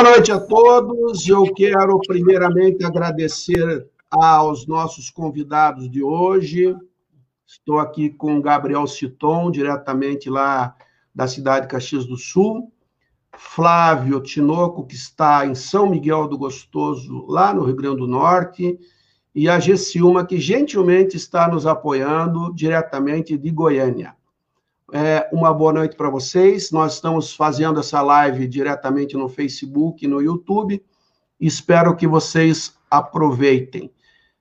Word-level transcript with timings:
Boa 0.00 0.12
noite 0.12 0.32
a 0.32 0.40
todos. 0.40 1.28
Eu 1.28 1.42
quero 1.52 1.98
primeiramente 1.98 2.82
agradecer 2.82 3.86
aos 4.10 4.66
nossos 4.66 5.10
convidados 5.10 5.90
de 5.90 6.02
hoje. 6.02 6.74
Estou 7.46 7.78
aqui 7.78 8.08
com 8.08 8.40
Gabriel 8.40 8.86
Citon, 8.86 9.50
diretamente 9.50 10.30
lá 10.30 10.74
da 11.14 11.28
cidade 11.28 11.66
de 11.66 11.72
Caxias 11.72 12.06
do 12.06 12.16
Sul. 12.16 12.72
Flávio 13.36 14.22
Tinoco, 14.22 14.86
que 14.86 14.94
está 14.94 15.44
em 15.44 15.54
São 15.54 15.90
Miguel 15.90 16.26
do 16.28 16.38
Gostoso, 16.38 17.26
lá 17.28 17.52
no 17.52 17.64
Rio 17.64 17.76
Grande 17.76 17.98
do 17.98 18.06
Norte. 18.06 18.78
E 19.34 19.50
a 19.50 19.60
Gessilma, 19.60 20.24
que 20.24 20.40
gentilmente 20.40 21.18
está 21.18 21.46
nos 21.46 21.66
apoiando 21.66 22.54
diretamente 22.54 23.36
de 23.36 23.50
Goiânia. 23.50 24.16
É, 24.92 25.28
uma 25.32 25.54
boa 25.54 25.72
noite 25.72 25.94
para 25.94 26.10
vocês. 26.10 26.72
Nós 26.72 26.94
estamos 26.94 27.32
fazendo 27.32 27.78
essa 27.78 28.02
live 28.02 28.48
diretamente 28.48 29.16
no 29.16 29.28
Facebook 29.28 30.04
e 30.04 30.08
no 30.08 30.20
YouTube. 30.20 30.84
Espero 31.38 31.94
que 31.94 32.08
vocês 32.08 32.76
aproveitem. 32.90 33.92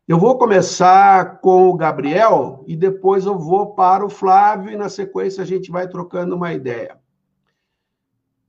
Eu 0.08 0.18
vou 0.18 0.40
começar 0.40 1.40
com 1.40 1.70
o 1.70 1.78
Gabriel 1.78 2.64
e 2.66 2.76
depois 2.76 3.26
eu 3.26 3.38
vou 3.38 3.76
para 3.76 4.04
o 4.04 4.10
Flávio 4.10 4.72
e 4.72 4.76
na 4.76 4.90
sequência 4.90 5.44
a 5.44 5.46
gente 5.46 5.70
vai 5.70 5.88
trocando 5.88 6.36
uma 6.36 6.52
ideia. 6.52 6.98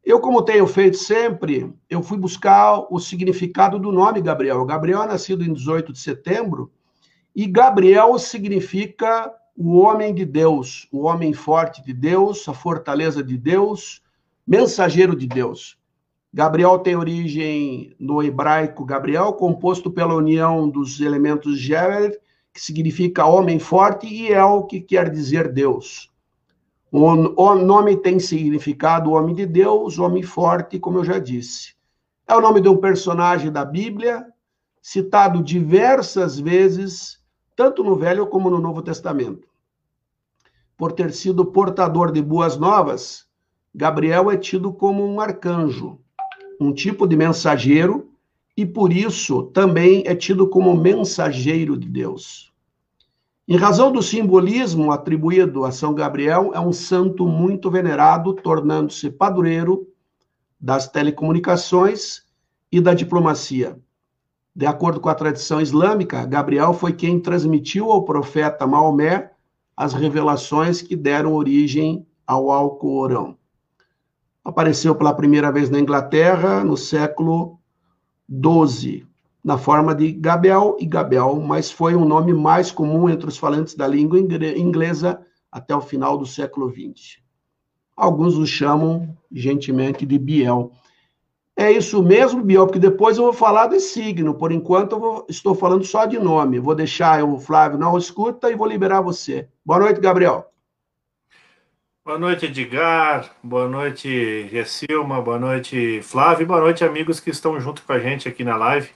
Eu, 0.03 0.21
como 0.21 0.43
tenho 0.43 0.67
feito 0.67 0.97
sempre, 0.97 1.71
eu 1.89 2.03
fui 2.03 2.17
buscar 2.17 2.87
o 2.91 2.99
significado 2.99 3.79
do 3.79 3.93
nome 3.93 4.23
Gabriel. 4.23 4.65
Gabriel 4.65 5.03
é 5.03 5.07
nascido 5.07 5.45
em 5.45 5.53
18 5.53 5.93
de 5.93 5.99
setembro 5.99 6.73
e 7.37 7.47
Gabriel 7.47 8.19
significa 8.19 9.31
o 9.63 9.77
homem 9.77 10.15
de 10.15 10.25
Deus, 10.25 10.89
o 10.91 11.03
homem 11.03 11.35
forte 11.35 11.85
de 11.85 11.93
Deus, 11.93 12.49
a 12.49 12.55
fortaleza 12.55 13.23
de 13.23 13.37
Deus, 13.37 14.03
mensageiro 14.47 15.15
de 15.15 15.27
Deus. 15.27 15.77
Gabriel 16.33 16.79
tem 16.79 16.97
origem 16.97 17.95
no 18.01 18.23
hebraico 18.23 18.87
Gabriel, 18.87 19.35
composto 19.35 19.91
pela 19.91 20.15
união 20.15 20.67
dos 20.67 20.99
elementos 20.99 21.59
Geber, 21.59 22.19
que 22.55 22.61
significa 22.61 23.27
homem 23.27 23.59
forte, 23.59 24.07
e 24.07 24.33
El, 24.33 24.63
que 24.63 24.81
quer 24.81 25.11
dizer 25.11 25.53
Deus. 25.53 26.11
O, 26.91 27.55
nome 27.55 27.99
tem 27.99 28.19
significado 28.19 29.13
homem 29.13 29.35
de 29.35 29.45
Deus, 29.45 29.99
homem 29.99 30.23
forte, 30.23 30.79
como 30.79 31.01
eu 31.01 31.05
já 31.05 31.19
disse. 31.19 31.75
É 32.27 32.35
o 32.35 32.41
nome 32.41 32.63
de 32.63 32.69
um 32.71 32.79
personagem 32.79 33.53
da 33.53 33.67
Bíblia, 33.67 34.27
citado 34.81 35.43
diversas 35.43 36.41
vezes, 36.41 37.21
tanto 37.55 37.85
no 37.85 37.95
Velho 37.95 38.27
como 38.27 38.49
no 38.49 38.59
Novo 38.59 38.81
Testamento 38.81 39.50
por 40.81 40.93
ter 40.93 41.13
sido 41.13 41.45
portador 41.45 42.11
de 42.11 42.23
boas 42.23 42.57
novas, 42.57 43.27
Gabriel 43.75 44.31
é 44.31 44.37
tido 44.39 44.73
como 44.73 45.05
um 45.05 45.21
arcanjo, 45.21 45.99
um 46.59 46.73
tipo 46.73 47.07
de 47.07 47.15
mensageiro, 47.15 48.09
e 48.57 48.65
por 48.65 48.91
isso 48.91 49.43
também 49.53 50.03
é 50.07 50.15
tido 50.15 50.49
como 50.49 50.75
mensageiro 50.75 51.77
de 51.77 51.87
Deus. 51.87 52.51
Em 53.47 53.59
razão 53.59 53.93
do 53.93 54.03
simbolismo 54.03 54.91
atribuído 54.91 55.67
a 55.67 55.71
São 55.71 55.93
Gabriel, 55.93 56.53
é 56.55 56.61
um 56.61 56.73
santo 56.73 57.27
muito 57.27 57.71
venerado, 57.71 58.33
tornando-se 58.33 59.11
padroeiro 59.11 59.87
das 60.59 60.89
telecomunicações 60.89 62.23
e 62.73 62.81
da 62.81 62.95
diplomacia. 62.95 63.79
De 64.57 64.65
acordo 64.65 64.99
com 64.99 65.11
a 65.11 65.15
tradição 65.15 65.61
islâmica, 65.61 66.25
Gabriel 66.25 66.73
foi 66.73 66.95
quem 66.95 67.21
transmitiu 67.21 67.93
ao 67.93 68.03
profeta 68.03 68.67
Maomé 68.67 69.31
as 69.81 69.95
revelações 69.95 70.83
que 70.83 70.95
deram 70.95 71.33
origem 71.33 72.07
ao 72.27 72.51
Alcorão. 72.51 73.39
Apareceu 74.45 74.95
pela 74.95 75.15
primeira 75.15 75.51
vez 75.51 75.71
na 75.71 75.81
Inglaterra 75.81 76.63
no 76.63 76.77
século 76.77 77.59
XII, 78.31 79.07
na 79.43 79.57
forma 79.57 79.95
de 79.95 80.13
Gabel 80.13 80.77
e 80.79 80.85
Gabel, 80.85 81.41
mas 81.41 81.71
foi 81.71 81.97
um 81.97 82.05
nome 82.05 82.35
mais 82.35 82.71
comum 82.71 83.09
entre 83.09 83.27
os 83.27 83.39
falantes 83.39 83.75
da 83.75 83.87
língua 83.87 84.21
inglesa 84.21 85.19
até 85.51 85.75
o 85.75 85.81
final 85.81 86.19
do 86.19 86.27
século 86.27 86.69
XX. 86.71 87.23
Alguns 87.97 88.37
o 88.37 88.47
chamam 88.47 89.17
gentilmente 89.33 90.05
de 90.05 90.19
Biel. 90.19 90.73
É 91.61 91.71
isso 91.71 92.03
mesmo, 92.03 92.43
Biel, 92.43 92.65
porque 92.67 92.79
depois 92.79 93.19
eu 93.19 93.25
vou 93.25 93.35
falar 93.35 93.67
de 93.67 93.79
signo. 93.81 94.33
Por 94.33 94.51
enquanto, 94.51 94.93
eu 94.93 94.99
vou, 94.99 95.27
estou 95.29 95.55
falando 95.55 95.85
só 95.85 96.07
de 96.07 96.19
nome. 96.19 96.59
Vou 96.59 96.75
deixar 96.75 97.23
o 97.23 97.39
Flávio 97.39 97.79
na 97.79 97.95
escuta 97.99 98.51
e 98.51 98.57
vou 98.57 98.67
liberar 98.67 99.03
você. 99.03 99.47
Boa 99.63 99.79
noite, 99.79 100.01
Gabriel. 100.01 100.51
Boa 102.03 102.19
noite, 102.19 102.47
Edgar. 102.47 103.31
Boa 103.43 103.69
noite, 103.69 104.49
Gessilma. 104.49 105.21
Boa 105.21 105.39
noite, 105.39 106.01
Flávio. 106.01 106.47
Boa 106.47 106.61
noite, 106.61 106.83
amigos 106.83 107.21
que 107.21 107.29
estão 107.29 107.61
junto 107.61 107.83
com 107.83 107.93
a 107.93 107.99
gente 107.99 108.27
aqui 108.27 108.43
na 108.43 108.57
live. 108.57 108.89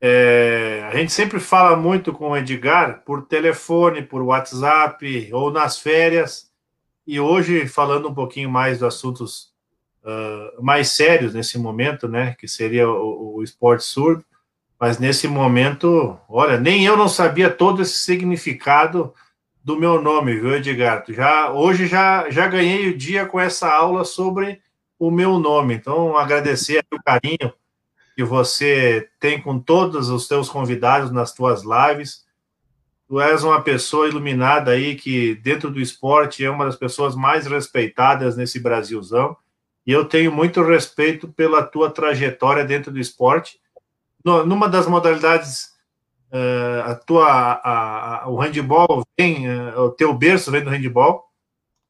É, 0.00 0.84
a 0.90 0.96
gente 0.96 1.12
sempre 1.12 1.38
fala 1.38 1.76
muito 1.76 2.12
com 2.12 2.30
o 2.30 2.36
Edgar 2.36 3.04
por 3.04 3.22
telefone, 3.26 4.02
por 4.02 4.22
WhatsApp 4.22 5.30
ou 5.32 5.52
nas 5.52 5.78
férias. 5.78 6.50
E 7.06 7.20
hoje, 7.20 7.68
falando 7.68 8.08
um 8.08 8.14
pouquinho 8.14 8.50
mais 8.50 8.80
dos 8.80 8.88
assuntos 8.88 9.49
uh, 10.04 10.62
mais 10.62 10.90
sérios 10.90 11.34
nesse 11.34 11.58
momento, 11.58 12.08
né? 12.08 12.34
Que 12.38 12.48
seria 12.48 12.88
o, 12.88 13.36
o 13.36 13.42
esporte 13.42 13.84
surdo. 13.84 14.24
Mas 14.78 14.98
nesse 14.98 15.28
momento, 15.28 16.18
olha, 16.28 16.58
nem 16.58 16.84
eu 16.84 16.96
não 16.96 17.08
sabia 17.08 17.50
todo 17.50 17.82
esse 17.82 17.98
significado 17.98 19.12
do 19.62 19.78
meu 19.78 20.00
nome, 20.00 20.34
viu, 20.40 20.56
Edgar? 20.56 21.04
Já, 21.08 21.52
hoje 21.52 21.86
já, 21.86 22.30
já 22.30 22.46
ganhei 22.46 22.88
o 22.88 22.96
dia 22.96 23.26
com 23.26 23.38
essa 23.38 23.70
aula 23.70 24.04
sobre 24.04 24.60
o 24.98 25.10
meu 25.10 25.38
nome. 25.38 25.74
Então, 25.74 26.16
agradecer 26.16 26.82
o 26.92 27.02
carinho 27.02 27.52
que 28.16 28.24
você 28.24 29.08
tem 29.20 29.40
com 29.40 29.58
todos 29.58 30.08
os 30.08 30.26
teus 30.26 30.48
convidados 30.48 31.10
nas 31.10 31.34
tuas 31.34 31.62
lives. 31.62 32.24
Tu 33.06 33.20
és 33.20 33.44
uma 33.44 33.60
pessoa 33.60 34.08
iluminada 34.08 34.70
aí 34.70 34.94
que, 34.94 35.34
dentro 35.36 35.70
do 35.70 35.80
esporte, 35.80 36.42
é 36.42 36.50
uma 36.50 36.64
das 36.64 36.76
pessoas 36.76 37.14
mais 37.14 37.46
respeitadas 37.46 38.34
nesse 38.34 38.58
Brasilzão 38.58 39.36
e 39.86 39.92
eu 39.92 40.04
tenho 40.04 40.30
muito 40.30 40.62
respeito 40.62 41.28
pela 41.28 41.62
tua 41.62 41.90
trajetória 41.90 42.64
dentro 42.64 42.92
do 42.92 42.98
esporte. 42.98 43.58
No, 44.24 44.44
numa 44.44 44.68
das 44.68 44.86
modalidades, 44.86 45.70
uh, 46.30 46.90
a 46.90 46.94
tua, 46.94 47.26
a, 47.26 48.24
a, 48.24 48.28
o 48.28 48.36
handball 48.36 49.02
vem, 49.18 49.48
uh, 49.48 49.80
o 49.80 49.90
teu 49.90 50.12
berço 50.12 50.50
vem 50.50 50.62
do 50.62 50.70
handball. 50.70 51.24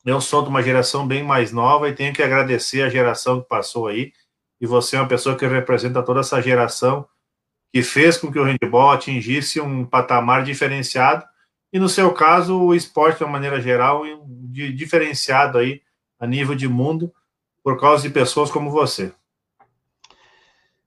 Eu 0.04 0.20
sou 0.20 0.42
de 0.42 0.48
uma 0.48 0.62
geração 0.62 1.06
bem 1.06 1.22
mais 1.22 1.52
nova 1.52 1.88
e 1.88 1.94
tenho 1.94 2.14
que 2.14 2.22
agradecer 2.22 2.82
a 2.82 2.88
geração 2.88 3.40
que 3.40 3.48
passou 3.48 3.88
aí. 3.88 4.12
E 4.60 4.66
você 4.66 4.96
é 4.96 5.00
uma 5.00 5.08
pessoa 5.08 5.36
que 5.36 5.46
representa 5.46 6.02
toda 6.02 6.20
essa 6.20 6.40
geração 6.40 7.06
que 7.72 7.82
fez 7.82 8.16
com 8.16 8.32
que 8.32 8.38
o 8.38 8.44
handball 8.44 8.90
atingisse 8.90 9.60
um 9.60 9.84
patamar 9.84 10.42
diferenciado. 10.42 11.24
E 11.72 11.78
no 11.78 11.88
seu 11.88 12.12
caso, 12.12 12.58
o 12.60 12.74
esporte, 12.74 13.18
de 13.18 13.24
uma 13.24 13.32
maneira 13.32 13.60
geral, 13.60 14.02
de, 14.26 14.72
diferenciado 14.72 15.58
aí 15.58 15.82
a 16.18 16.26
nível 16.26 16.54
de 16.54 16.66
mundo 16.66 17.12
por 17.62 17.78
causa 17.78 18.02
de 18.02 18.10
pessoas 18.10 18.50
como 18.50 18.70
você. 18.70 19.12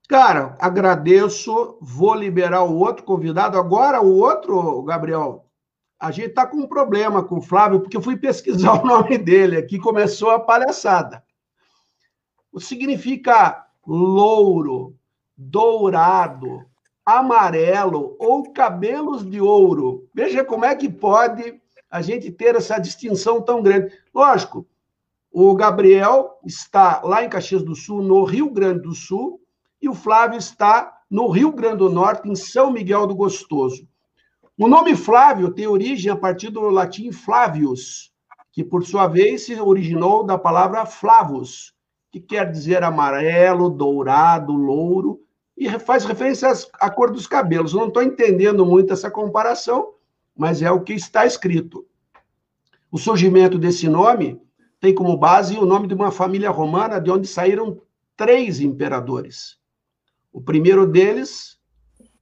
Cara, 0.08 0.56
agradeço. 0.60 1.78
Vou 1.82 2.14
liberar 2.14 2.64
o 2.64 2.78
outro 2.78 3.04
convidado. 3.04 3.58
Agora, 3.58 4.02
o 4.02 4.18
outro, 4.18 4.84
Gabriel, 4.84 5.46
a 6.00 6.12
gente 6.12 6.30
está 6.30 6.46
com 6.46 6.58
um 6.58 6.68
problema 6.68 7.24
com 7.24 7.38
o 7.38 7.42
Flávio, 7.42 7.80
porque 7.80 7.96
eu 7.96 8.02
fui 8.02 8.18
pesquisar 8.18 8.74
o 8.84 8.86
nome 8.86 9.18
dele 9.18 9.58
aqui, 9.58 9.80
começou 9.80 10.32
a 10.32 10.40
palhaçada. 10.40 11.24
O 12.52 12.60
significa 12.60 13.66
louro, 13.88 14.96
dourado, 15.36 16.66
amarelo 17.06 18.16
ou 18.20 18.52
cabelos 18.54 19.28
de 19.28 19.42
ouro. 19.42 20.08
Veja 20.14 20.44
como 20.44 20.66
é 20.66 20.76
que 20.76 20.90
pode 20.90 21.62
a 21.90 22.02
gente 22.02 22.32
ter 22.32 22.56
essa 22.56 22.78
distinção 22.80 23.42
tão 23.42 23.62
grande. 23.62 23.94
Lógico, 24.14 24.68
o 25.36 25.56
Gabriel 25.56 26.40
está 26.46 27.02
lá 27.04 27.26
em 27.26 27.30
Caxias 27.30 27.64
do 27.64 27.76
Sul, 27.76 28.04
no 28.04 28.24
Rio 28.24 28.52
Grande 28.52 28.84
do 28.84 28.94
Sul, 28.94 29.42
e 29.82 29.90
o 29.90 29.96
Flávio 29.96 30.38
está 30.38 30.96
no 31.10 31.28
Rio 31.28 31.52
Grande 31.52 31.78
do 31.78 31.90
Norte, 31.90 32.30
em 32.30 32.36
São 32.36 32.72
Miguel 32.72 33.08
do 33.08 33.16
Gostoso. 33.16 33.88
O 34.56 34.68
nome 34.68 34.96
Flávio 34.96 35.52
tem 35.52 35.66
origem 35.66 36.12
a 36.12 36.16
partir 36.16 36.52
do 36.52 36.62
latim 36.70 37.12
Flavius, 37.12 38.14
que 38.52 38.64
por 38.64 38.86
sua 38.86 39.08
vez 39.08 39.48
se 39.48 39.60
originou 39.60 40.24
da 40.24 40.38
palavra 40.38 40.86
flavus, 40.86 41.74
que 42.12 42.20
quer 42.20 42.52
dizer 42.52 42.84
amarelo, 42.84 43.72
dourado, 43.72 44.54
louro, 44.54 45.20
e 45.58 45.68
faz 45.80 46.06
referência 46.06 46.52
à 46.80 46.92
cor 46.92 47.10
dos 47.10 47.26
cabelos. 47.26 47.74
Não 47.74 47.88
estou 47.88 48.04
entendendo 48.04 48.64
muito 48.64 48.94
essa 48.94 49.10
comparação, 49.10 49.96
mas 50.38 50.62
é 50.62 50.70
o 50.70 50.82
que 50.82 50.94
está 50.94 51.26
escrito. 51.26 51.84
O 52.92 53.00
surgimento 53.00 53.58
desse 53.58 53.90
nome 53.90 54.40
tem 54.84 54.94
como 54.94 55.16
base 55.16 55.58
o 55.58 55.66
nome 55.66 55.88
de 55.88 55.94
uma 55.94 56.12
família 56.12 56.50
romana 56.50 57.00
de 57.00 57.10
onde 57.10 57.26
saíram 57.26 57.80
três 58.18 58.60
imperadores. 58.60 59.56
O 60.30 60.42
primeiro 60.42 60.86
deles, 60.86 61.58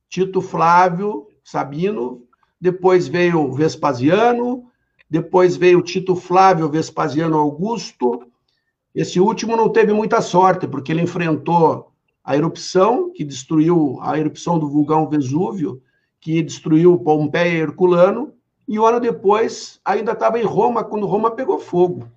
Tito 0.08 0.42
Flávio 0.42 1.28
Sabino, 1.44 2.22
depois 2.62 3.08
veio 3.08 3.52
Vespasiano, 3.52 4.70
depois 5.10 5.58
veio 5.58 5.82
Tito 5.82 6.16
Flávio 6.16 6.70
Vespasiano 6.70 7.36
Augusto. 7.36 8.28
Esse 8.94 9.20
último 9.20 9.58
não 9.58 9.68
teve 9.68 9.92
muita 9.92 10.22
sorte, 10.22 10.68
porque 10.68 10.92
ele 10.92 11.02
enfrentou 11.02 11.92
a 12.24 12.38
erupção 12.38 13.12
que 13.12 13.24
destruiu 13.24 13.98
a 14.04 14.20
erupção 14.20 14.60
do 14.60 14.70
vulcão 14.70 15.10
Vesúvio, 15.10 15.82
que 16.20 16.44
destruiu 16.44 17.00
Pompeia 17.00 17.58
e 17.58 17.62
Herculano, 17.62 18.36
e 18.68 18.78
um 18.78 18.86
ano 18.86 19.00
depois 19.00 19.82
ainda 19.84 20.12
estava 20.12 20.40
em 20.40 20.44
Roma 20.44 20.84
quando 20.84 21.08
Roma 21.08 21.32
pegou 21.32 21.58
fogo. 21.58 22.08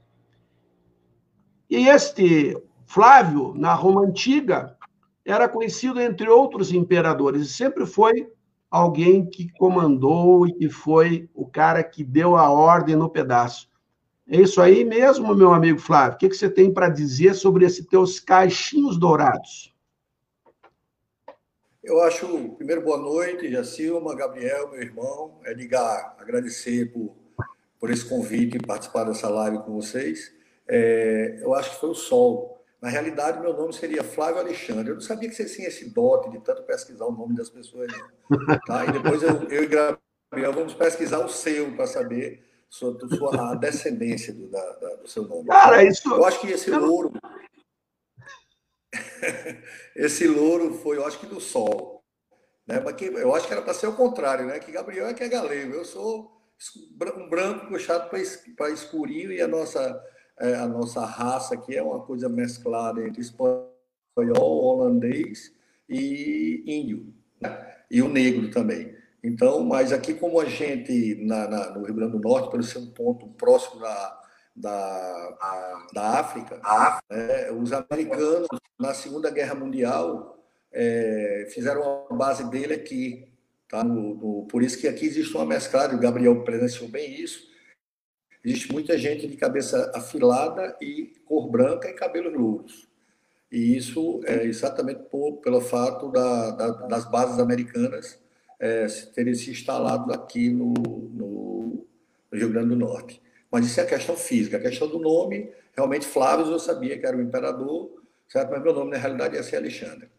E 1.75 1.89
este 1.89 2.57
Flávio, 2.87 3.53
na 3.57 3.75
Roma 3.75 4.03
antiga, 4.03 4.79
era 5.25 5.49
conhecido 5.49 6.01
entre 6.01 6.29
outros 6.29 6.73
imperadores, 6.73 7.43
e 7.43 7.53
sempre 7.53 7.85
foi 7.85 8.29
alguém 8.71 9.29
que 9.29 9.51
comandou 9.59 10.47
e 10.47 10.53
que 10.53 10.71
foi 10.71 11.29
o 11.35 11.45
cara 11.45 11.83
que 11.83 12.05
deu 12.05 12.37
a 12.37 12.49
ordem 12.49 12.95
no 12.95 13.11
pedaço. 13.11 13.69
É 14.29 14.41
isso 14.41 14.61
aí 14.61 14.85
mesmo, 14.85 15.35
meu 15.35 15.53
amigo 15.53 15.81
Flávio? 15.81 16.15
O 16.15 16.19
que, 16.19 16.33
você 16.33 16.49
tem 16.49 16.73
para 16.73 16.89
dizer 16.89 17.35
sobre 17.35 17.65
esses 17.65 17.85
teus 17.85 18.21
caixinhos 18.21 18.97
dourados? 18.97 19.75
Eu 21.83 22.01
acho, 22.05 22.51
primeiro, 22.51 22.83
boa 22.83 22.99
noite, 22.99 23.51
Jacilma, 23.51 24.15
Gabriel, 24.15 24.71
meu 24.71 24.81
irmão, 24.81 25.41
Edgar, 25.45 26.15
agradecer 26.21 26.93
por, 26.93 27.17
por 27.81 27.91
esse 27.91 28.09
convite 28.09 28.59
e 28.59 28.65
participar 28.65 29.03
dessa 29.03 29.29
live 29.29 29.59
com 29.65 29.75
vocês. 29.75 30.33
É, 30.69 31.39
eu 31.41 31.55
acho 31.55 31.71
que 31.71 31.81
foi 31.81 31.91
o 31.91 31.95
sol. 31.95 32.65
Na 32.81 32.89
realidade, 32.89 33.41
meu 33.41 33.55
nome 33.55 33.73
seria 33.73 34.05
Flávio 34.05 34.41
Alexandre. 34.41 34.91
Eu 34.91 34.95
não 34.95 35.01
sabia 35.01 35.29
que 35.29 35.35
você 35.35 35.47
tinha 35.47 35.69
esse 35.69 35.89
dote 35.91 36.31
de 36.31 36.41
tanto 36.41 36.63
pesquisar 36.65 37.07
o 37.07 37.13
nome 37.13 37.35
das 37.35 37.49
pessoas. 37.49 37.91
Tá? 38.67 38.85
E 38.85 38.93
depois 38.93 39.23
eu, 39.23 39.43
eu 39.49 39.65
e 39.65 39.67
Gabriel 39.67 40.53
vamos 40.53 40.75
pesquisar 40.75 41.25
o 41.25 41.29
seu 41.29 41.75
para 41.75 41.87
saber 41.87 42.45
sua, 42.69 42.99
sua, 43.09 43.53
a 43.53 43.55
descendência 43.55 44.35
do, 44.35 44.49
da, 44.49 44.73
da, 44.73 44.97
do 44.97 45.09
seu 45.09 45.27
nome. 45.27 45.49
Cara, 45.49 45.83
isso. 45.83 46.13
Eu 46.13 46.25
acho 46.25 46.41
que 46.41 46.49
esse 46.49 46.71
louro. 46.71 47.13
esse 49.97 50.27
louro 50.27 50.75
foi, 50.75 50.99
eu 50.99 51.07
acho 51.07 51.19
que 51.19 51.27
do 51.27 51.41
sol. 51.41 52.05
Né? 52.67 52.81
Mas 52.81 52.97
que, 52.97 53.07
eu 53.07 53.35
acho 53.35 53.47
que 53.47 53.53
era 53.53 53.63
para 53.63 53.75
ser 53.75 53.87
o 53.87 53.97
contrário, 53.97 54.47
né? 54.47 54.59
Que 54.59 54.73
Gabriel 54.73 55.07
é 55.07 55.15
que 55.15 55.23
é 55.23 55.29
galego. 55.29 55.75
Eu 55.75 55.85
sou 55.85 56.35
um 57.17 57.29
branco 57.29 57.67
puxado 57.69 58.09
para 58.09 58.71
escurinho 58.71 59.33
e 59.33 59.41
a 59.41 59.49
nossa, 59.49 60.03
é, 60.41 60.55
a 60.57 60.67
nossa 60.67 61.05
raça 61.05 61.55
aqui 61.55 61.77
é 61.77 61.83
uma 61.83 62.01
coisa 62.01 62.29
mesclada 62.29 63.07
entre 63.07 63.21
espanhol, 63.21 63.69
holandês 64.37 65.53
e 65.89 66.63
índio. 66.67 67.13
Né? 67.41 67.75
E 67.91 68.03
o 68.03 68.09
negro 68.09 68.51
também. 68.51 68.95
Então, 69.23 69.65
mas 69.65 69.93
aqui 69.93 70.15
como 70.15 70.41
a 70.41 70.45
gente, 70.45 71.15
na, 71.25 71.49
na, 71.49 71.71
no 71.71 71.85
Rio 71.85 71.95
Grande 71.95 72.13
do 72.13 72.21
Norte, 72.21 72.51
por 72.51 72.63
ser 72.63 72.79
um 72.79 72.91
ponto 72.91 73.27
próximo 73.29 73.81
da, 73.81 74.21
da, 74.55 75.87
da 75.93 76.21
África, 76.21 76.61
né, 77.11 77.51
os 77.53 77.73
americanos, 77.73 78.49
na 78.79 78.93
Segunda 78.93 79.31
Guerra 79.31 79.55
Mundial, 79.55 80.39
é, 80.73 81.49
fizeram 81.51 82.07
a 82.11 82.15
base 82.15 82.51
dele 82.51 82.75
aqui. 82.75 83.33
Tá? 83.69 83.83
No, 83.83 84.15
no, 84.15 84.47
por 84.47 84.63
isso 84.63 84.79
que 84.79 84.87
aqui 84.87 85.07
existe 85.07 85.35
uma 85.35 85.47
mesclada, 85.47 85.97
o 85.97 86.01
Gabriel 86.01 86.45
presenciou 86.45 86.89
bem 86.89 87.15
isso, 87.19 87.49
existe 88.45 88.71
muita 88.73 88.99
gente 88.99 89.27
de 89.27 89.37
cabeça 89.37 89.91
afilada 89.95 90.77
e 90.81 91.15
cor 91.25 91.49
branca 91.49 91.89
e 91.89 91.95
cabelos 91.95 92.35
louros. 92.35 92.87
E 93.51 93.77
isso 93.77 94.21
é 94.25 94.45
exatamente 94.45 95.03
por, 95.05 95.39
pelo 95.39 95.61
fato 95.61 96.11
da, 96.11 96.51
da, 96.51 96.71
das 96.87 97.09
bases 97.11 97.39
americanas 97.39 98.19
é, 98.59 98.87
terem 99.15 99.35
se 99.35 99.51
instalado 99.51 100.13
aqui 100.13 100.51
no, 100.51 100.75
no, 100.75 101.87
no, 102.33 102.37
Rio 102.37 102.51
Grande 102.51 102.71
do 102.71 102.77
Norte. 102.77 103.23
Mas 103.51 103.67
isso 103.67 103.81
é 103.81 103.85
a 103.85 103.87
questão 103.87 104.17
física. 104.17 104.57
A 104.57 104.61
questão 104.61 104.89
do 104.89 104.99
nome, 104.99 105.53
realmente, 105.75 106.07
Flávio 106.07 106.47
eu 106.47 106.59
sabia 106.59 106.99
que 106.99 107.07
era 107.07 107.17
o 107.17 107.23
imperador, 107.23 108.03
certo? 108.29 108.51
mas 108.51 108.63
meu 108.63 108.75
nome, 108.75 108.91
na 108.91 108.99
realidade, 108.99 109.37
ia 109.37 109.43
ser 109.43 109.57
Alexandre. 109.57 110.11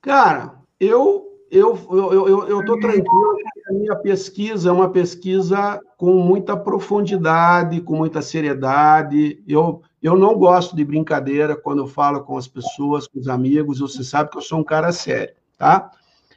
Cara, 0.00 0.58
eu 0.80 1.35
eu 1.50 1.78
eu, 1.90 2.28
eu, 2.28 2.48
eu 2.48 2.80
tranquilo 2.80 3.36
a 3.68 3.72
minha 3.72 3.96
pesquisa 3.96 4.68
é 4.68 4.72
uma 4.72 4.90
pesquisa 4.90 5.80
com 5.96 6.14
muita 6.14 6.56
profundidade, 6.56 7.80
com 7.80 7.96
muita 7.96 8.22
seriedade. 8.22 9.42
Eu, 9.46 9.82
eu 10.00 10.16
não 10.16 10.38
gosto 10.38 10.76
de 10.76 10.84
brincadeira 10.84 11.56
quando 11.56 11.82
eu 11.82 11.86
falo 11.88 12.22
com 12.22 12.36
as 12.36 12.46
pessoas, 12.46 13.08
com 13.08 13.18
os 13.18 13.28
amigos. 13.28 13.80
Você 13.80 14.04
sabe 14.04 14.30
que 14.30 14.38
eu 14.38 14.42
sou 14.42 14.60
um 14.60 14.64
cara 14.64 14.92
sério 14.92 15.34
tá? 15.56 15.90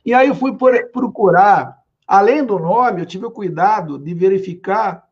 E 0.06 0.14
aí 0.14 0.28
eu 0.28 0.36
fui 0.36 0.56
procurar, 0.92 1.84
além 2.08 2.44
do 2.44 2.58
nome, 2.58 3.02
eu 3.02 3.06
tive 3.06 3.26
o 3.26 3.32
cuidado 3.32 4.00
de 4.00 4.14
verificar 4.14 5.08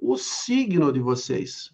o 0.00 0.16
signo 0.16 0.92
de 0.92 1.00
vocês. 1.00 1.72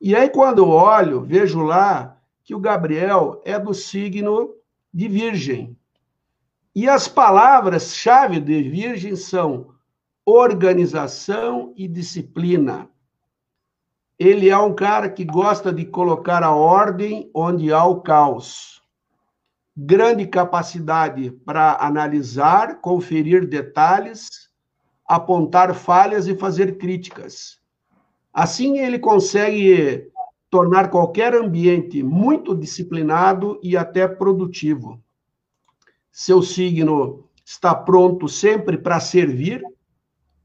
E 0.00 0.14
aí, 0.14 0.28
quando 0.28 0.58
eu 0.58 0.68
olho, 0.68 1.22
vejo 1.22 1.60
lá 1.60 2.16
que 2.44 2.54
o 2.54 2.60
Gabriel 2.60 3.42
é 3.44 3.58
do 3.58 3.74
signo 3.74 4.54
de 4.92 5.08
Virgem. 5.08 5.76
E 6.78 6.88
as 6.88 7.08
palavras-chave 7.08 8.38
de 8.38 8.62
Virgem 8.62 9.16
são 9.16 9.74
organização 10.24 11.74
e 11.76 11.88
disciplina. 11.88 12.88
Ele 14.16 14.48
é 14.48 14.56
um 14.56 14.72
cara 14.72 15.10
que 15.10 15.24
gosta 15.24 15.72
de 15.72 15.84
colocar 15.84 16.44
a 16.44 16.54
ordem 16.54 17.28
onde 17.34 17.72
há 17.72 17.84
o 17.84 18.00
caos 18.00 18.80
grande 19.76 20.24
capacidade 20.24 21.32
para 21.44 21.84
analisar, 21.84 22.80
conferir 22.80 23.44
detalhes, 23.44 24.48
apontar 25.04 25.74
falhas 25.74 26.28
e 26.28 26.36
fazer 26.36 26.78
críticas. 26.78 27.58
Assim, 28.32 28.78
ele 28.78 29.00
consegue 29.00 30.08
tornar 30.48 30.90
qualquer 30.90 31.34
ambiente 31.34 32.04
muito 32.04 32.54
disciplinado 32.54 33.58
e 33.64 33.76
até 33.76 34.06
produtivo. 34.06 35.02
Seu 36.10 36.42
signo 36.42 37.28
está 37.44 37.74
pronto 37.74 38.28
sempre 38.28 38.76
para 38.76 39.00
servir, 39.00 39.62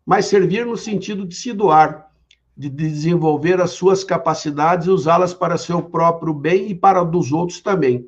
mas 0.06 0.26
servir 0.26 0.66
no 0.66 0.78
sentido 0.78 1.26
de 1.26 1.36
se 1.36 1.52
doar, 1.52 2.10
de 2.56 2.70
desenvolver 2.70 3.60
as 3.60 3.72
suas 3.72 4.04
capacidades 4.04 4.88
e 4.88 4.92
usá-las 4.92 5.34
para 5.34 5.58
seu 5.58 5.82
próprio 5.82 6.34
bem 6.34 6.70
e 6.70 6.76
para 6.76 7.04
dos 7.04 7.32
outros 7.32 7.62
também. 7.62 8.08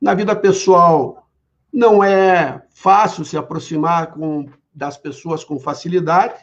Na 0.00 0.14
vida 0.14 0.34
pessoal, 0.36 1.28
não 1.72 2.02
é 2.02 2.62
fácil 2.70 3.24
se 3.24 3.36
aproximar 3.36 4.12
com, 4.12 4.46
das 4.74 4.96
pessoas 4.96 5.44
com 5.44 5.58
facilidade, 5.58 6.42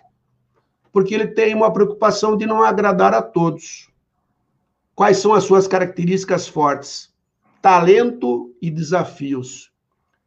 porque 0.92 1.16
ele 1.16 1.28
tem 1.28 1.56
uma 1.56 1.74
preocupação 1.74 2.38
de 2.38 2.46
não 2.46 2.62
agradar 2.64 3.16
a 3.16 3.22
todos. 3.22 3.90
Quais 4.94 5.18
são 5.18 5.34
as 5.34 5.44
suas 5.44 5.68
características 5.68 6.48
fortes? 6.48 7.12
Talento 7.64 8.56
e 8.62 8.70
desafios. 8.70 9.73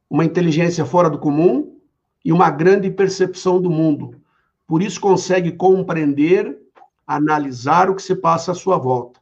Uma 0.09 0.25
inteligência 0.25 0.85
fora 0.85 1.11
do 1.11 1.19
comum 1.19 1.77
e 2.25 2.33
uma 2.33 2.51
grande 2.51 2.91
percepção 2.91 3.61
do 3.61 3.71
mundo. 3.71 4.21
Por 4.67 4.83
isso 4.83 5.01
consegue 5.01 5.53
compreender, 5.53 6.59
analisar 7.07 7.89
o 7.89 7.95
que 7.95 8.03
se 8.03 8.15
passa 8.15 8.53
à 8.53 8.55
sua 8.55 8.77
volta 8.77 9.21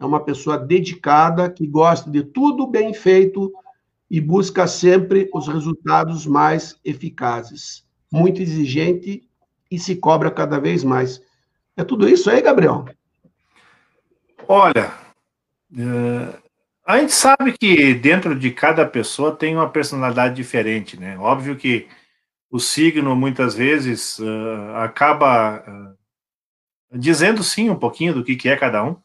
é 0.00 0.04
uma 0.04 0.24
pessoa 0.24 0.56
dedicada, 0.56 1.50
que 1.50 1.66
gosta 1.66 2.10
de 2.10 2.24
tudo 2.24 2.66
bem 2.66 2.94
feito 2.94 3.52
e 4.10 4.18
busca 4.18 4.66
sempre 4.66 5.28
os 5.32 5.46
resultados 5.46 6.26
mais 6.26 6.74
eficazes. 6.82 7.84
Muito 8.10 8.40
exigente 8.40 9.28
e 9.70 9.78
se 9.78 9.94
cobra 9.94 10.30
cada 10.30 10.58
vez 10.58 10.82
mais. 10.82 11.22
É 11.76 11.84
tudo 11.84 12.08
isso 12.08 12.30
aí, 12.30 12.40
Gabriel? 12.40 12.86
Olha, 14.48 14.90
é, 15.76 16.39
a 16.90 16.98
gente 16.98 17.12
sabe 17.12 17.56
que 17.56 17.94
dentro 17.94 18.38
de 18.38 18.50
cada 18.50 18.86
pessoa 18.86 19.34
tem 19.34 19.54
uma 19.54 19.70
personalidade 19.70 20.34
diferente, 20.34 20.98
né? 20.98 21.18
Óbvio 21.18 21.56
que 21.56 21.88
o 22.50 22.58
signo 22.58 23.14
muitas 23.14 23.54
vezes 23.54 24.18
uh, 24.18 24.74
acaba 24.76 25.62
uh, 26.92 26.98
dizendo 26.98 27.44
sim 27.44 27.70
um 27.70 27.78
pouquinho 27.78 28.14
do 28.14 28.24
que, 28.24 28.34
que 28.34 28.48
é 28.48 28.56
cada 28.56 28.84
um, 28.84 28.96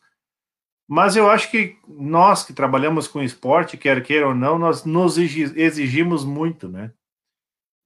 mas 0.88 1.16
eu 1.16 1.30
acho 1.30 1.50
que 1.52 1.78
nós 1.88 2.44
que 2.44 2.54
trabalhamos 2.54 3.08
com 3.08 3.22
esporte, 3.22 3.78
quer 3.78 4.02
queira 4.04 4.28
ou 4.28 4.36
não, 4.36 4.58
nós 4.58 4.84
nos 4.86 5.18
exigimos 5.18 6.24
muito, 6.26 6.68
né? 6.68 6.92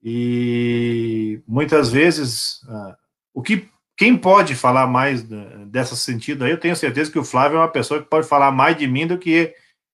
E 0.01 1.41
muitas 1.45 1.91
vezes, 1.91 2.61
uh, 2.63 2.95
o 3.33 3.41
que 3.41 3.69
quem 3.97 4.17
pode 4.17 4.55
falar 4.55 4.87
mais 4.87 5.23
dessa 5.67 5.93
sentido 5.93 6.45
aí, 6.45 6.51
eu 6.51 6.59
tenho 6.59 6.73
certeza 6.73 7.11
que 7.11 7.19
o 7.19 7.23
Flávio 7.23 7.57
é 7.57 7.59
uma 7.59 7.67
pessoa 7.67 8.01
que 8.01 8.09
pode 8.09 8.25
falar 8.25 8.49
mais 8.49 8.77
de 8.77 8.87
mim 8.87 9.05
do 9.05 9.17
que 9.17 9.53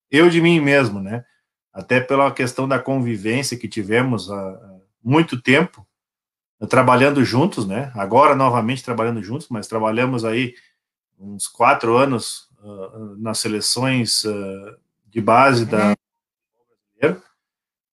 eu 0.09 0.29
de 0.29 0.41
mim 0.41 0.59
mesmo, 0.59 0.99
né? 0.99 1.25
Até 1.73 1.99
pela 1.99 2.31
questão 2.31 2.67
da 2.67 2.79
convivência 2.79 3.57
que 3.57 3.67
tivemos 3.67 4.31
há 4.31 4.75
muito 5.03 5.41
tempo, 5.41 5.85
trabalhando 6.69 7.23
juntos, 7.23 7.67
né? 7.67 7.91
Agora 7.95 8.35
novamente 8.35 8.83
trabalhando 8.83 9.21
juntos, 9.21 9.47
mas 9.49 9.67
trabalhamos 9.67 10.23
aí 10.23 10.55
uns 11.19 11.47
quatro 11.47 11.97
anos 11.97 12.49
uh, 12.61 13.15
nas 13.17 13.39
seleções 13.39 14.23
uh, 14.23 14.75
de 15.07 15.21
base 15.21 15.65
da 15.65 15.95
brasileira, 16.99 17.23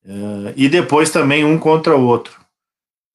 uh, 0.04 0.52
e 0.56 0.68
depois 0.68 1.10
também 1.10 1.44
um 1.44 1.58
contra 1.58 1.96
o 1.96 2.04
outro. 2.04 2.40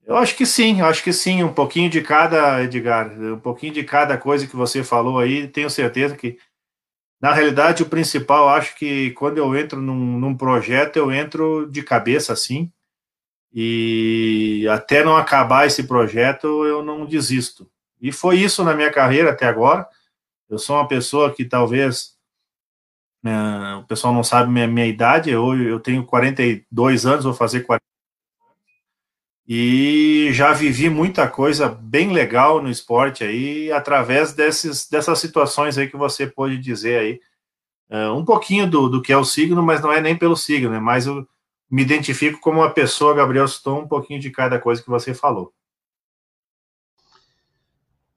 Eu 0.05 0.15
acho 0.15 0.37
que 0.37 0.45
sim, 0.45 0.79
acho 0.79 1.03
que 1.03 1.11
sim, 1.11 1.43
um 1.43 1.51
pouquinho 1.51 1.89
de 1.89 2.01
cada, 2.01 2.63
Edgar, 2.63 3.11
um 3.11 3.39
pouquinho 3.39 3.73
de 3.73 3.83
cada 3.83 4.17
coisa 4.17 4.47
que 4.47 4.55
você 4.55 4.81
falou 4.81 5.19
aí, 5.19 5.47
tenho 5.49 5.69
certeza 5.69 6.15
que 6.15 6.37
Na 7.19 7.33
realidade, 7.33 7.81
o 7.83 7.89
principal, 7.89 8.50
acho 8.50 8.75
que 8.75 9.12
quando 9.12 9.38
eu 9.38 9.55
entro 9.55 9.81
num, 9.81 10.19
num 10.19 10.38
projeto, 10.38 10.97
eu 10.97 11.12
entro 11.12 11.67
de 11.69 11.81
cabeça 11.81 12.33
assim, 12.33 12.71
e 13.51 14.67
até 14.69 15.03
não 15.03 15.17
acabar 15.17 15.65
esse 15.65 15.83
projeto, 15.88 16.65
eu 16.65 16.83
não 16.83 17.05
desisto. 17.05 17.69
E 18.00 18.12
foi 18.12 18.38
isso 18.38 18.63
na 18.63 18.75
minha 18.75 18.91
carreira 18.91 19.31
até 19.31 19.47
agora. 19.47 19.88
Eu 20.50 20.59
sou 20.59 20.75
uma 20.75 20.88
pessoa 20.88 21.33
que 21.33 21.43
talvez 21.43 22.17
é, 23.25 23.75
o 23.75 23.83
pessoal 23.86 24.13
não 24.13 24.24
sabe 24.24 24.51
minha, 24.51 24.67
minha 24.67 24.86
idade, 24.86 25.29
eu, 25.29 25.55
eu 25.62 25.79
tenho 25.79 26.05
42 26.05 27.05
anos, 27.05 27.25
vou 27.25 27.33
fazer 27.33 27.62
40 27.62 27.83
e 29.47 30.29
já 30.33 30.51
vivi 30.51 30.89
muita 30.89 31.25
coisa 31.27 31.69
bem 31.69 32.11
legal 32.11 32.61
no 32.61 32.69
esporte 32.69 33.23
aí, 33.23 33.71
através 33.71 34.33
desses, 34.33 34.89
dessas 34.89 35.19
situações 35.19 35.77
aí 35.77 35.87
que 35.87 35.95
você 35.95 36.27
pôde 36.27 36.57
dizer 36.57 36.99
aí. 36.99 37.21
É, 37.89 38.09
um 38.09 38.25
pouquinho 38.25 38.69
do, 38.69 38.89
do 38.89 39.01
que 39.01 39.13
é 39.13 39.17
o 39.17 39.23
signo, 39.23 39.63
mas 39.63 39.81
não 39.81 39.91
é 39.91 40.01
nem 40.01 40.17
pelo 40.17 40.35
signo, 40.35 40.73
é 40.73 40.79
mais 40.79 41.07
eu 41.07 41.25
me 41.71 41.81
identifico 41.81 42.39
como 42.41 42.59
uma 42.59 42.73
pessoa, 42.73 43.13
Gabriel 43.15 43.47
Stone, 43.47 43.85
um 43.85 43.87
pouquinho 43.87 44.19
de 44.19 44.29
cada 44.31 44.59
coisa 44.59 44.81
que 44.81 44.89
você 44.89 45.13
falou. 45.13 45.53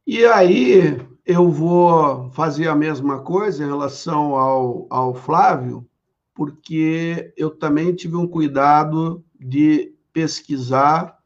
E 0.04 0.25
aí, 0.25 0.99
eu 1.25 1.49
vou 1.49 2.28
fazer 2.30 2.66
a 2.66 2.75
mesma 2.75 3.22
coisa 3.22 3.62
em 3.62 3.68
relação 3.68 4.34
ao, 4.34 4.87
ao 4.90 5.14
Flávio, 5.14 5.88
porque 6.34 7.32
eu 7.37 7.50
também 7.50 7.94
tive 7.94 8.16
um 8.16 8.26
cuidado 8.26 9.25
de 9.38 9.94
pesquisar 10.12 11.20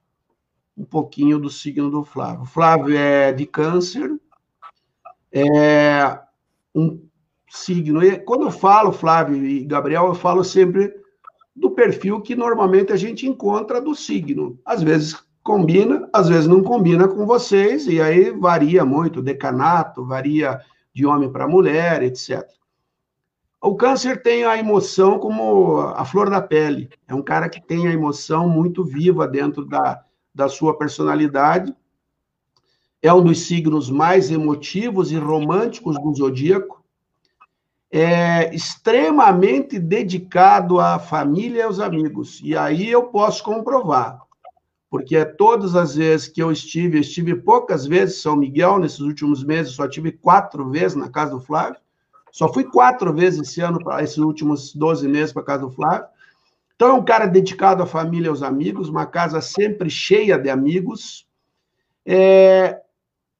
um 0.76 0.84
pouquinho 0.84 1.38
do 1.38 1.48
signo 1.48 1.90
do 1.90 2.04
Flávio. 2.04 2.44
Flávio 2.44 2.96
é 2.96 3.32
de 3.32 3.46
câncer, 3.46 4.10
é 5.32 6.18
um 6.74 7.00
signo. 7.48 8.02
E 8.02 8.18
quando 8.18 8.44
eu 8.44 8.50
falo 8.50 8.92
Flávio 8.92 9.44
e 9.44 9.64
Gabriel, 9.64 10.06
eu 10.06 10.14
falo 10.14 10.42
sempre 10.42 10.92
do 11.54 11.70
perfil 11.70 12.20
que 12.20 12.34
normalmente 12.34 12.92
a 12.92 12.96
gente 12.96 13.26
encontra 13.26 13.80
do 13.80 13.94
signo. 13.94 14.58
Às 14.64 14.82
vezes 14.82 15.24
combina, 15.42 16.08
às 16.12 16.28
vezes 16.28 16.46
não 16.48 16.62
combina 16.62 17.06
com 17.06 17.26
vocês, 17.26 17.86
e 17.86 18.00
aí 18.00 18.30
varia 18.30 18.84
muito, 18.84 19.22
decanato, 19.22 20.04
varia 20.04 20.60
de 20.92 21.04
homem 21.04 21.30
para 21.30 21.46
mulher, 21.46 22.02
etc. 22.02 22.42
O 23.60 23.76
câncer 23.76 24.22
tem 24.22 24.44
a 24.44 24.58
emoção 24.58 25.18
como 25.18 25.78
a 25.80 26.04
flor 26.04 26.28
da 26.28 26.40
pele. 26.40 26.88
É 27.08 27.14
um 27.14 27.22
cara 27.22 27.48
que 27.48 27.60
tem 27.60 27.86
a 27.86 27.92
emoção 27.92 28.48
muito 28.48 28.84
viva 28.84 29.26
dentro 29.26 29.64
da, 29.64 30.04
da 30.34 30.48
sua 30.48 30.76
personalidade. 30.76 31.74
É 33.00 33.12
um 33.12 33.22
dos 33.22 33.46
signos 33.46 33.90
mais 33.90 34.30
emotivos 34.30 35.12
e 35.12 35.16
românticos 35.16 35.96
do 36.00 36.14
zodíaco. 36.14 36.82
É 37.90 38.52
extremamente 38.54 39.78
dedicado 39.78 40.80
à 40.80 40.98
família 40.98 41.60
e 41.60 41.62
aos 41.62 41.78
amigos. 41.78 42.40
E 42.42 42.56
aí 42.56 42.90
eu 42.90 43.04
posso 43.04 43.44
comprovar 43.44 44.24
porque 44.94 45.24
todas 45.24 45.74
as 45.74 45.96
vezes 45.96 46.28
que 46.28 46.40
eu 46.40 46.52
estive, 46.52 46.98
eu 46.98 47.00
estive 47.00 47.34
poucas 47.34 47.84
vezes 47.84 48.16
em 48.16 48.22
São 48.22 48.36
Miguel, 48.36 48.78
nesses 48.78 49.00
últimos 49.00 49.42
meses, 49.42 49.72
só 49.72 49.88
tive 49.88 50.12
quatro 50.12 50.70
vezes 50.70 50.94
na 50.94 51.08
casa 51.08 51.32
do 51.32 51.40
Flávio, 51.40 51.80
só 52.30 52.52
fui 52.52 52.62
quatro 52.62 53.12
vezes 53.12 53.40
esse 53.40 53.60
ano, 53.60 53.80
esses 53.98 54.18
últimos 54.18 54.72
12 54.72 55.08
meses 55.08 55.32
para 55.32 55.42
a 55.42 55.46
casa 55.46 55.62
do 55.62 55.72
Flávio. 55.72 56.06
Então, 56.74 56.88
é 56.88 56.92
um 56.92 57.04
cara 57.04 57.26
dedicado 57.26 57.82
à 57.82 57.86
família 57.86 58.26
e 58.26 58.28
aos 58.28 58.42
amigos, 58.42 58.88
uma 58.88 59.06
casa 59.06 59.40
sempre 59.40 59.88
cheia 59.88 60.36
de 60.36 60.50
amigos. 60.50 61.26
É, 62.04 62.80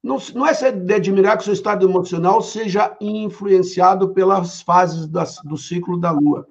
não, 0.03 0.19
não 0.35 0.47
é 0.47 0.53
de 0.71 0.95
admirar 0.95 1.39
que 1.39 1.45
seu 1.45 1.53
estado 1.55 1.89
emocional 1.89 2.43
seja 2.43 2.95
influenciado 3.01 4.11
pelas 4.11 4.61
fases 4.61 5.07
das, 5.07 5.39
do 5.43 5.57
ciclo 5.57 5.99
da 5.99 6.11
Lua. 6.11 6.47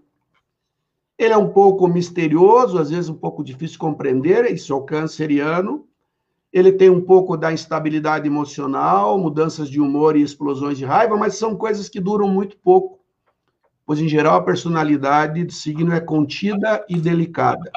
Ele 1.17 1.33
é 1.33 1.37
um 1.37 1.49
pouco 1.49 1.87
misterioso, 1.87 2.79
às 2.79 2.89
vezes 2.89 3.09
um 3.09 3.15
pouco 3.15 3.43
difícil 3.43 3.73
de 3.73 3.77
compreender, 3.77 4.51
isso 4.51 4.73
é 4.73 4.75
o 4.75 4.81
canceriano. 4.81 5.87
Ele 6.51 6.71
tem 6.71 6.89
um 6.89 7.01
pouco 7.01 7.37
da 7.37 7.53
instabilidade 7.53 8.27
emocional, 8.27 9.19
mudanças 9.19 9.69
de 9.69 9.79
humor 9.79 10.17
e 10.17 10.21
explosões 10.23 10.77
de 10.77 10.85
raiva, 10.85 11.15
mas 11.15 11.35
são 11.35 11.55
coisas 11.55 11.87
que 11.87 11.99
duram 11.99 12.27
muito 12.27 12.57
pouco, 12.57 12.99
pois, 13.85 13.99
em 13.99 14.07
geral, 14.07 14.37
a 14.37 14.43
personalidade 14.43 15.43
do 15.43 15.51
signo 15.51 15.93
é 15.93 15.99
contida 15.99 16.85
e 16.89 16.97
delicada. 16.97 17.71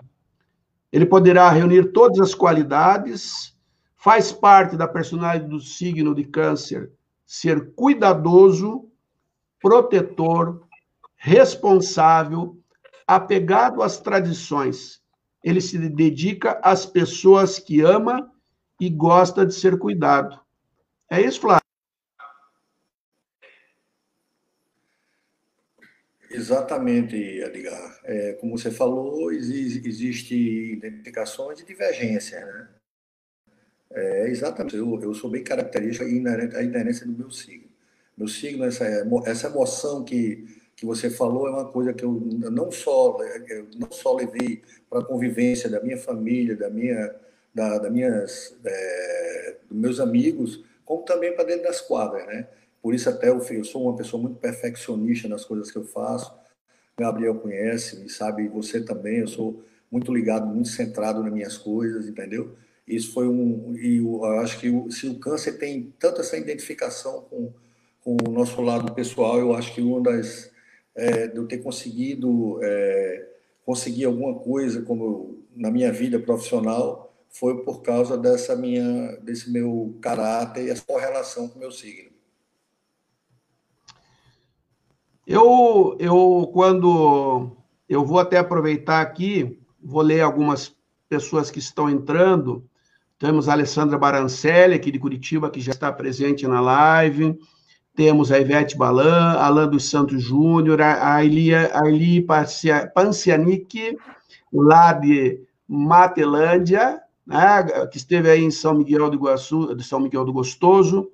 Ele 0.93 1.07
poderá 1.07 1.51
reunir 1.51 1.93
todas 1.93 2.21
as 2.21 2.35
qualidades, 2.35 3.55
faz 3.97 4.33
parte 4.33 4.77
da 4.77 4.87
personalidade 4.87 5.51
do 5.51 5.61
signo 5.61 6.15
de 6.15 6.25
Câncer 6.25 6.93
ser 7.27 7.75
cuidadoso, 7.75 8.89
protetor, 9.61 10.63
responsável, 11.17 12.57
apegado 13.07 13.83
às 13.83 13.99
tradições. 13.99 15.03
Ele 15.43 15.61
se 15.61 15.77
dedica 15.89 16.61
às 16.63 16.87
pessoas 16.87 17.59
que 17.59 17.81
ama 17.81 18.31
e 18.81 18.89
gosta 18.89 19.45
de 19.45 19.55
ser 19.55 19.79
cuidado. 19.79 20.39
É 21.11 21.21
isso, 21.21 21.41
Flávio? 21.41 21.66
Exatamente, 26.31 27.17
Edgar. 27.17 28.01
É, 28.05 28.33
como 28.35 28.59
você 28.59 28.71
falou, 28.71 29.33
existe 29.33 30.35
identificações 30.73 31.59
de 31.59 31.65
divergência, 31.65 32.45
né? 32.45 32.69
É, 33.91 34.29
exatamente. 34.29 34.77
Eu, 34.77 35.01
eu 35.01 35.15
sou 35.15 35.31
bem 35.31 35.43
característico 35.43 36.09
e 36.09 36.17
inerente, 36.17 36.57
a 36.57 36.63
inerência 36.63 37.07
do 37.07 37.13
meu 37.13 37.31
signo. 37.31 37.69
Meu 38.17 38.29
signo, 38.29 38.65
essa, 38.65 38.85
essa 39.27 39.47
emoção 39.49 40.05
que 40.05 40.67
que 40.77 40.85
você 40.85 41.09
falou 41.09 41.49
é 41.49 41.51
uma 41.51 41.65
coisa 41.65 41.93
que 41.95 42.05
eu 42.05 42.13
não 42.13 42.71
só 42.71 43.17
eu 43.49 43.67
não 43.79 43.91
só 43.91 44.15
levei 44.15 44.63
para 44.91 45.01
a 45.01 45.05
convivência 45.05 45.71
da 45.71 45.81
minha 45.81 45.97
família, 45.97 46.55
da 46.55 46.69
minha, 46.69 47.15
da, 47.55 47.79
da 47.79 47.91
minhas, 47.91 48.55
é, 48.63 49.57
dos 49.69 49.79
meus 49.79 50.01
amigos, 50.01 50.63
como 50.85 51.03
também 51.03 51.35
para 51.35 51.45
dentro 51.45 51.65
das 51.65 51.81
quadras, 51.81 52.27
né? 52.27 52.47
Por 52.87 52.95
isso 52.95 53.11
até 53.11 53.31
eu, 53.31 53.45
eu 53.51 53.65
sou 53.65 53.83
uma 53.83 53.97
pessoa 53.97 54.23
muito 54.23 54.37
perfeccionista 54.37 55.27
nas 55.27 55.45
coisas 55.45 55.73
que 55.73 55.77
eu 55.77 55.83
faço. 55.83 56.33
Gabriel 56.97 57.35
conhece, 57.35 58.07
e 58.07 58.09
sabe, 58.09 58.47
você 58.47 58.81
também. 58.81 59.19
Eu 59.19 59.27
sou 59.27 59.61
muito 59.91 60.15
ligado, 60.15 60.47
muito 60.47 60.69
centrado 60.69 61.21
nas 61.21 61.33
minhas 61.33 61.59
coisas, 61.59 62.07
entendeu? 62.07 62.55
Isso 62.87 63.13
foi 63.13 63.27
um 63.27 63.75
e 63.77 63.97
eu 63.97 64.25
acho 64.39 64.61
que 64.61 64.71
o, 64.71 64.89
se 64.89 65.09
o 65.09 65.19
câncer 65.19 65.59
tem 65.59 65.93
tanto 65.99 66.21
essa 66.21 66.37
identificação 66.37 67.23
com, 67.29 67.53
com 68.05 68.17
o 68.25 68.31
nosso 68.31 68.63
lado 68.63 68.95
pessoal, 68.95 69.41
eu 69.41 69.53
acho 69.53 69.75
que 69.75 69.83
uma 69.83 70.01
das 70.01 70.49
é, 70.95 71.27
de 71.27 71.39
eu 71.39 71.49
ter 71.49 71.59
conseguido 71.59 72.61
é, 72.63 73.31
conseguir 73.65 74.05
alguma 74.05 74.39
coisa 74.39 74.83
como 74.83 75.45
na 75.57 75.73
minha 75.73 75.93
vida 75.93 76.21
profissional 76.21 77.13
foi 77.31 77.65
por 77.65 77.83
causa 77.83 78.17
dessa 78.17 78.55
minha 78.55 79.17
desse 79.17 79.51
meu 79.51 79.99
caráter 80.01 80.67
e 80.67 80.71
essa 80.71 80.85
correlação 80.87 81.49
com 81.49 81.57
o 81.57 81.59
meu 81.59 81.73
signo. 81.73 82.15
Eu, 85.27 85.97
eu 85.99 86.51
quando 86.53 87.51
eu 87.89 88.05
vou 88.05 88.19
até 88.19 88.39
aproveitar 88.39 89.01
aqui, 89.01 89.59
vou 89.83 90.03
ler 90.03 90.21
algumas 90.21 90.75
pessoas 91.09 91.51
que 91.51 91.59
estão 91.59 91.91
entrando. 91.91 92.65
Temos 93.19 93.49
a 93.49 93.53
Alessandra 93.53 93.99
Barancelli, 93.99 94.75
aqui 94.75 94.91
de 94.91 94.99
Curitiba, 94.99 95.51
que 95.51 95.61
já 95.61 95.73
está 95.73 95.91
presente 95.91 96.47
na 96.47 96.61
live 96.61 97.39
temos 97.97 98.31
a 98.31 98.39
Ivete 98.39 98.77
Balan, 98.77 99.33
Alain 99.39 99.71
dos 99.71 99.89
Santos 99.89 100.23
Júnior, 100.23 100.83
a 100.83 101.25
Eli, 101.25 101.55
a 101.55 101.81
Eli 101.87 102.25
Pancianic, 102.95 103.97
lá 104.53 104.93
de 104.93 105.41
Matelândia, 105.67 107.01
né, 107.27 107.65
que 107.91 107.97
esteve 107.97 108.31
aí 108.31 108.45
em 108.45 108.51
São 108.51 108.75
Miguel 108.75 109.09
do 109.09 109.17
Iguaçu, 109.17 109.75
de 109.75 109.83
São 109.83 109.99
Miguel 109.99 110.27
do 110.27 110.33
Gostoso, 110.33 111.09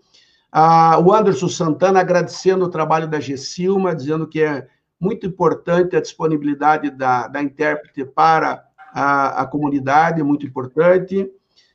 ah, 0.52 1.00
o 1.00 1.12
Anderson 1.12 1.48
Santana 1.48 2.00
agradecendo 2.00 2.66
o 2.66 2.70
trabalho 2.70 3.08
da 3.08 3.18
Gessilma, 3.18 3.96
dizendo 3.96 4.26
que 4.26 4.42
é 4.42 4.68
muito 5.00 5.26
importante 5.26 5.96
a 5.96 6.00
disponibilidade 6.00 6.90
da, 6.90 7.26
da 7.26 7.42
intérprete 7.42 8.04
para 8.04 8.64
a, 8.92 9.42
a 9.42 9.46
comunidade, 9.46 10.20
é 10.20 10.24
muito 10.24 10.46
importante, 10.46 11.28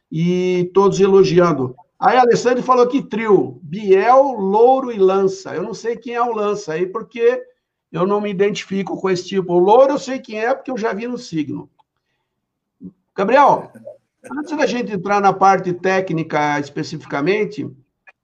e 0.09 0.71
todos 0.73 0.99
elogiando 0.99 1.75
Aí 1.99 2.15
a 2.15 2.21
Alessandro 2.21 2.61
falou 2.61 2.83
aqui 2.83 3.01
trio, 3.01 3.59
Biel, 3.63 4.33
Louro 4.33 4.91
e 4.91 4.99
Lança. 4.99 5.55
Eu 5.55 5.63
não 5.63 5.73
sei 5.73 5.97
quem 5.97 6.13
é 6.13 6.21
o 6.21 6.31
Lança 6.31 6.73
aí, 6.73 6.85
porque 6.85 7.43
eu 7.91 8.05
não 8.05 8.21
me 8.21 8.29
identifico 8.29 8.99
com 9.01 9.09
esse 9.09 9.25
tipo. 9.25 9.53
O 9.53 9.59
Louro 9.59 9.93
eu 9.93 9.97
sei 9.97 10.19
quem 10.19 10.39
é, 10.39 10.53
porque 10.53 10.69
eu 10.69 10.77
já 10.77 10.93
vi 10.93 11.07
no 11.07 11.17
signo. 11.17 11.67
Gabriel, 13.15 13.71
antes 14.31 14.55
da 14.55 14.67
gente 14.67 14.93
entrar 14.93 15.19
na 15.19 15.33
parte 15.33 15.73
técnica 15.73 16.59
especificamente, 16.59 17.67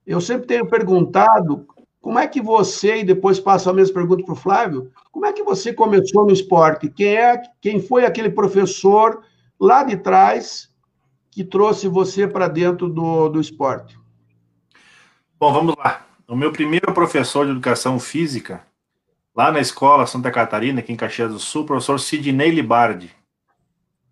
eu 0.05 0.19
sempre 0.21 0.47
tenho 0.47 0.67
perguntado 0.67 1.65
como 2.01 2.19
é 2.19 2.27
que 2.27 2.41
você, 2.41 2.97
e 2.97 3.03
depois 3.03 3.39
passo 3.39 3.69
a 3.69 3.73
mesma 3.73 3.93
pergunta 3.93 4.23
para 4.23 4.33
o 4.33 4.37
Flávio, 4.37 4.91
como 5.09 5.25
é 5.25 5.31
que 5.31 5.41
você 5.41 5.71
começou 5.71 6.25
no 6.25 6.33
esporte? 6.33 6.89
Quem 6.89 7.15
é, 7.15 7.41
quem 7.61 7.81
foi 7.81 8.05
aquele 8.05 8.29
professor 8.29 9.23
lá 9.57 9.83
de 9.83 9.95
trás 9.95 10.69
que 11.31 11.43
trouxe 11.43 11.87
você 11.87 12.27
para 12.27 12.49
dentro 12.49 12.89
do, 12.89 13.29
do 13.29 13.39
esporte? 13.39 13.97
Bom, 15.39 15.53
vamos 15.53 15.75
lá. 15.77 16.05
O 16.27 16.35
meu 16.35 16.51
primeiro 16.51 16.93
professor 16.93 17.45
de 17.45 17.51
educação 17.51 17.99
física 17.99 18.65
lá 19.35 19.51
na 19.51 19.59
escola 19.59 20.05
Santa 20.05 20.29
Catarina, 20.29 20.79
aqui 20.79 20.91
em 20.91 20.97
Caxias 20.97 21.31
do 21.31 21.39
Sul, 21.39 21.63
o 21.63 21.65
professor 21.65 21.99
Sidney 21.99 22.51
Libardi. 22.51 23.11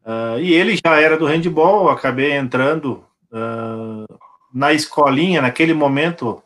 Uh, 0.06 0.40
e 0.40 0.54
ele 0.54 0.80
já 0.84 1.00
era 1.00 1.18
do 1.18 1.26
handball, 1.26 1.90
acabei 1.90 2.32
entrando 2.32 3.04
uh, 3.32 4.20
na 4.54 4.74
escolinha 4.74 5.42
naquele 5.42 5.74
momento, 5.74 6.42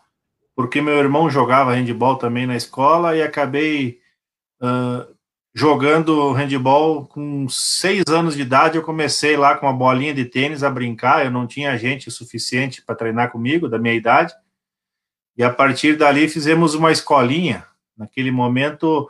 porque 0.55 0.81
meu 0.81 0.97
irmão 0.97 1.29
jogava 1.29 1.73
handball 1.73 2.17
também 2.17 2.45
na 2.45 2.55
escola 2.55 3.15
e 3.15 3.21
acabei 3.21 3.99
uh, 4.61 5.15
jogando 5.53 6.31
handball 6.33 7.05
com 7.05 7.47
seis 7.49 8.03
anos 8.09 8.35
de 8.35 8.41
idade. 8.41 8.77
Eu 8.77 8.83
comecei 8.83 9.37
lá 9.37 9.55
com 9.55 9.65
uma 9.65 9.73
bolinha 9.73 10.13
de 10.13 10.25
tênis 10.25 10.63
a 10.63 10.69
brincar, 10.69 11.25
eu 11.25 11.31
não 11.31 11.47
tinha 11.47 11.77
gente 11.77 12.11
suficiente 12.11 12.81
para 12.81 12.95
treinar 12.95 13.31
comigo, 13.31 13.69
da 13.69 13.79
minha 13.79 13.93
idade. 13.93 14.33
E 15.37 15.43
a 15.43 15.49
partir 15.49 15.97
dali 15.97 16.27
fizemos 16.27 16.75
uma 16.75 16.91
escolinha. 16.91 17.65
Naquele 17.97 18.29
momento, 18.29 19.09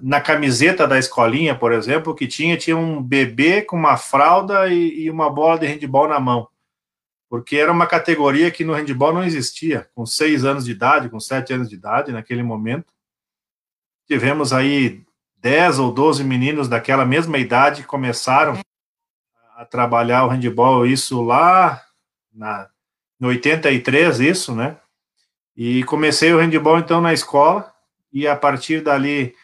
na 0.00 0.20
camiseta 0.20 0.86
da 0.86 0.98
escolinha, 0.98 1.54
por 1.54 1.72
exemplo, 1.72 2.14
que 2.14 2.26
tinha, 2.26 2.56
tinha 2.56 2.76
um 2.76 3.02
bebê 3.02 3.62
com 3.62 3.76
uma 3.76 3.96
fralda 3.96 4.68
e, 4.68 5.04
e, 5.04 5.10
uma 5.10 5.30
bola 5.30 5.58
de 5.58 5.66
handball 5.66 6.08
na 6.08 6.20
mão. 6.20 6.48
Porque 7.30 7.56
era 7.56 7.70
uma 7.70 7.86
categoria 7.86 8.50
que 8.50 8.64
no 8.64 8.74
handball 8.74 9.14
não 9.14 9.22
existia, 9.22 9.88
com 9.94 10.04
seis 10.04 10.44
anos 10.44 10.64
de 10.64 10.72
idade, 10.72 11.08
com 11.08 11.20
sete 11.20 11.52
anos 11.52 11.68
de 11.68 11.76
idade, 11.76 12.10
naquele 12.10 12.42
momento. 12.42 12.92
Tivemos 14.04 14.52
aí 14.52 15.04
dez 15.38 15.78
ou 15.78 15.92
doze 15.92 16.24
meninos 16.24 16.68
daquela 16.68 17.06
mesma 17.06 17.38
idade 17.38 17.82
que 17.82 17.86
começaram 17.86 18.58
a 19.56 19.64
trabalhar 19.64 20.24
o 20.24 20.28
handball, 20.28 20.84
isso 20.84 21.22
lá 21.22 21.80
na, 22.34 22.68
em 23.20 23.26
83, 23.26 24.18
isso, 24.18 24.52
né? 24.52 24.76
E 25.56 25.84
comecei 25.84 26.34
o 26.34 26.38
handball 26.38 26.80
então 26.80 27.00
na 27.00 27.12
escola, 27.12 27.72
e 28.12 28.26
a 28.26 28.34
partir 28.34 28.82
dali, 28.82 29.36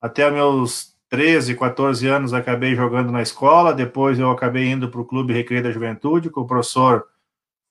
até 0.00 0.30
meus 0.30 0.94
13, 1.08 1.56
14 1.56 2.06
anos, 2.06 2.32
acabei 2.32 2.76
jogando 2.76 3.10
na 3.10 3.22
escola. 3.22 3.74
Depois 3.74 4.20
eu 4.20 4.30
acabei 4.30 4.68
indo 4.68 4.88
para 4.88 5.00
o 5.00 5.04
Clube 5.04 5.32
Recreio 5.32 5.64
da 5.64 5.72
Juventude 5.72 6.30
com 6.30 6.42
o 6.42 6.46
professor 6.46 7.08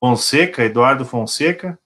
Fonseca, 0.04 0.66
Eduardo 0.66 1.06
Fonseca. 1.06 1.80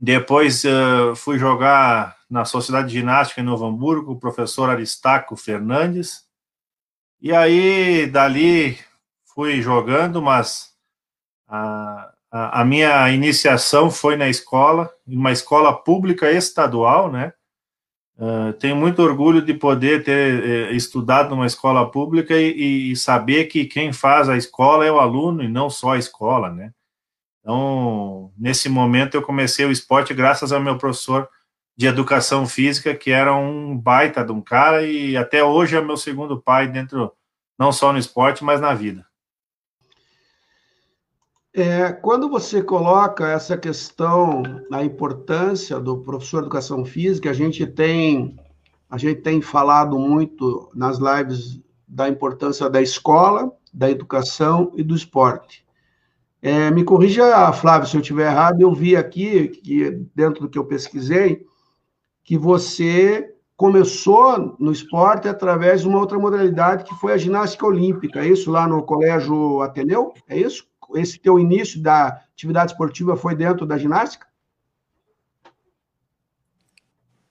Depois 0.00 0.62
uh, 0.62 1.16
fui 1.16 1.40
jogar 1.40 2.16
na 2.30 2.44
Sociedade 2.44 2.86
de 2.86 3.00
Ginástica 3.00 3.40
em 3.40 3.44
Novo 3.44 3.66
Hamburgo 3.66 4.12
o 4.12 4.16
professor 4.20 4.70
Aristaco 4.70 5.34
Fernandes. 5.34 6.24
E 7.20 7.34
aí, 7.34 8.06
dali, 8.06 8.78
fui 9.34 9.60
jogando, 9.60 10.22
mas 10.22 10.68
a, 11.48 12.12
a, 12.30 12.60
a 12.60 12.64
minha 12.64 13.10
iniciação 13.10 13.90
foi 13.90 14.14
na 14.14 14.28
escola, 14.28 14.88
em 15.04 15.16
uma 15.16 15.32
escola 15.32 15.76
pública 15.76 16.30
estadual, 16.30 17.10
né? 17.10 17.32
Uh, 18.16 18.52
tenho 18.52 18.76
muito 18.76 19.02
orgulho 19.02 19.42
de 19.42 19.52
poder 19.52 20.04
ter 20.04 20.44
eh, 20.44 20.72
estudado 20.74 21.30
numa 21.30 21.46
escola 21.46 21.90
pública 21.90 22.36
e, 22.36 22.92
e, 22.92 22.96
saber 22.96 23.46
que 23.46 23.64
quem 23.64 23.92
faz 23.92 24.28
a 24.28 24.36
escola 24.36 24.84
é 24.84 24.92
o 24.92 25.00
aluno 25.00 25.42
e 25.42 25.48
não 25.48 25.68
só 25.68 25.94
a 25.94 25.98
escola, 25.98 26.52
né? 26.52 26.72
Então, 27.40 28.32
nesse 28.36 28.68
momento, 28.68 29.14
eu 29.14 29.22
comecei 29.22 29.64
o 29.64 29.70
esporte 29.70 30.14
graças 30.14 30.52
ao 30.52 30.60
meu 30.60 30.76
professor 30.76 31.28
de 31.76 31.86
educação 31.86 32.46
física, 32.46 32.94
que 32.94 33.10
era 33.10 33.34
um 33.34 33.76
baita 33.76 34.24
de 34.24 34.32
um 34.32 34.40
cara 34.42 34.86
e 34.86 35.16
até 35.16 35.42
hoje 35.42 35.76
é 35.76 35.80
meu 35.80 35.96
segundo 35.96 36.40
pai 36.40 36.68
dentro, 36.68 37.12
não 37.58 37.72
só 37.72 37.92
no 37.92 37.98
esporte, 37.98 38.44
mas 38.44 38.60
na 38.60 38.74
vida. 38.74 39.06
É, 41.52 41.90
quando 41.90 42.28
você 42.28 42.62
coloca 42.62 43.28
essa 43.28 43.56
questão, 43.56 44.42
a 44.70 44.84
importância 44.84 45.80
do 45.80 45.98
professor 45.98 46.42
de 46.42 46.46
educação 46.46 46.84
física, 46.84 47.30
a 47.30 47.32
gente 47.32 47.66
tem 47.66 48.36
a 48.88 48.98
gente 48.98 49.22
tem 49.22 49.40
falado 49.40 49.98
muito 49.98 50.68
nas 50.74 50.98
lives 50.98 51.60
da 51.86 52.08
importância 52.08 52.68
da 52.68 52.82
escola, 52.82 53.52
da 53.72 53.88
educação 53.88 54.72
e 54.76 54.82
do 54.82 54.96
esporte. 54.96 55.64
É, 56.42 56.70
me 56.70 56.84
corrija, 56.84 57.52
Flávio, 57.52 57.88
se 57.88 57.96
eu 57.96 58.00
estiver 58.00 58.30
errado, 58.30 58.60
eu 58.60 58.72
vi 58.72 58.96
aqui, 58.96 59.48
que 59.48 59.90
dentro 60.14 60.42
do 60.42 60.48
que 60.48 60.58
eu 60.58 60.64
pesquisei, 60.64 61.46
que 62.24 62.38
você 62.38 63.34
começou 63.56 64.56
no 64.58 64.72
esporte 64.72 65.28
através 65.28 65.82
de 65.82 65.88
uma 65.88 65.98
outra 65.98 66.18
modalidade 66.18 66.84
que 66.84 66.94
foi 66.94 67.12
a 67.12 67.18
ginástica 67.18 67.66
olímpica, 67.66 68.20
é 68.20 68.28
isso? 68.28 68.50
Lá 68.50 68.66
no 68.66 68.82
Colégio 68.82 69.60
Ateneu? 69.60 70.14
É 70.26 70.38
isso? 70.38 70.70
esse 70.96 71.18
teu 71.18 71.38
início 71.38 71.80
da 71.80 72.24
atividade 72.32 72.72
esportiva 72.72 73.16
foi 73.16 73.34
dentro 73.34 73.66
da 73.66 73.78
ginástica? 73.78 74.26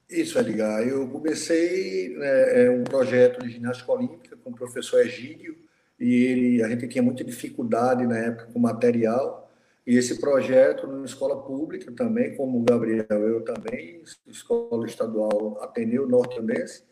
Isso, 0.10 0.40
Edgar. 0.40 0.82
Eu 0.82 1.08
comecei 1.08 2.16
né, 2.18 2.66
é, 2.66 2.70
um 2.72 2.84
projeto 2.84 3.44
de 3.44 3.52
ginástica 3.52 3.92
olímpica 3.92 4.38
com 4.38 4.50
o 4.50 4.56
professor 4.56 5.02
Egídio, 5.02 5.56
e 6.00 6.24
ele, 6.26 6.64
a 6.64 6.70
gente 6.70 6.88
tinha 6.88 7.04
muita 7.04 7.24
dificuldade 7.24 8.08
na 8.08 8.18
época 8.18 8.50
com 8.54 8.60
material, 8.60 9.52
e 9.86 9.98
esse 9.98 10.20
projeto 10.20 10.88
na 10.88 11.04
escola 11.04 11.42
pública 11.44 11.92
também, 11.92 12.36
como 12.36 12.60
o 12.60 12.64
Gabriel, 12.64 13.06
eu 13.10 13.42
também, 13.42 14.02
escola 14.28 14.86
estadual 14.86 15.62
Ateneu 15.62 16.08
Norte 16.08 16.40
Andense, 16.40 16.84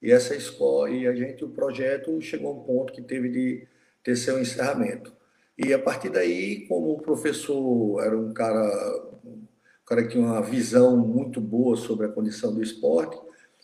e 0.00 0.12
essa 0.12 0.34
escola, 0.34 0.90
e 0.90 1.06
a 1.06 1.14
gente, 1.14 1.44
o 1.44 1.48
projeto 1.48 2.20
chegou 2.20 2.50
a 2.50 2.54
um 2.54 2.64
ponto 2.64 2.92
que 2.92 3.00
teve 3.00 3.28
de 3.28 3.66
ter 4.02 4.16
seu 4.16 4.40
encerramento. 4.40 5.12
E 5.56 5.72
a 5.72 5.78
partir 5.78 6.10
daí, 6.10 6.66
como 6.66 6.92
o 6.92 7.00
professor 7.00 8.02
era 8.02 8.18
um 8.18 8.32
cara, 8.32 9.10
um 9.24 9.46
cara 9.86 10.02
que 10.02 10.10
tinha 10.10 10.24
uma 10.24 10.42
visão 10.42 10.96
muito 10.96 11.40
boa 11.40 11.76
sobre 11.76 12.06
a 12.06 12.08
condição 12.08 12.52
do 12.52 12.62
esporte, 12.62 13.16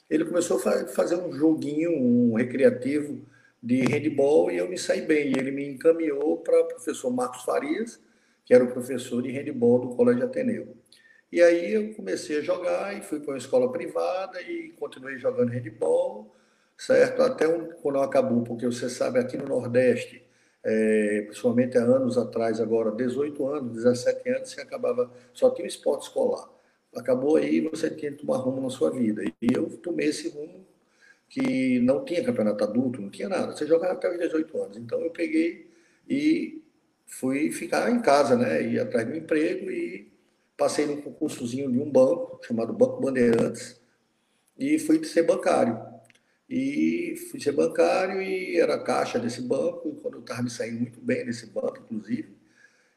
ele 0.09 0.25
começou 0.25 0.59
a 0.59 0.87
fazer 0.87 1.17
um 1.17 1.33
joguinho, 1.33 1.91
um 1.91 2.35
recreativo 2.35 3.27
de 3.63 3.81
handball 3.83 4.51
e 4.51 4.57
eu 4.59 4.69
me 4.69 4.79
saí 4.79 5.03
bem. 5.03 5.29
E 5.29 5.39
ele 5.39 5.51
me 5.51 5.69
encaminhou 5.69 6.39
para 6.39 6.61
o 6.61 6.65
professor 6.69 7.11
Marcos 7.11 7.43
Farias, 7.43 8.01
que 8.45 8.55
era 8.55 8.65
o 8.65 8.71
professor 8.73 9.23
de 9.23 9.31
handball 9.31 9.81
do 9.81 9.97
Colégio 9.97 10.25
Ateneu. 10.25 10.77
E 11.31 11.43
aí 11.43 11.75
eu 11.75 11.95
comecei 11.95 12.39
a 12.39 12.41
jogar 12.41 12.97
e 12.97 13.03
fui 13.03 13.21
para 13.21 13.33
uma 13.33 13.39
escola 13.39 13.71
privada 13.71 14.41
e 14.41 14.71
continuei 14.79 15.19
jogando 15.19 15.51
handball, 15.51 16.35
certo? 16.77 17.23
Até 17.23 17.47
um, 17.47 17.71
quando 17.83 17.99
acabou, 17.99 18.43
porque 18.43 18.65
você 18.65 18.89
sabe, 18.89 19.19
aqui 19.19 19.37
no 19.37 19.45
Nordeste, 19.45 20.23
é, 20.65 21.23
principalmente 21.27 21.77
há 21.77 21.83
anos 21.83 22.17
atrás, 22.17 22.61
agora 22.61 22.91
18 22.93 23.47
anos, 23.47 23.73
17 23.75 24.29
anos, 24.31 24.51
você 24.51 24.61
acabava, 24.63 25.13
só 25.35 25.51
tinha 25.51 25.67
o 25.67 25.69
esporte 25.69 26.05
escolar. 26.05 26.49
Acabou 26.97 27.37
aí, 27.37 27.61
você 27.61 27.91
tinha 27.91 28.11
que 28.11 28.19
tomar 28.19 28.39
rumo 28.39 28.63
na 28.63 28.71
sua 28.71 28.91
vida. 28.91 29.23
E 29.25 29.49
eu 29.55 29.69
tomei 29.79 30.09
esse 30.09 30.31
rumo 30.31 30.67
que 31.29 31.79
não 31.81 32.05
tinha 32.05 32.25
campeonato 32.25 32.65
adulto, 32.65 33.01
não 33.03 33.11
tinha 33.11 33.29
nada. 33.29 33.53
Você 33.53 33.67
jogava 33.67 33.95
até 33.95 34.11
os 34.11 34.19
18 34.19 34.63
anos. 34.63 34.77
Então 34.77 35.01
eu 35.01 35.11
peguei 35.11 35.71
e 36.09 36.63
fui 37.07 37.51
ficar 37.53 37.91
em 37.91 38.01
casa, 38.01 38.37
né? 38.37 38.63
Ir 38.63 38.81
atrás 38.81 39.07
do 39.07 39.17
emprego 39.17 39.71
e 39.71 40.11
passei 40.57 40.87
num 40.87 41.01
concursozinho 41.01 41.71
de 41.71 41.79
um 41.79 41.91
banco, 41.91 42.41
chamado 42.45 42.73
Banco 42.73 43.01
Bandeirantes, 43.01 43.81
e 44.59 44.79
fui 44.79 45.05
ser 45.05 45.23
bancário. 45.23 45.79
E 46.49 47.15
fui 47.31 47.41
ser 47.41 47.53
bancário 47.53 48.23
e 48.23 48.59
era 48.59 48.79
caixa 48.83 49.19
desse 49.19 49.43
banco. 49.43 49.89
E 49.89 50.01
quando 50.01 50.15
eu 50.15 50.21
estava 50.21 50.43
me 50.43 50.51
saindo 50.51 50.81
muito 50.81 51.01
bem 51.01 51.25
nesse 51.25 51.47
banco, 51.47 51.79
inclusive, 51.79 52.37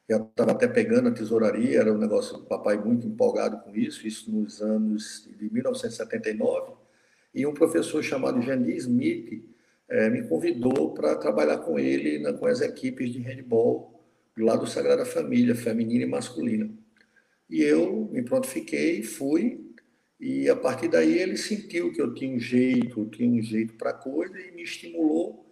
já 0.08 0.16
estava 0.16 0.52
até 0.52 0.66
pegando 0.66 1.08
a 1.08 1.12
tesouraria, 1.12 1.78
era 1.80 1.92
um 1.92 1.98
negócio 1.98 2.36
do 2.38 2.44
papai 2.44 2.76
muito 2.78 3.06
empolgado 3.06 3.58
com 3.60 3.74
isso, 3.76 4.06
isso 4.06 4.30
nos 4.32 4.60
anos 4.62 5.28
de 5.38 5.52
1979. 5.52 6.81
E 7.34 7.46
um 7.46 7.54
professor 7.54 8.02
chamado 8.02 8.42
Jani 8.42 8.76
Smith 8.76 9.44
é, 9.88 10.08
me 10.10 10.22
convidou 10.22 10.92
para 10.92 11.16
trabalhar 11.16 11.58
com 11.58 11.78
ele 11.78 12.18
na, 12.18 12.32
com 12.32 12.46
as 12.46 12.60
equipes 12.60 13.10
de 13.10 13.18
handball 13.18 14.00
lá 14.36 14.56
do 14.56 14.66
Sagrada 14.66 15.04
Família, 15.04 15.54
feminina 15.54 16.04
e 16.04 16.06
masculina. 16.06 16.70
E 17.48 17.62
eu 17.62 18.08
me 18.10 18.22
prontifiquei, 18.22 19.02
fui, 19.02 19.60
e 20.18 20.48
a 20.48 20.56
partir 20.56 20.88
daí 20.88 21.18
ele 21.18 21.36
sentiu 21.36 21.92
que 21.92 22.00
eu 22.00 22.14
tinha 22.14 22.34
um 22.34 22.38
jeito, 22.38 23.04
tinha 23.06 23.28
um 23.28 23.42
jeito 23.42 23.74
para 23.74 23.92
coisa 23.92 24.38
e 24.40 24.52
me 24.52 24.62
estimulou 24.62 25.44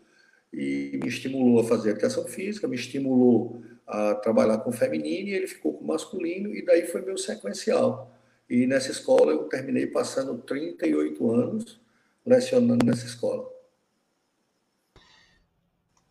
e 0.53 0.99
me 1.03 1.09
estimulou 1.09 1.61
a 1.61 1.65
fazer 1.65 1.91
educação 1.91 2.25
física, 2.25 2.67
me 2.67 2.77
estimulou 2.77 3.63
a 3.87 4.15
trabalhar 4.15 4.59
com 4.59 4.73
feminino 4.73 5.29
e 5.29 5.35
ele 5.35 5.47
ficou 5.47 5.75
com 5.75 5.85
masculino 5.85 6.55
e 6.55 6.65
daí 6.65 6.87
foi 6.87 7.03
meu 7.03 7.19
sequencial. 7.19 8.17
E 8.51 8.67
nessa 8.67 8.91
escola 8.91 9.31
eu 9.31 9.45
terminei 9.45 9.87
passando 9.87 10.37
38 10.39 11.31
anos 11.31 11.81
lecionando 12.27 12.85
nessa 12.85 13.07
escola. 13.07 13.49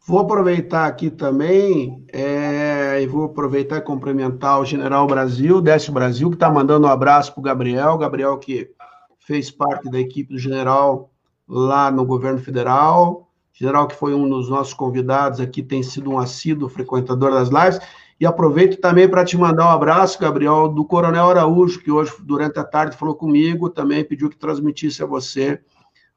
Vou 0.08 0.20
aproveitar 0.20 0.88
aqui 0.88 1.12
também 1.12 2.04
é, 2.12 3.00
e 3.00 3.06
vou 3.06 3.26
aproveitar 3.26 3.78
e 3.78 3.82
cumprimentar 3.82 4.60
o 4.60 4.66
General 4.66 5.06
Brasil, 5.06 5.62
Décio 5.62 5.94
Brasil, 5.94 6.30
que 6.30 6.36
está 6.36 6.50
mandando 6.50 6.88
um 6.88 6.90
abraço 6.90 7.32
para 7.34 7.42
o 7.42 7.44
Gabriel. 7.44 7.98
Gabriel 7.98 8.38
que 8.40 8.72
fez 9.20 9.52
parte 9.52 9.88
da 9.92 10.00
equipe 10.00 10.34
do 10.34 10.40
General 10.40 11.12
lá 11.48 11.92
no 11.92 12.06
governo 12.06 12.40
federal. 12.40 13.30
General 13.54 13.88
que 13.88 13.96
foi 13.96 14.16
um 14.16 14.28
dos 14.28 14.50
nossos 14.50 14.74
convidados 14.74 15.42
aqui, 15.42 15.62
tem 15.62 15.84
sido 15.84 16.10
um 16.10 16.18
assíduo 16.18 16.70
frequentador 16.70 17.32
das 17.32 17.50
lives. 17.50 17.80
E 18.20 18.26
aproveito 18.26 18.82
também 18.82 19.08
para 19.08 19.24
te 19.24 19.38
mandar 19.38 19.68
um 19.68 19.72
abraço, 19.72 20.20
Gabriel, 20.20 20.68
do 20.68 20.84
Coronel 20.84 21.30
Araújo, 21.30 21.82
que 21.82 21.90
hoje, 21.90 22.14
durante 22.22 22.60
a 22.60 22.64
tarde, 22.64 22.98
falou 22.98 23.16
comigo, 23.16 23.70
também 23.70 24.04
pediu 24.04 24.30
que 24.30 24.38
transmitisse 24.38 25.02
a 25.02 25.06
você 25.06 25.62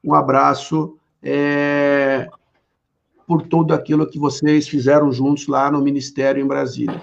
um 0.03 0.13
abraço 0.13 0.97
é, 1.21 2.29
por 3.25 3.43
tudo 3.43 3.73
aquilo 3.73 4.05
que 4.05 4.19
vocês 4.19 4.67
fizeram 4.67 5.11
juntos 5.13 5.47
lá 5.47 5.71
no 5.71 5.81
Ministério 5.81 6.43
em 6.43 6.47
Brasília. 6.47 7.01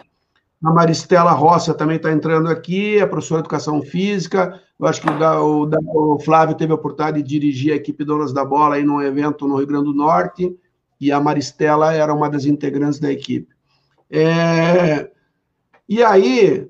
A 0.62 0.70
Maristela 0.70 1.30
Roça 1.30 1.72
também 1.72 1.96
está 1.96 2.12
entrando 2.12 2.50
aqui, 2.50 2.98
é 2.98 3.06
professora 3.06 3.40
de 3.40 3.46
Educação 3.46 3.80
Física. 3.80 4.60
Eu 4.78 4.86
acho 4.86 5.00
que 5.00 5.08
o, 5.08 5.64
o, 5.64 6.14
o, 6.14 6.18
Flávio 6.18 6.54
teve 6.54 6.72
a 6.72 6.74
oportunidade 6.74 7.22
de 7.22 7.28
dirigir 7.28 7.72
a 7.72 7.76
equipe 7.76 8.04
Donas 8.04 8.34
da 8.34 8.44
Bola 8.44 8.78
em 8.78 8.86
um 8.86 9.00
evento 9.00 9.48
no 9.48 9.56
Rio 9.56 9.66
Grande 9.66 9.86
do 9.86 9.94
Norte, 9.94 10.54
e 11.00 11.10
a 11.10 11.18
Maristela 11.18 11.94
era 11.94 12.12
uma 12.12 12.28
das 12.28 12.44
integrantes 12.44 13.00
da 13.00 13.10
equipe. 13.10 13.48
É, 14.10 15.10
e 15.88 16.02
aí, 16.02 16.68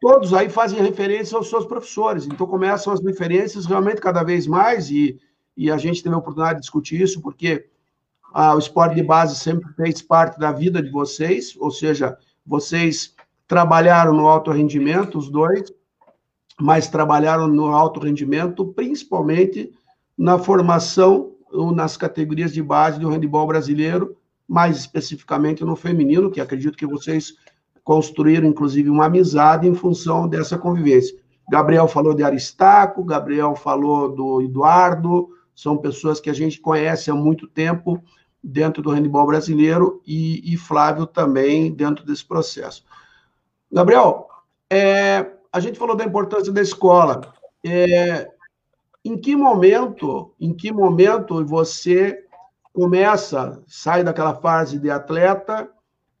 todos 0.00 0.32
aí 0.32 0.48
fazem 0.48 0.80
referência 0.80 1.36
aos 1.36 1.50
seus 1.50 1.66
professores, 1.66 2.26
então 2.26 2.46
começam 2.46 2.92
as 2.92 3.04
referências 3.04 3.66
realmente 3.66 4.00
cada 4.00 4.22
vez 4.22 4.46
mais, 4.46 4.90
e, 4.90 5.20
e 5.56 5.70
a 5.70 5.76
gente 5.76 6.02
teve 6.02 6.14
a 6.14 6.18
oportunidade 6.18 6.56
de 6.56 6.62
discutir 6.62 7.00
isso, 7.00 7.20
porque 7.20 7.68
ah, 8.32 8.54
o 8.54 8.58
esporte 8.58 8.94
de 8.94 9.02
base 9.02 9.36
sempre 9.36 9.72
fez 9.74 10.00
parte 10.00 10.38
da 10.38 10.52
vida 10.52 10.82
de 10.82 10.90
vocês, 10.90 11.56
ou 11.58 11.70
seja, 11.70 12.16
vocês 12.46 13.14
trabalharam 13.46 14.12
no 14.12 14.26
alto 14.26 14.50
rendimento, 14.50 15.18
os 15.18 15.30
dois, 15.30 15.72
mas 16.60 16.88
trabalharam 16.88 17.46
no 17.46 17.66
alto 17.68 18.00
rendimento, 18.00 18.66
principalmente 18.66 19.72
na 20.16 20.38
formação 20.38 21.32
ou 21.50 21.72
nas 21.72 21.96
categorias 21.96 22.52
de 22.52 22.62
base 22.62 22.98
do 22.98 23.08
handebol 23.08 23.46
brasileiro, 23.46 24.17
mais 24.48 24.78
especificamente 24.78 25.64
no 25.64 25.76
feminino, 25.76 26.30
que 26.30 26.40
acredito 26.40 26.78
que 26.78 26.86
vocês 26.86 27.34
construíram, 27.84 28.48
inclusive, 28.48 28.88
uma 28.88 29.06
amizade 29.06 29.68
em 29.68 29.74
função 29.74 30.26
dessa 30.26 30.56
convivência. 30.56 31.18
Gabriel 31.50 31.86
falou 31.88 32.14
de 32.14 32.22
Aristaco, 32.22 33.04
Gabriel 33.04 33.54
falou 33.54 34.14
do 34.14 34.42
Eduardo, 34.42 35.30
são 35.54 35.76
pessoas 35.76 36.20
que 36.20 36.30
a 36.30 36.32
gente 36.32 36.60
conhece 36.60 37.10
há 37.10 37.14
muito 37.14 37.46
tempo 37.46 38.02
dentro 38.42 38.82
do 38.82 38.90
handebol 38.90 39.26
brasileiro 39.26 40.00
e, 40.06 40.54
e 40.54 40.56
Flávio 40.56 41.06
também 41.06 41.72
dentro 41.72 42.04
desse 42.04 42.24
processo. 42.24 42.84
Gabriel, 43.70 44.28
é, 44.70 45.26
a 45.52 45.60
gente 45.60 45.78
falou 45.78 45.96
da 45.96 46.04
importância 46.04 46.52
da 46.52 46.60
escola. 46.62 47.34
É, 47.66 48.28
em 49.04 49.16
que 49.18 49.34
momento, 49.34 50.32
em 50.38 50.54
que 50.54 50.72
momento 50.72 51.44
você 51.44 52.24
começa, 52.72 53.62
sai 53.66 54.04
daquela 54.04 54.34
fase 54.34 54.78
de 54.78 54.90
atleta 54.90 55.68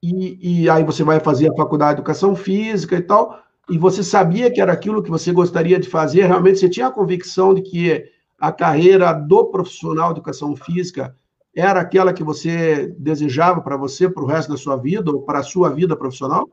e, 0.02 0.62
e 0.62 0.70
aí 0.70 0.84
você 0.84 1.02
vai 1.02 1.20
fazer 1.20 1.50
a 1.50 1.56
faculdade 1.56 1.94
de 1.94 2.00
educação 2.00 2.34
física 2.34 2.96
e 2.96 3.02
tal, 3.02 3.40
e 3.68 3.76
você 3.76 4.02
sabia 4.02 4.50
que 4.50 4.60
era 4.60 4.72
aquilo 4.72 5.02
que 5.02 5.10
você 5.10 5.32
gostaria 5.32 5.78
de 5.78 5.88
fazer, 5.88 6.26
realmente 6.26 6.58
você 6.58 6.68
tinha 6.68 6.86
a 6.86 6.92
convicção 6.92 7.52
de 7.52 7.62
que 7.62 8.04
a 8.38 8.52
carreira 8.52 9.12
do 9.12 9.46
profissional 9.46 10.12
de 10.12 10.20
educação 10.20 10.54
física 10.56 11.14
era 11.54 11.80
aquela 11.80 12.12
que 12.12 12.22
você 12.22 12.94
desejava 12.98 13.60
para 13.60 13.76
você, 13.76 14.08
para 14.08 14.22
o 14.22 14.26
resto 14.26 14.52
da 14.52 14.56
sua 14.56 14.76
vida, 14.76 15.10
ou 15.10 15.22
para 15.22 15.40
a 15.40 15.42
sua 15.42 15.70
vida 15.70 15.96
profissional? 15.96 16.48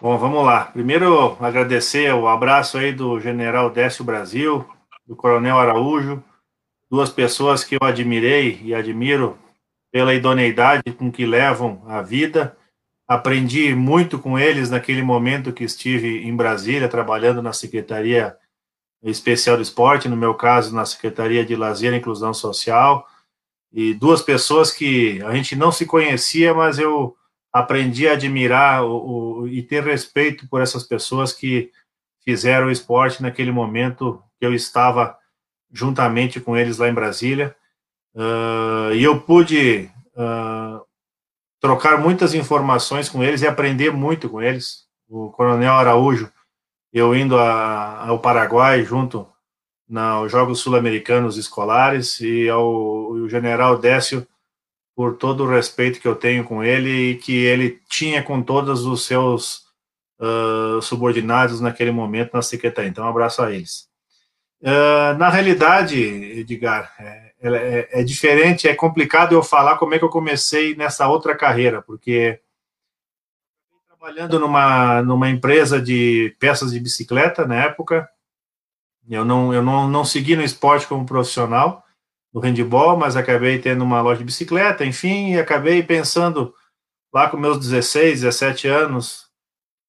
Bom, 0.00 0.16
vamos 0.16 0.44
lá. 0.44 0.64
Primeiro, 0.64 1.36
agradecer 1.38 2.12
o 2.14 2.26
abraço 2.26 2.78
aí 2.78 2.92
do 2.92 3.20
General 3.20 3.70
Décio 3.70 4.04
Brasil, 4.04 4.64
do 5.06 5.14
Coronel 5.14 5.58
Araújo, 5.58 6.22
duas 6.92 7.08
pessoas 7.08 7.64
que 7.64 7.76
eu 7.76 7.78
admirei 7.80 8.60
e 8.62 8.74
admiro 8.74 9.38
pela 9.90 10.12
idoneidade 10.12 10.92
com 10.92 11.10
que 11.10 11.24
levam 11.24 11.82
a 11.86 12.02
vida. 12.02 12.54
Aprendi 13.08 13.74
muito 13.74 14.18
com 14.18 14.38
eles 14.38 14.68
naquele 14.68 15.00
momento 15.00 15.54
que 15.54 15.64
estive 15.64 16.22
em 16.22 16.36
Brasília, 16.36 16.90
trabalhando 16.90 17.40
na 17.40 17.54
Secretaria 17.54 18.36
Especial 19.02 19.56
do 19.56 19.62
Esporte, 19.62 20.06
no 20.06 20.18
meu 20.18 20.34
caso, 20.34 20.74
na 20.74 20.84
Secretaria 20.84 21.42
de 21.46 21.56
Lazer 21.56 21.94
e 21.94 21.96
Inclusão 21.96 22.34
Social. 22.34 23.06
E 23.72 23.94
duas 23.94 24.20
pessoas 24.20 24.70
que 24.70 25.18
a 25.22 25.34
gente 25.34 25.56
não 25.56 25.72
se 25.72 25.86
conhecia, 25.86 26.52
mas 26.52 26.78
eu 26.78 27.16
aprendi 27.50 28.06
a 28.06 28.12
admirar 28.12 28.84
o, 28.84 29.40
o, 29.40 29.48
e 29.48 29.62
ter 29.62 29.82
respeito 29.82 30.46
por 30.46 30.60
essas 30.60 30.82
pessoas 30.82 31.32
que 31.32 31.70
fizeram 32.22 32.66
o 32.66 32.70
esporte 32.70 33.22
naquele 33.22 33.50
momento 33.50 34.22
que 34.38 34.44
eu 34.44 34.54
estava 34.54 35.16
juntamente 35.72 36.40
com 36.40 36.56
eles 36.56 36.78
lá 36.78 36.88
em 36.88 36.94
Brasília. 36.94 37.56
Uh, 38.14 38.92
e 38.94 39.02
eu 39.02 39.20
pude 39.20 39.90
uh, 40.14 40.84
trocar 41.60 41.98
muitas 41.98 42.34
informações 42.34 43.08
com 43.08 43.22
eles 43.22 43.40
e 43.42 43.46
aprender 43.46 43.90
muito 43.90 44.28
com 44.28 44.42
eles. 44.42 44.84
O 45.08 45.30
Coronel 45.30 45.72
Araújo, 45.72 46.30
eu 46.92 47.14
indo 47.14 47.38
a, 47.38 48.06
ao 48.06 48.18
Paraguai 48.18 48.84
junto 48.84 49.26
nos 49.88 50.30
Jogos 50.30 50.60
Sul-Americanos 50.60 51.36
Escolares 51.36 52.20
e 52.20 52.48
ao 52.48 52.92
o 53.12 53.28
General 53.28 53.78
Décio 53.78 54.26
por 54.94 55.16
todo 55.16 55.44
o 55.44 55.48
respeito 55.48 56.00
que 56.00 56.08
eu 56.08 56.14
tenho 56.14 56.44
com 56.44 56.62
ele 56.62 57.10
e 57.10 57.14
que 57.16 57.32
ele 57.32 57.80
tinha 57.88 58.22
com 58.22 58.42
todos 58.42 58.84
os 58.84 59.04
seus 59.04 59.64
uh, 60.20 60.80
subordinados 60.82 61.60
naquele 61.60 61.90
momento 61.90 62.32
na 62.34 62.42
secretaria. 62.42 62.90
Então, 62.90 63.04
um 63.04 63.08
abraço 63.08 63.42
a 63.42 63.52
eles. 63.52 63.91
Uh, 64.62 65.18
na 65.18 65.28
realidade, 65.28 65.98
Edgar, 65.98 66.94
é, 67.00 67.32
é, 67.42 68.00
é, 68.00 68.04
diferente, 68.04 68.68
é 68.68 68.74
complicado 68.74 69.32
eu 69.32 69.42
falar 69.42 69.76
como 69.76 69.92
é 69.92 69.98
que 69.98 70.04
eu 70.04 70.08
comecei 70.08 70.76
nessa 70.76 71.08
outra 71.08 71.36
carreira, 71.36 71.82
porque 71.82 72.40
trabalhando 73.88 74.38
numa, 74.38 75.02
numa 75.02 75.28
empresa 75.28 75.82
de 75.82 76.36
peças 76.38 76.70
de 76.70 76.78
bicicleta 76.78 77.44
na 77.44 77.56
época, 77.56 78.08
eu 79.10 79.24
não, 79.24 79.52
eu 79.52 79.62
não, 79.62 79.88
não 79.88 80.04
segui 80.04 80.36
no 80.36 80.44
esporte 80.44 80.86
como 80.86 81.04
profissional, 81.04 81.84
no 82.32 82.40
handball, 82.40 82.96
mas 82.96 83.16
acabei 83.16 83.58
tendo 83.58 83.82
uma 83.82 84.00
loja 84.00 84.18
de 84.18 84.24
bicicleta, 84.24 84.84
enfim, 84.84 85.32
e 85.32 85.40
acabei 85.40 85.82
pensando 85.82 86.54
lá 87.12 87.28
com 87.28 87.36
meus 87.36 87.58
16, 87.58 88.20
17 88.20 88.68
anos, 88.68 89.28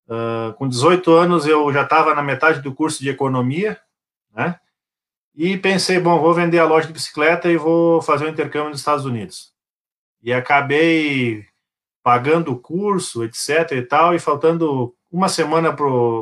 uh, 0.08 0.54
com 0.54 0.68
18 0.68 1.12
anos 1.12 1.46
eu 1.46 1.72
já 1.72 1.84
estava 1.84 2.16
na 2.16 2.24
metade 2.24 2.62
do 2.62 2.74
curso 2.74 3.04
de 3.04 3.10
economia, 3.10 3.80
né? 4.36 4.60
E 5.36 5.58
pensei, 5.58 6.00
bom, 6.00 6.20
vou 6.20 6.34
vender 6.34 6.60
a 6.60 6.66
loja 6.66 6.88
de 6.88 6.94
bicicleta 6.94 7.50
e 7.50 7.58
vou 7.58 8.02
fazer 8.02 8.26
um 8.26 8.30
intercâmbio 8.30 8.70
nos 8.70 8.80
Estados 8.80 9.06
Unidos. 9.06 9.52
E 10.22 10.32
acabei 10.32 11.46
pagando 12.04 12.52
o 12.52 12.60
curso, 12.60 13.24
etc 13.24 13.72
e 13.72 13.82
tal, 13.82 14.14
e 14.14 14.20
faltando 14.20 14.94
uma 15.12 15.30
semana 15.30 15.76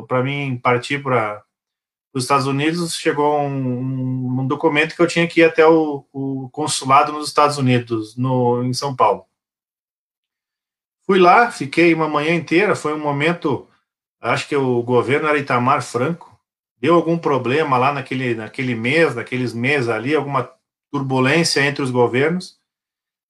para 0.06 0.22
mim 0.22 0.58
partir 0.62 1.02
para 1.02 1.42
os 2.14 2.24
Estados 2.24 2.46
Unidos, 2.46 2.94
chegou 2.94 3.40
um, 3.40 4.40
um, 4.40 4.46
documento 4.46 4.94
que 4.94 5.00
eu 5.00 5.06
tinha 5.06 5.26
que 5.26 5.40
ir 5.40 5.44
até 5.44 5.66
o, 5.66 6.04
o 6.12 6.48
consulado 6.50 7.10
nos 7.10 7.28
Estados 7.28 7.56
Unidos, 7.56 8.16
no, 8.16 8.62
em 8.62 8.72
São 8.74 8.94
Paulo. 8.94 9.24
Fui 11.06 11.18
lá, 11.18 11.50
fiquei 11.50 11.92
uma 11.94 12.08
manhã 12.08 12.34
inteira, 12.34 12.76
foi 12.76 12.92
um 12.92 12.98
momento, 12.98 13.66
acho 14.20 14.46
que 14.46 14.54
o 14.54 14.82
governo 14.82 15.26
era 15.26 15.38
Itamar 15.38 15.82
Franco, 15.82 16.31
deu 16.82 16.96
algum 16.96 17.16
problema 17.16 17.78
lá 17.78 17.92
naquele, 17.92 18.34
naquele 18.34 18.74
mês, 18.74 19.14
naqueles 19.14 19.54
meses 19.54 19.88
ali, 19.88 20.16
alguma 20.16 20.50
turbulência 20.90 21.60
entre 21.60 21.80
os 21.80 21.92
governos, 21.92 22.58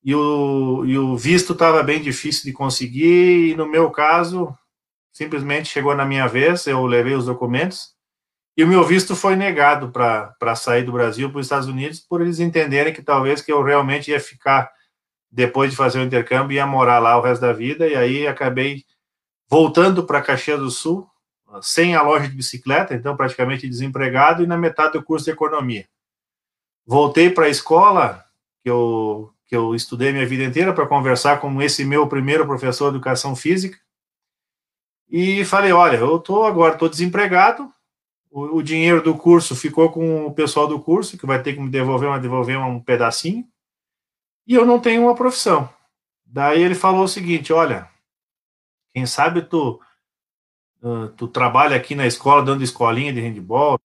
e 0.03 0.15
o, 0.15 0.87
e 0.87 0.97
o 0.97 1.15
visto 1.19 1.53
estava 1.53 1.83
bem 1.83 2.01
difícil 2.01 2.45
de 2.45 2.53
conseguir, 2.55 3.51
e 3.51 3.55
no 3.55 3.69
meu 3.69 3.91
caso, 3.91 4.57
simplesmente 5.13 5.69
chegou 5.69 5.95
na 5.95 6.07
minha 6.07 6.27
vez, 6.27 6.67
eu 6.67 6.87
levei 6.87 7.15
os 7.15 7.27
documentos, 7.27 7.93
e 8.57 8.65
o 8.65 8.67
meu 8.67 8.83
visto 8.83 9.15
foi 9.15 9.37
negado 9.37 9.93
para 9.93 10.57
sair 10.57 10.83
do 10.83 10.93
Brasil 10.93 11.31
para 11.31 11.39
os 11.39 11.47
Estados 11.47 11.69
Unidos, 11.69 12.01
por 12.01 12.23
eles 12.23 12.41
entenderem 12.41 12.93
que 12.93 13.03
talvez 13.03 13.43
que 13.43 13.53
eu 13.53 13.63
realmente 13.63 14.11
ia 14.11 14.19
ficar, 14.19 14.73
depois 15.31 15.71
de 15.71 15.77
fazer 15.77 15.99
o 15.99 16.03
intercâmbio, 16.03 16.55
ia 16.55 16.67
morar 16.67 16.99
lá 17.01 17.19
o 17.19 17.23
resto 17.23 17.43
da 17.43 17.53
vida, 17.53 17.87
e 17.87 17.95
aí 17.95 18.27
acabei 18.27 18.83
voltando 19.51 20.05
para 20.07 20.23
Caxias 20.23 20.59
do 20.59 20.71
Sul, 20.71 21.07
sem 21.61 21.95
a 21.95 22.03
loja 22.03 22.29
de 22.29 22.35
bicicleta, 22.35 22.95
então 22.95 23.17
praticamente 23.17 23.69
desempregado, 23.69 24.43
e 24.43 24.47
na 24.47 24.57
metade 24.57 24.93
do 24.93 25.03
curso 25.03 25.25
de 25.25 25.33
economia. 25.33 25.87
Voltei 26.87 27.31
para 27.31 27.47
a 27.47 27.51
escola, 27.51 28.25
que 28.63 28.71
eu, 28.71 29.33
que 29.47 29.55
eu 29.55 29.75
estudei 29.75 30.13
minha 30.13 30.27
vida 30.27 30.45
inteira, 30.45 30.73
para 30.73 30.87
conversar 30.87 31.41
com 31.41 31.61
esse 31.61 31.85
meu 31.85 32.07
primeiro 32.09 32.47
professor 32.47 32.91
de 32.91 32.97
educação 32.97 33.37
física, 33.37 33.79
e 35.09 35.45
falei: 35.45 35.73
olha, 35.73 35.99
eu 35.99 36.17
estou 36.17 36.45
agora, 36.45 36.73
estou 36.73 36.89
desempregado, 36.89 37.71
o, 38.31 38.57
o, 38.57 38.63
dinheiro 38.63 39.03
do 39.03 39.15
curso 39.15 39.55
ficou 39.55 39.93
com 39.93 40.25
o 40.25 40.33
pessoal 40.33 40.67
do 40.67 40.81
curso, 40.81 41.19
que 41.19 41.27
vai 41.27 41.43
ter 41.43 41.53
que 41.53 41.61
me 41.61 41.69
devolver, 41.69 42.09
uma, 42.09 42.19
devolver 42.19 42.59
um 42.59 42.81
pedacinho, 42.81 43.47
e 44.47 44.55
eu 44.55 44.65
não 44.65 44.81
tenho 44.81 45.03
uma 45.03 45.15
profissão. 45.15 45.69
Daí 46.25 46.63
ele 46.63 46.75
falou 46.75 47.05
o 47.05 47.09
seguinte: 47.09 47.53
olha, 47.53 47.89
quem 48.95 49.05
sabe 49.05 49.43
tu 49.43 49.79
uh, 50.83 51.09
tu 51.17 51.29
trabalha 51.29 51.77
aqui 51.77 51.95
na 51.95 52.07
escola 52.07 52.43
dando 52.43 52.65
escolinha 52.65 53.13
de 53.13 53.21
handball, 53.21 53.79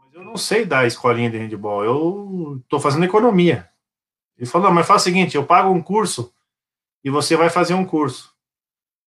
mas 0.00 0.14
eu 0.14 0.24
não 0.24 0.36
sei 0.36 0.64
dar 0.64 0.86
escolinha 0.86 1.30
de 1.30 1.38
handball, 1.38 1.84
eu 1.84 2.60
estou 2.62 2.80
fazendo 2.80 3.04
economia. 3.04 3.68
Ele 4.36 4.46
falou, 4.46 4.72
mas 4.72 4.86
faz 4.86 5.02
o 5.02 5.04
seguinte, 5.04 5.36
eu 5.36 5.44
pago 5.44 5.70
um 5.70 5.82
curso 5.82 6.32
e 7.04 7.10
você 7.10 7.36
vai 7.36 7.50
fazer 7.50 7.74
um 7.74 7.84
curso. 7.84 8.32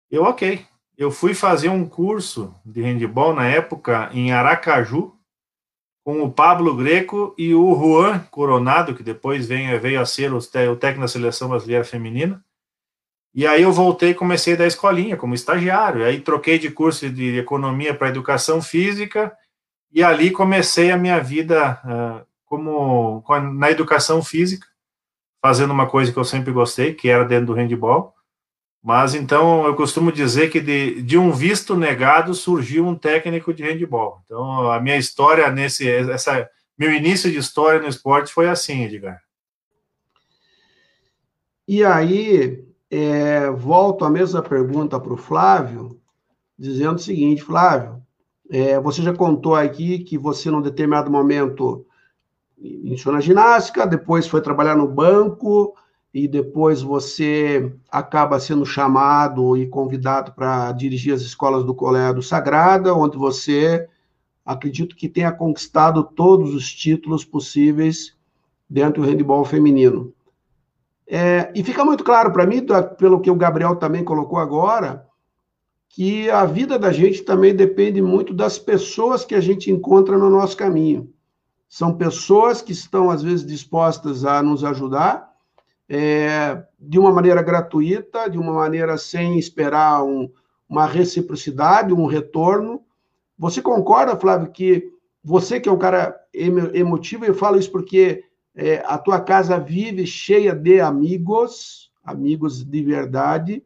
Eu, 0.09 0.23
ok. 0.23 0.65
eu 0.97 1.11
fui 1.11 1.33
fazer 1.33 1.69
um 1.69 1.87
curso 1.87 2.53
de 2.65 2.81
handball 2.81 3.33
na 3.33 3.47
época 3.47 4.09
em 4.13 4.31
Aracaju, 4.31 5.13
com 6.03 6.21
o 6.21 6.31
Pablo 6.31 6.75
Greco 6.75 7.33
e 7.35 7.55
o 7.55 7.73
Juan 7.73 8.19
Coronado, 8.29 8.93
que 8.93 9.01
depois 9.01 9.47
veio, 9.47 9.81
veio 9.81 9.99
a 9.99 10.05
ser 10.05 10.31
o 10.31 10.39
técnico 10.39 11.01
da 11.01 11.07
seleção 11.07 11.49
brasileira 11.49 11.83
feminina. 11.83 12.45
E 13.35 13.45
aí 13.45 13.63
eu 13.63 13.73
voltei 13.73 14.11
e 14.11 14.15
comecei 14.15 14.55
da 14.55 14.65
escolinha 14.65 15.17
como 15.17 15.35
estagiário. 15.35 16.05
Aí 16.05 16.21
troquei 16.21 16.57
de 16.57 16.71
curso 16.71 17.09
de 17.09 17.37
economia 17.37 17.93
para 17.93 18.07
educação 18.07 18.61
física 18.61 19.35
e 19.91 20.01
ali 20.01 20.31
comecei 20.31 20.89
a 20.89 20.97
minha 20.97 21.19
vida 21.19 21.77
uh, 21.83 22.25
como 22.45 23.21
na 23.57 23.69
educação 23.69 24.23
física, 24.23 24.65
fazendo 25.41 25.71
uma 25.71 25.85
coisa 25.85 26.13
que 26.13 26.17
eu 26.17 26.23
sempre 26.23 26.53
gostei, 26.53 26.93
que 26.93 27.09
era 27.09 27.25
dentro 27.25 27.47
do 27.47 27.53
handball. 27.53 28.13
Mas 28.81 29.13
então 29.13 29.65
eu 29.65 29.75
costumo 29.75 30.13
dizer 30.13 30.49
que 30.49 30.61
de, 30.61 31.01
de 31.01 31.17
um 31.17 31.33
visto 31.33 31.75
negado 31.75 32.33
surgiu 32.33 32.87
um 32.87 32.95
técnico 32.95 33.53
de 33.53 33.63
handball. 33.63 34.21
Então 34.23 34.71
a 34.71 34.79
minha 34.79 34.95
história 34.95 35.51
nesse, 35.51 35.89
essa 35.89 36.49
meu 36.77 36.93
início 36.93 37.29
de 37.29 37.37
história 37.37 37.81
no 37.81 37.87
esporte 37.89 38.31
foi 38.31 38.47
assim, 38.47 38.85
Edgar. 38.85 39.21
E 41.67 41.83
aí 41.83 42.63
é, 42.95 43.49
volto 43.51 44.05
a 44.05 44.09
mesma 44.09 44.41
pergunta 44.41 44.97
para 44.97 45.13
o 45.13 45.17
Flávio, 45.17 45.99
dizendo 46.57 46.95
o 46.95 47.01
seguinte, 47.01 47.43
Flávio, 47.43 48.01
é, 48.49 48.79
você 48.79 49.01
já 49.01 49.13
contou 49.13 49.53
aqui 49.53 49.99
que 49.99 50.17
você, 50.17 50.49
num 50.49 50.61
determinado 50.61 51.11
momento, 51.11 51.85
iniciou 52.57 53.13
na 53.13 53.19
ginástica, 53.19 53.85
depois 53.85 54.27
foi 54.27 54.39
trabalhar 54.39 54.77
no 54.77 54.87
banco, 54.87 55.75
e 56.13 56.25
depois 56.25 56.81
você 56.81 57.69
acaba 57.91 58.39
sendo 58.39 58.65
chamado 58.65 59.57
e 59.57 59.67
convidado 59.67 60.31
para 60.31 60.71
dirigir 60.71 61.13
as 61.13 61.21
escolas 61.21 61.65
do 61.65 61.75
Colégio 61.75 62.21
Sagrada, 62.21 62.93
onde 62.93 63.17
você 63.17 63.89
acredito 64.45 64.95
que 64.95 65.09
tenha 65.09 65.33
conquistado 65.33 66.01
todos 66.01 66.55
os 66.55 66.73
títulos 66.73 67.25
possíveis 67.25 68.15
dentro 68.69 69.01
do 69.01 69.09
handebol 69.09 69.43
feminino. 69.43 70.13
É, 71.07 71.51
e 71.53 71.63
fica 71.63 71.85
muito 71.85 72.03
claro 72.03 72.31
para 72.31 72.45
mim, 72.45 72.65
pelo 72.97 73.19
que 73.19 73.29
o 73.29 73.35
Gabriel 73.35 73.75
também 73.75 74.03
colocou 74.03 74.39
agora, 74.39 75.05
que 75.89 76.29
a 76.29 76.45
vida 76.45 76.77
da 76.77 76.91
gente 76.91 77.21
também 77.21 77.55
depende 77.55 78.01
muito 78.01 78.33
das 78.33 78.59
pessoas 78.59 79.23
que 79.23 79.33
a 79.33 79.39
gente 79.39 79.71
encontra 79.71 80.17
no 80.17 80.29
nosso 80.29 80.57
caminho. 80.57 81.09
São 81.69 81.95
pessoas 81.95 82.61
que 82.61 82.71
estão, 82.71 83.09
às 83.09 83.23
vezes, 83.23 83.45
dispostas 83.45 84.25
a 84.25 84.41
nos 84.41 84.63
ajudar, 84.63 85.33
é, 85.87 86.63
de 86.79 86.99
uma 86.99 87.11
maneira 87.11 87.41
gratuita, 87.41 88.29
de 88.29 88.37
uma 88.37 88.51
maneira 88.51 88.97
sem 88.97 89.39
esperar 89.39 90.03
um, 90.03 90.29
uma 90.67 90.85
reciprocidade, 90.85 91.93
um 91.93 92.07
retorno. 92.07 92.81
Você 93.37 93.61
concorda, 93.61 94.17
Flávio, 94.17 94.51
que 94.51 94.91
você 95.23 95.59
que 95.59 95.69
é 95.69 95.71
um 95.71 95.77
cara 95.77 96.15
emotivo, 96.73 97.23
eu 97.23 97.33
falo 97.33 97.57
isso 97.57 97.71
porque 97.71 98.24
é, 98.55 98.77
a 98.85 98.97
tua 98.97 99.19
casa 99.19 99.59
vive 99.59 100.07
cheia 100.07 100.55
de 100.55 100.79
amigos, 100.79 101.91
amigos 102.03 102.63
de 102.63 102.83
verdade. 102.83 103.63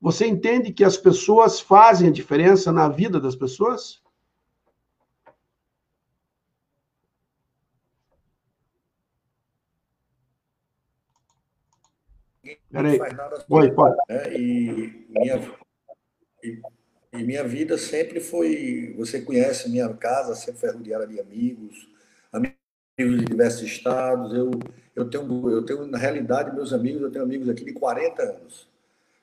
Você 0.00 0.26
entende 0.26 0.72
que 0.72 0.84
as 0.84 0.96
pessoas 0.96 1.60
fazem 1.60 2.08
a 2.08 2.12
diferença 2.12 2.70
na 2.70 2.88
vida 2.88 3.18
das 3.18 3.34
pessoas? 3.34 4.02
Peraí. 12.70 12.98
Oi, 13.48 13.70
pode. 13.72 13.96
Né? 14.08 14.36
E, 14.36 15.06
minha, 15.08 15.56
e, 16.42 16.60
e, 17.12 17.22
minha 17.24 17.44
vida 17.44 17.76
sempre 17.76 18.20
foi. 18.20 18.94
Você 18.96 19.20
conhece 19.20 19.68
minha 19.68 19.92
casa, 19.94 20.34
sempre 20.34 20.60
foi 20.60 20.72
rodeada 20.72 21.06
de 21.06 21.20
amigos, 21.20 21.89
amigos 23.00 23.18
de 23.18 23.24
diversos 23.24 23.62
estados. 23.62 24.34
Eu, 24.34 24.50
eu, 24.94 25.08
tenho, 25.08 25.50
eu 25.50 25.64
tenho, 25.64 25.86
na 25.86 25.98
realidade, 25.98 26.54
meus 26.54 26.72
amigos, 26.72 27.00
eu 27.00 27.10
tenho 27.10 27.24
amigos 27.24 27.48
aqui 27.48 27.64
de 27.64 27.72
40 27.72 28.22
anos. 28.22 28.68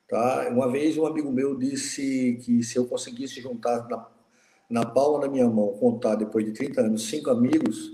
Tá? 0.08 0.50
Uma 0.50 0.72
vez 0.72 0.98
um 0.98 1.06
amigo 1.06 1.32
meu 1.32 1.56
disse 1.56 2.40
que 2.42 2.63
se 2.63 2.78
eu 2.78 2.86
conseguisse 2.86 3.42
juntar 3.42 3.88
na, 3.88 4.08
na 4.70 4.86
palma 4.86 5.20
da 5.20 5.28
minha 5.28 5.48
mão, 5.48 5.74
contar 5.74 6.16
depois 6.16 6.46
de 6.46 6.54
30 6.54 6.82
anos, 6.82 7.08
cinco 7.08 7.30
amigos, 7.30 7.94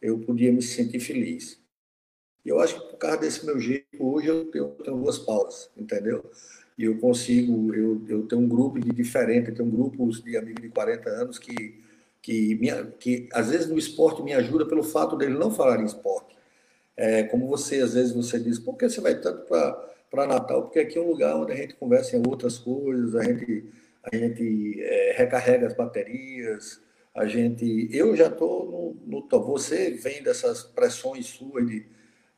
eu 0.00 0.18
podia 0.18 0.52
me 0.52 0.62
sentir 0.62 1.00
feliz. 1.00 1.60
E 2.44 2.48
eu 2.48 2.58
acho 2.58 2.80
que 2.80 2.90
por 2.90 2.96
causa 2.96 3.18
desse 3.18 3.44
meu 3.44 3.60
jeito, 3.60 3.86
hoje 4.00 4.28
eu 4.28 4.46
tenho, 4.46 4.64
eu 4.64 4.84
tenho 4.84 4.96
duas 4.96 5.18
pausas, 5.18 5.70
entendeu? 5.76 6.24
E 6.78 6.84
eu 6.84 6.98
consigo, 6.98 7.74
eu, 7.74 8.02
eu 8.08 8.26
tenho 8.26 8.40
um 8.40 8.48
grupo 8.48 8.80
de 8.80 8.90
diferente, 8.90 9.50
eu 9.50 9.54
tenho 9.54 9.70
grupos 9.70 10.22
de 10.22 10.38
amigos 10.38 10.62
de 10.62 10.70
40 10.70 11.10
anos 11.10 11.38
que, 11.38 11.78
que, 12.22 12.54
minha, 12.56 12.86
que 12.86 13.28
às 13.32 13.50
vezes 13.50 13.68
no 13.68 13.78
esporte 13.78 14.22
me 14.22 14.32
ajuda 14.32 14.66
pelo 14.66 14.82
fato 14.82 15.16
dele 15.16 15.38
não 15.38 15.50
falar 15.50 15.80
em 15.80 15.84
esporte. 15.84 16.36
É, 16.96 17.22
como 17.24 17.46
você, 17.46 17.80
às 17.80 17.94
vezes 17.94 18.12
você 18.12 18.38
diz, 18.38 18.58
por 18.58 18.76
que 18.76 18.88
você 18.88 19.00
vai 19.00 19.18
tanto 19.20 19.46
para 20.10 20.26
Natal? 20.26 20.62
Porque 20.62 20.80
aqui 20.80 20.98
é 20.98 21.00
um 21.00 21.08
lugar 21.08 21.36
onde 21.36 21.52
a 21.52 21.56
gente 21.56 21.74
conversa 21.74 22.16
em 22.16 22.22
outras 22.26 22.58
coisas, 22.58 23.16
a 23.16 23.22
gente, 23.22 23.64
a 24.12 24.16
gente 24.16 24.82
é, 24.82 25.14
recarrega 25.16 25.66
as 25.66 25.74
baterias, 25.74 26.80
a 27.14 27.26
gente... 27.26 27.88
Eu 27.90 28.14
já 28.14 28.26
estou 28.26 28.96
no, 29.06 29.22
no... 29.22 29.40
Você 29.46 29.92
vem 29.92 30.22
dessas 30.22 30.62
pressões 30.62 31.26
suas 31.26 31.66
de 31.66 31.86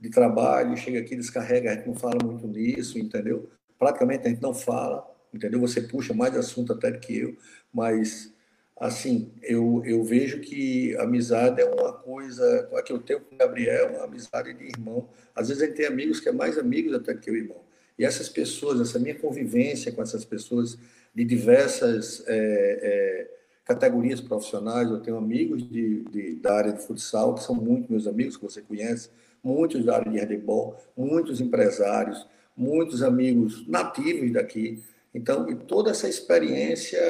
de 0.03 0.11
trabalho, 0.11 0.77
chega 0.77 0.99
aqui, 0.99 1.15
descarrega, 1.15 1.71
a 1.71 1.75
gente 1.77 1.87
não 1.87 1.95
fala 1.95 2.19
muito 2.25 2.45
nisso, 2.49 2.99
entendeu? 2.99 3.49
Praticamente 3.79 4.27
a 4.27 4.31
gente 4.31 4.43
não 4.43 4.53
fala, 4.53 5.09
entendeu? 5.33 5.61
Você 5.61 5.81
puxa 5.81 6.13
mais 6.13 6.37
assunto 6.37 6.73
até 6.73 6.91
do 6.91 6.99
que 6.99 7.19
eu, 7.19 7.37
mas, 7.73 8.35
assim, 8.83 9.31
eu, 9.41 9.81
eu 9.85 10.03
vejo 10.03 10.41
que 10.41 10.97
amizade 10.97 11.61
é 11.61 11.65
uma 11.65 11.93
coisa, 11.93 12.69
a 12.75 12.83
que 12.83 12.93
eu 12.93 12.99
tenho 12.99 13.21
com 13.21 13.33
o 13.33 13.39
Gabriel, 13.39 13.91
é 13.91 13.97
uma 13.97 14.05
amizade 14.07 14.53
de 14.55 14.65
irmão. 14.65 15.09
Às 15.37 15.49
vezes 15.49 15.63
gente 15.63 15.77
tem 15.77 15.87
amigos 15.87 16.19
que 16.19 16.29
é 16.29 16.33
mais 16.33 16.59
amigos 16.59 16.93
até 16.93 17.15
que 17.15 17.31
o 17.31 17.37
irmão. 17.37 17.61
E 17.97 18.05
essas 18.05 18.29
pessoas, 18.29 18.81
essa 18.81 18.99
minha 18.99 19.15
convivência 19.15 19.93
com 19.93 20.03
essas 20.03 20.25
pessoas 20.25 20.77
de 21.15 21.25
diversas 21.25 22.25
é, 22.27 22.35
é, 22.83 23.31
categorias 23.65 24.21
profissionais, 24.21 24.91
eu 24.91 24.99
tenho 24.99 25.17
amigos 25.17 25.63
de, 25.63 26.03
de, 26.11 26.35
da 26.35 26.53
área 26.53 26.73
de 26.73 26.83
futsal, 26.83 27.37
que 27.37 27.45
são 27.45 27.55
muito 27.55 27.89
meus 27.89 28.09
amigos, 28.09 28.37
que 28.37 28.43
você 28.43 28.63
conhece, 28.63 29.11
muitos 29.45 29.85
da 29.85 29.95
área 29.95 30.11
de 30.11 30.19
handebol, 30.19 30.77
muitos 30.97 31.41
empresários, 31.41 32.27
muitos 32.57 33.01
amigos 33.01 33.65
nativos 33.69 34.33
daqui. 34.33 34.83
Então, 35.15 35.47
toda 35.59 35.91
essa 35.91 36.09
experiência 36.09 37.01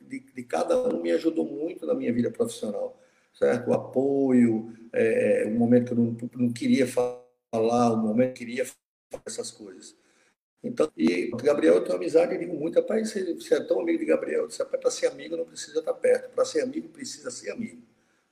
de, 0.00 0.20
de, 0.20 0.42
cada 0.44 0.80
um 0.88 1.02
me 1.02 1.10
ajudou 1.12 1.44
muito 1.44 1.84
na 1.84 1.94
minha 1.94 2.12
vida 2.12 2.30
profissional, 2.30 3.00
certo? 3.32 3.70
O 3.70 3.74
apoio, 3.74 4.72
é, 4.92 5.44
momento 5.50 5.86
que 5.86 5.92
eu 5.92 5.96
não, 5.96 6.16
não 6.46 6.52
queria 6.52 6.86
falar, 6.86 7.92
um 7.92 8.02
momento 8.02 8.34
que 8.34 8.44
eu 8.44 8.46
queria 8.46 8.64
falar 8.64 9.22
essas 9.26 9.50
coisas. 9.50 9.96
Então, 10.62 10.90
e 10.96 11.30
Gabriel, 11.42 11.74
eu 11.74 11.84
tenho 11.84 11.96
amizade, 11.96 12.32
eu 12.32 12.38
digo 12.38 12.54
muito, 12.54 12.76
rapaz, 12.76 13.12
você, 13.12 13.54
é 13.54 13.60
tão 13.60 13.80
amigo 13.80 13.98
de 13.98 14.06
Gabriel, 14.06 14.48
você 14.48 14.64
para 14.64 14.90
ser 14.90 15.08
amigo 15.08 15.36
não 15.36 15.44
precisa 15.44 15.80
estar 15.80 15.92
perto, 15.92 16.30
para 16.34 16.44
ser 16.44 16.62
amigo 16.62 16.88
precisa 16.88 17.30
ser 17.30 17.50
amigo. 17.50 17.82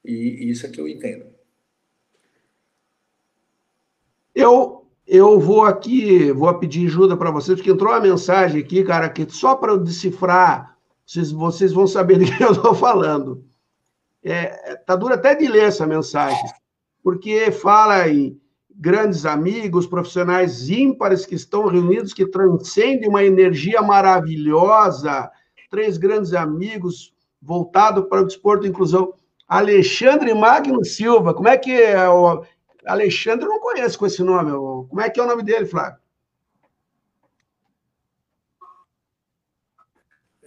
E, 0.03 0.13
e 0.13 0.51
isso 0.51 0.65
é 0.65 0.71
que 0.71 0.81
eu 0.81 0.89
entendo. 0.89 1.27
Eu, 4.35 4.82
eu 5.07 5.39
vou 5.41 5.65
aqui, 5.65 6.31
vou 6.33 6.53
pedir 6.59 6.87
ajuda 6.87 7.17
para 7.17 7.31
vocês, 7.31 7.57
porque 7.59 7.71
entrou 7.71 7.93
uma 7.93 8.01
mensagem 8.01 8.61
aqui, 8.61 8.85
cara, 8.85 9.09
que 9.09 9.29
só 9.31 9.57
para 9.57 9.73
eu 9.73 9.79
decifrar, 9.79 10.77
vocês, 11.05 11.33
vocês 11.33 11.73
vão 11.73 11.87
saber 11.87 12.19
de 12.19 12.27
quem 12.37 12.47
eu 12.47 12.53
estou 12.53 12.75
falando. 12.75 13.45
É, 14.23 14.77
tá 14.87 14.95
duro 14.95 15.15
até 15.15 15.35
de 15.35 15.49
ler 15.49 15.65
essa 15.65 15.87
mensagem, 15.87 16.45
porque 17.03 17.51
fala 17.51 18.09
em 18.09 18.41
grandes 18.75 19.27
amigos, 19.27 19.87
profissionais 19.87 20.71
ímpares 20.71 21.27
que 21.27 21.35
estão 21.35 21.67
reunidos, 21.67 22.15
que 22.15 22.27
transcendem 22.27 23.09
uma 23.09 23.25
energia 23.25 23.83
maravilhosa, 23.83 25.31
três 25.71 25.97
grandes 25.97 26.35
amigos 26.35 27.13
voltado 27.41 28.05
para 28.05 28.21
o 28.21 28.27
desporto 28.27 28.63
de 28.63 28.69
inclusão. 28.69 29.15
Alexandre 29.49 30.33
Magno 30.33 30.85
Silva, 30.85 31.35
como 31.35 31.49
é 31.49 31.59
que 31.59 31.73
é 31.73 32.09
Alexandre 32.87 33.47
eu 33.47 33.51
não 33.51 33.61
conheço 33.61 33.99
com 33.99 34.07
esse 34.07 34.23
nome. 34.23 34.51
Como 34.89 35.01
é 35.01 35.09
que 35.09 35.21
é 35.21 35.23
o 35.23 35.27
nome 35.27 35.43
dele, 35.43 35.67
Flávio? 35.67 36.01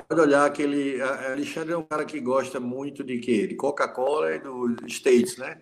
Pode 0.08 0.22
olhar 0.22 0.50
que 0.52 0.62
ele. 0.62 1.02
Alexandre 1.02 1.74
é 1.74 1.78
um 1.78 1.84
cara 1.84 2.06
que 2.06 2.20
gosta 2.20 2.60
muito 2.60 3.04
de 3.04 3.18
quê? 3.20 3.48
De 3.48 3.56
Coca-Cola 3.56 4.36
e 4.36 4.40
dos 4.40 4.76
States, 4.88 5.38
né? 5.38 5.62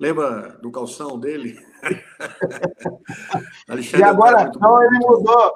Lembra 0.00 0.58
do 0.60 0.70
calção 0.70 1.18
dele? 1.18 1.58
E 3.96 4.02
agora, 4.02 4.42
é 4.42 4.44
um 4.44 4.48
então, 4.48 4.82
ele 4.82 4.98
mudou. 4.98 5.54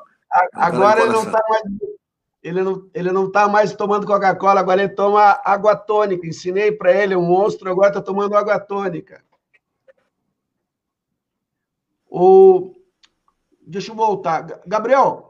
Agora 0.55 1.01
ele 1.01 1.13
não 1.13 1.23
está 1.23 1.43
mais. 1.49 1.63
Ele 2.43 2.63
não, 2.63 2.89
ele 2.95 3.13
não 3.13 3.31
tá 3.31 3.49
mais 3.49 3.75
tomando 3.75 4.07
Coca-Cola, 4.07 4.61
agora 4.61 4.83
ele 4.83 4.95
toma 4.95 5.41
água 5.45 5.75
tônica. 5.75 6.27
Ensinei 6.27 6.71
para 6.71 6.93
ele, 6.93 7.17
um 7.17 7.23
monstro, 7.23 7.71
agora 7.71 7.89
está 7.89 8.01
tomando 8.01 8.37
água 8.37 8.61
tônica. 8.61 9.23
O... 12.19 12.73
Deixa 13.67 13.93
eu 13.93 13.97
voltar. 13.97 14.61
Gabriel, 14.67 15.29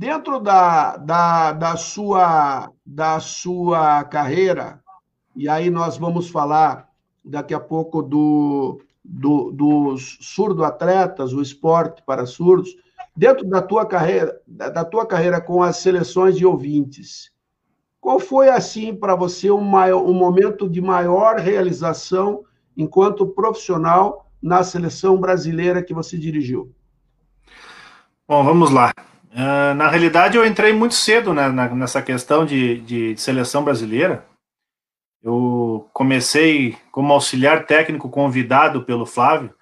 Dentro 0.00 0.40
da, 0.40 0.96
da, 0.96 1.52
da, 1.52 1.76
sua, 1.76 2.72
da 2.86 3.20
sua 3.20 4.02
carreira, 4.04 4.80
e 5.36 5.46
aí 5.46 5.68
nós 5.68 5.98
vamos 5.98 6.30
falar 6.30 6.88
daqui 7.22 7.52
a 7.52 7.60
pouco 7.60 8.02
do, 8.02 8.80
do, 9.04 9.50
dos 9.50 10.16
surdo-atletas, 10.22 11.34
o 11.34 11.42
esporte 11.42 12.02
para 12.02 12.24
surdos, 12.24 12.74
dentro 13.14 13.46
da 13.46 13.60
tua 13.60 13.84
carreira, 13.84 14.40
da 14.46 14.86
tua 14.86 15.04
carreira 15.04 15.38
com 15.38 15.62
as 15.62 15.76
seleções 15.76 16.34
de 16.34 16.46
ouvintes, 16.46 17.30
qual 18.00 18.18
foi, 18.18 18.48
assim, 18.48 18.96
para 18.96 19.14
você 19.14 19.50
um, 19.50 19.60
maior, 19.60 20.02
um 20.02 20.14
momento 20.14 20.66
de 20.66 20.80
maior 20.80 21.38
realização 21.38 22.42
enquanto 22.74 23.26
profissional 23.26 24.29
na 24.42 24.62
seleção 24.62 25.18
brasileira 25.18 25.82
que 25.82 25.94
você 25.94 26.16
dirigiu? 26.16 26.74
Bom, 28.26 28.44
vamos 28.44 28.70
lá. 28.70 28.92
Uh, 29.32 29.74
na 29.74 29.88
realidade, 29.88 30.36
eu 30.36 30.46
entrei 30.46 30.72
muito 30.72 30.94
cedo 30.94 31.32
né, 31.32 31.48
na, 31.48 31.68
nessa 31.68 32.02
questão 32.02 32.44
de, 32.44 32.80
de, 32.80 33.16
seleção 33.16 33.62
brasileira. 33.62 34.26
Eu 35.22 35.88
comecei 35.92 36.76
como 36.90 37.12
auxiliar 37.12 37.66
técnico 37.66 38.08
convidado 38.08 38.82
pelo 38.84 39.06
Flávio. 39.06 39.54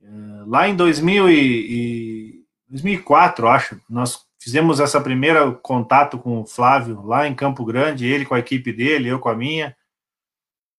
Uh, 0.00 0.48
lá 0.48 0.68
em 0.68 0.76
2000 0.76 1.30
e, 1.30 1.34
e 1.36 2.44
2004, 2.68 3.48
acho, 3.48 3.80
nós 3.88 4.26
fizemos 4.42 4.80
essa 4.80 5.00
primeira 5.00 5.52
contato 5.52 6.18
com 6.18 6.40
o 6.40 6.46
Flávio 6.46 7.02
lá 7.02 7.28
em 7.28 7.34
Campo 7.34 7.64
Grande, 7.64 8.06
ele 8.06 8.24
com 8.24 8.34
a 8.34 8.38
equipe 8.38 8.72
dele, 8.72 9.08
eu 9.08 9.18
com 9.18 9.28
a 9.28 9.36
minha. 9.36 9.76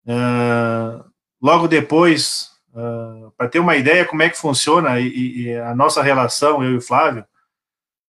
Uh, 0.06 1.04
logo 1.42 1.68
depois, 1.68 2.53
para 3.38 3.50
ter 3.50 3.60
uma 3.60 3.76
ideia 3.76 4.06
como 4.06 4.24
é 4.24 4.30
que 4.30 4.38
funciona 4.38 5.00
e, 5.00 5.44
e 5.44 5.58
a 5.58 5.76
nossa 5.76 6.02
relação, 6.02 6.64
eu 6.64 6.72
e 6.72 6.78
o 6.78 6.82
Flávio, 6.82 7.26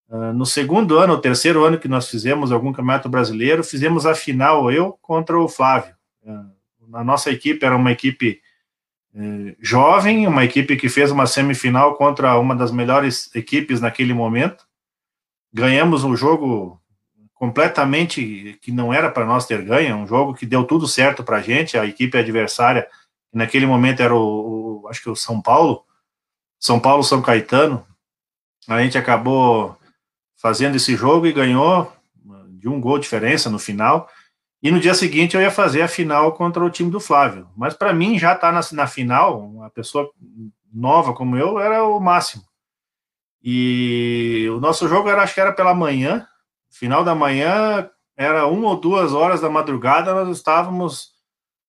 Uh, 0.09 0.33
no 0.33 0.45
segundo 0.45 0.99
ano, 0.99 1.15
ou 1.15 1.19
terceiro 1.19 1.65
ano 1.65 1.79
que 1.79 1.89
nós 1.89 2.09
fizemos 2.09 2.53
algum 2.53 2.73
campeonato 2.73 3.09
brasileiro, 3.09 3.65
fizemos 3.65 4.05
a 4.05 4.15
final 4.15 4.71
eu 4.71 4.93
contra 5.01 5.39
o 5.39 5.49
Flávio. 5.49 5.95
Uh, 6.23 6.97
a 6.97 7.03
nossa 7.03 7.31
equipe 7.31 7.65
era 7.65 7.75
uma 7.75 7.91
equipe 7.91 8.41
uh, 9.15 9.57
jovem, 9.59 10.27
uma 10.27 10.45
equipe 10.45 10.77
que 10.77 10.89
fez 10.89 11.11
uma 11.11 11.27
semifinal 11.27 11.97
contra 11.97 12.39
uma 12.39 12.55
das 12.55 12.71
melhores 12.71 13.35
equipes 13.35 13.81
naquele 13.81 14.13
momento. 14.13 14.65
Ganhamos 15.53 16.05
um 16.05 16.15
jogo 16.15 16.81
completamente 17.33 18.59
que 18.61 18.71
não 18.71 18.93
era 18.93 19.11
para 19.11 19.25
nós 19.25 19.47
ter 19.47 19.63
ganho, 19.63 19.97
um 19.97 20.07
jogo 20.07 20.35
que 20.35 20.47
deu 20.47 20.65
tudo 20.65 20.87
certo 20.87 21.25
para 21.25 21.39
a 21.39 21.43
gente. 21.43 21.79
A 21.79 21.87
equipe 21.87 22.17
adversária, 22.17 22.87
naquele 23.33 23.67
momento 23.67 24.01
era 24.01 24.15
o, 24.15 24.19
o 24.19 24.54
acho 24.89 25.03
que 25.03 25.11
o 25.11 25.17
São 25.17 25.41
Paulo, 25.41 25.85
São 26.59 26.81
Paulo 26.81 27.03
São 27.03 27.23
Caetano. 27.23 27.87
A 28.69 28.83
gente 28.83 28.97
acabou 28.97 29.77
fazendo 30.37 30.77
esse 30.77 30.97
jogo 30.97 31.27
e 31.27 31.33
ganhou 31.33 31.93
de 32.49 32.69
um 32.69 32.81
gol 32.81 32.99
de 32.99 33.03
diferença 33.03 33.51
no 33.51 33.59
final. 33.59 34.09
E 34.63 34.71
no 34.71 34.81
dia 34.81 34.95
seguinte 34.95 35.37
eu 35.37 35.43
ia 35.43 35.51
fazer 35.51 35.83
a 35.83 35.89
final 35.89 36.33
contra 36.33 36.65
o 36.65 36.71
time 36.71 36.91
do 36.91 36.99
Flávio. 36.99 37.47
Mas 37.55 37.75
para 37.75 37.93
mim, 37.93 38.19
já 38.19 38.35
tá 38.35 38.51
na, 38.51 38.61
na 38.73 38.87
final, 38.87 39.41
uma 39.41 39.69
pessoa 39.69 40.11
nova 40.73 41.13
como 41.13 41.37
eu, 41.37 41.61
era 41.61 41.85
o 41.85 42.01
máximo. 42.01 42.43
E 43.43 44.49
o 44.51 44.59
nosso 44.59 44.89
jogo 44.89 45.11
era, 45.11 45.23
acho 45.23 45.35
que 45.35 45.41
era 45.41 45.53
pela 45.53 45.75
manhã, 45.75 46.27
final 46.71 47.05
da 47.05 47.15
manhã, 47.15 47.91
era 48.17 48.47
uma 48.47 48.69
ou 48.69 48.77
duas 48.81 49.13
horas 49.13 49.43
da 49.43 49.51
madrugada, 49.51 50.15
nós 50.15 50.35
estávamos 50.35 51.11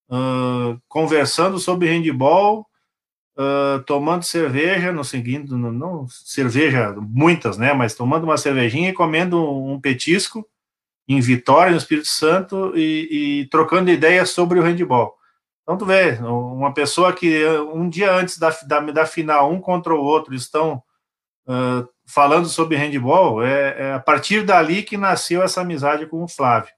uh, 0.09 0.79
conversando 0.87 1.59
sobre 1.59 1.89
handball 1.89 2.65
uh, 3.37 3.83
tomando 3.83 4.23
cerveja, 4.23 4.91
no 4.91 5.03
seguinte, 5.03 5.51
não, 5.51 5.71
não, 5.71 6.07
cerveja, 6.07 6.95
muitas, 6.97 7.57
né, 7.57 7.73
mas 7.73 7.95
tomando 7.95 8.23
uma 8.23 8.37
cervejinha 8.37 8.89
e 8.89 8.93
comendo 8.93 9.41
um 9.41 9.79
petisco 9.79 10.45
em 11.07 11.19
Vitória, 11.19 11.71
no 11.71 11.77
Espírito 11.77 12.07
Santo, 12.07 12.73
e, 12.75 13.41
e 13.41 13.45
trocando 13.47 13.91
ideias 13.91 14.31
sobre 14.31 14.59
o 14.59 14.63
handball. 14.63 15.15
Então, 15.63 15.77
tu 15.77 15.85
vê, 15.85 16.19
uma 16.21 16.73
pessoa 16.73 17.11
que 17.13 17.43
um 17.73 17.89
dia 17.89 18.13
antes 18.13 18.37
da, 18.37 18.55
da, 18.67 18.79
da 18.79 19.05
final, 19.05 19.51
um 19.51 19.59
contra 19.59 19.93
o 19.93 19.99
outro, 19.99 20.33
estão 20.33 20.81
uh, 21.47 21.87
falando 22.05 22.47
sobre 22.47 22.77
handball, 22.77 23.43
é, 23.43 23.75
é, 23.79 23.93
a 23.93 23.99
partir 23.99 24.43
dali 24.43 24.83
que 24.83 24.95
nasceu 24.95 25.41
essa 25.41 25.61
amizade 25.61 26.05
com 26.05 26.23
o 26.23 26.27
Flávio. 26.27 26.71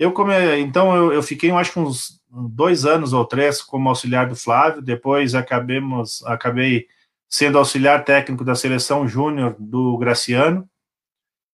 Eu, 0.00 0.12
come, 0.12 0.32
então, 0.58 0.96
eu, 0.96 1.12
eu 1.12 1.22
fiquei, 1.22 1.50
eu 1.50 1.58
acho 1.58 1.74
que 1.74 1.78
uns 1.78 2.22
dois 2.30 2.86
anos 2.86 3.12
ou 3.12 3.22
três 3.22 3.60
como 3.60 3.86
auxiliar 3.90 4.26
do 4.26 4.34
Flávio, 4.34 4.80
depois 4.80 5.34
acabemos, 5.34 6.24
acabei 6.24 6.86
sendo 7.28 7.58
auxiliar 7.58 8.02
técnico 8.02 8.42
da 8.42 8.54
seleção 8.54 9.06
júnior 9.06 9.54
do 9.58 9.98
Graciano. 9.98 10.66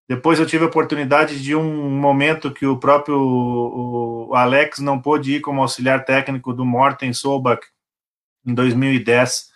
Depois 0.08 0.38
eu 0.38 0.46
tive 0.46 0.62
a 0.62 0.68
oportunidade 0.68 1.42
de 1.42 1.56
um 1.56 1.90
momento 1.90 2.54
que 2.54 2.64
o 2.64 2.78
próprio 2.78 3.18
o 3.18 4.32
Alex 4.32 4.78
não 4.78 5.00
pôde 5.00 5.34
ir 5.34 5.40
como 5.40 5.60
auxiliar 5.60 6.04
técnico 6.04 6.52
do 6.52 6.64
Morten 6.64 7.12
Solbach 7.12 7.66
em 8.46 8.54
2010 8.54 9.50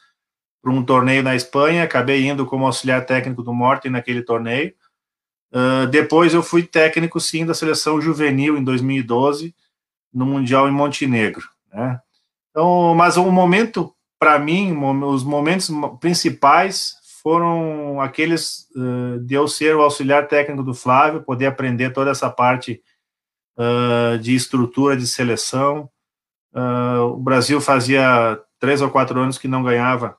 para 0.61 0.73
um 0.73 0.85
torneio 0.85 1.23
na 1.23 1.37
Espanha. 1.37 1.85
Acabei 1.85 2.27
indo 2.27 2.45
como 2.45 2.67
auxiliar 2.67 3.07
técnico 3.07 3.41
do 3.41 3.55
Morten 3.55 3.93
naquele 3.93 4.23
torneio. 4.23 4.75
Uh, 5.53 5.87
depois 5.89 6.33
eu 6.33 6.43
fui 6.43 6.63
técnico, 6.63 7.19
sim, 7.19 7.45
da 7.45 7.55
seleção 7.55 8.01
juvenil 8.01 8.57
em 8.57 8.63
2012 8.63 9.55
no 10.13 10.25
Mundial 10.25 10.69
em 10.69 10.73
Montenegro. 10.73 11.49
Né? 11.73 12.01
Então, 12.51 12.95
mas 12.95 13.17
o 13.17 13.31
momento, 13.31 13.95
para 14.19 14.39
mim, 14.39 14.77
os 15.05 15.25
momentos 15.25 15.71
principais 16.01 16.97
foram 17.23 18.01
aqueles 18.01 18.69
uh, 18.77 19.21
de 19.21 19.35
eu 19.35 19.47
ser 19.47 19.77
o 19.77 19.83
auxiliar 19.83 20.29
técnico 20.29 20.63
do 20.63 20.75
Flávio, 20.75 21.23
poder 21.23 21.47
aprender 21.47 21.91
toda 21.91 22.11
essa 22.11 22.31
parte 22.31 22.81
uh, 23.59 24.19
de 24.19 24.35
estrutura 24.35 24.97
de 24.97 25.07
seleção. 25.07 25.89
O 27.13 27.17
Brasil 27.17 27.61
fazia 27.61 28.37
três 28.59 28.83
ou 28.83 28.91
quatro 28.91 29.21
anos 29.21 29.39
que 29.39 29.47
não 29.47 29.63
ganhava 29.63 30.17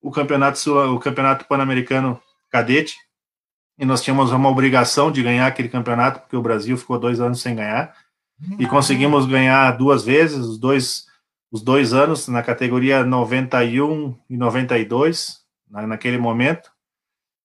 o 0.00 0.10
campeonato 0.10 0.58
o 0.72 0.98
campeonato 0.98 1.44
pan-americano 1.46 2.18
cadete 2.48 2.96
e 3.80 3.84
nós 3.86 4.02
tínhamos 4.02 4.30
uma 4.30 4.50
obrigação 4.50 5.10
de 5.10 5.22
ganhar 5.22 5.46
aquele 5.46 5.70
campeonato 5.70 6.20
porque 6.20 6.36
o 6.36 6.42
Brasil 6.42 6.76
ficou 6.76 6.98
dois 6.98 7.18
anos 7.18 7.40
sem 7.40 7.56
ganhar 7.56 7.94
e 8.58 8.66
conseguimos 8.66 9.24
ganhar 9.26 9.70
duas 9.72 10.04
vezes, 10.04 10.38
os 10.38 10.58
dois, 10.58 11.06
os 11.50 11.62
dois 11.62 11.94
anos, 11.94 12.28
na 12.28 12.42
categoria 12.42 13.02
91 13.04 14.14
e 14.28 14.36
92, 14.36 15.38
na, 15.68 15.86
naquele 15.86 16.18
momento. 16.18 16.70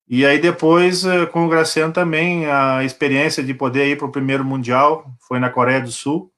E 0.08 0.26
aí 0.26 0.38
depois, 0.38 1.06
eh, 1.06 1.26
com 1.26 1.46
o 1.46 1.50
Graciano 1.50 1.92
também, 1.92 2.46
a 2.46 2.84
experiência 2.84 3.44
de 3.44 3.54
poder 3.54 3.88
ir 3.88 3.98
para 3.98 4.08
o 4.08 4.12
primeiro 4.12 4.46
Mundial, 4.46 5.06
foi 5.28 5.40
na 5.40 5.50
Coreia 5.50 5.82
do 5.82 5.92
Sul, 5.92 6.32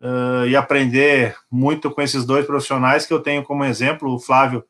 uh, 0.00 0.46
e 0.46 0.54
aprender 0.54 1.36
muito 1.50 1.90
com 1.90 2.00
esses 2.00 2.24
dois 2.24 2.46
profissionais 2.46 3.04
que 3.04 3.12
eu 3.12 3.20
tenho 3.20 3.42
como 3.42 3.64
exemplo, 3.64 4.14
o 4.14 4.20
Flávio, 4.20 4.64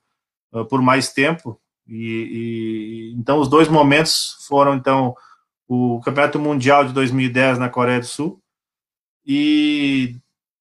uh, 0.53 0.65
por 0.65 0.81
mais 0.81 1.13
tempo, 1.13 1.61
e, 1.87 3.13
e, 3.13 3.15
então 3.17 3.39
os 3.39 3.49
dois 3.49 3.69
momentos 3.69 4.45
foram, 4.47 4.75
então, 4.75 5.15
o 5.69 6.01
Campeonato 6.01 6.39
Mundial 6.39 6.85
de 6.85 6.93
2010 6.93 7.59
na 7.59 7.69
Coreia 7.69 8.01
do 8.01 8.07
Sul, 8.07 8.41
e 9.27 10.17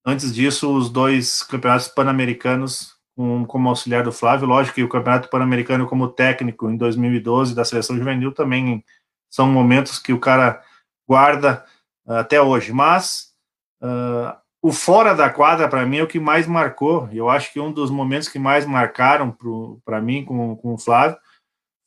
antes 0.05 0.33
disso, 0.33 0.75
os 0.75 0.89
dois 0.89 1.43
campeonatos 1.43 1.87
pan-americanos 1.87 2.93
um, 3.17 3.45
como 3.45 3.69
auxiliar 3.69 4.03
do 4.03 4.11
Flávio. 4.11 4.47
Lógico 4.47 4.75
que 4.75 4.83
o 4.83 4.89
campeonato 4.89 5.29
pan-americano 5.29 5.87
como 5.87 6.07
técnico 6.07 6.69
em 6.69 6.77
2012 6.77 7.55
da 7.55 7.65
seleção 7.65 7.97
juvenil 7.97 8.31
também 8.31 8.83
são 9.29 9.47
momentos 9.47 9.99
que 9.99 10.13
o 10.13 10.19
cara 10.19 10.61
guarda 11.07 11.65
uh, 12.05 12.13
até 12.13 12.41
hoje. 12.41 12.71
Mas 12.71 13.33
uh, 13.81 14.35
o 14.63 14.71
fora 14.71 15.13
da 15.13 15.29
quadra, 15.29 15.67
para 15.67 15.85
mim, 15.85 15.97
é 15.97 16.03
o 16.03 16.07
que 16.07 16.21
mais 16.21 16.47
marcou. 16.47 17.09
Eu 17.11 17.29
acho 17.29 17.51
que 17.51 17.59
um 17.59 17.69
dos 17.69 17.91
momentos 17.91 18.29
que 18.29 18.39
mais 18.39 18.65
marcaram 18.65 19.35
para 19.83 20.01
mim 20.01 20.23
com, 20.23 20.55
com 20.55 20.73
o 20.73 20.77
Flávio 20.77 21.17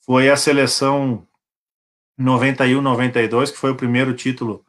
foi 0.05 0.29
a 0.29 0.37
seleção 0.37 1.27
91-92, 2.21 3.51
que 3.51 3.57
foi 3.57 3.71
o 3.71 3.75
primeiro 3.75 4.13
título 4.13 4.63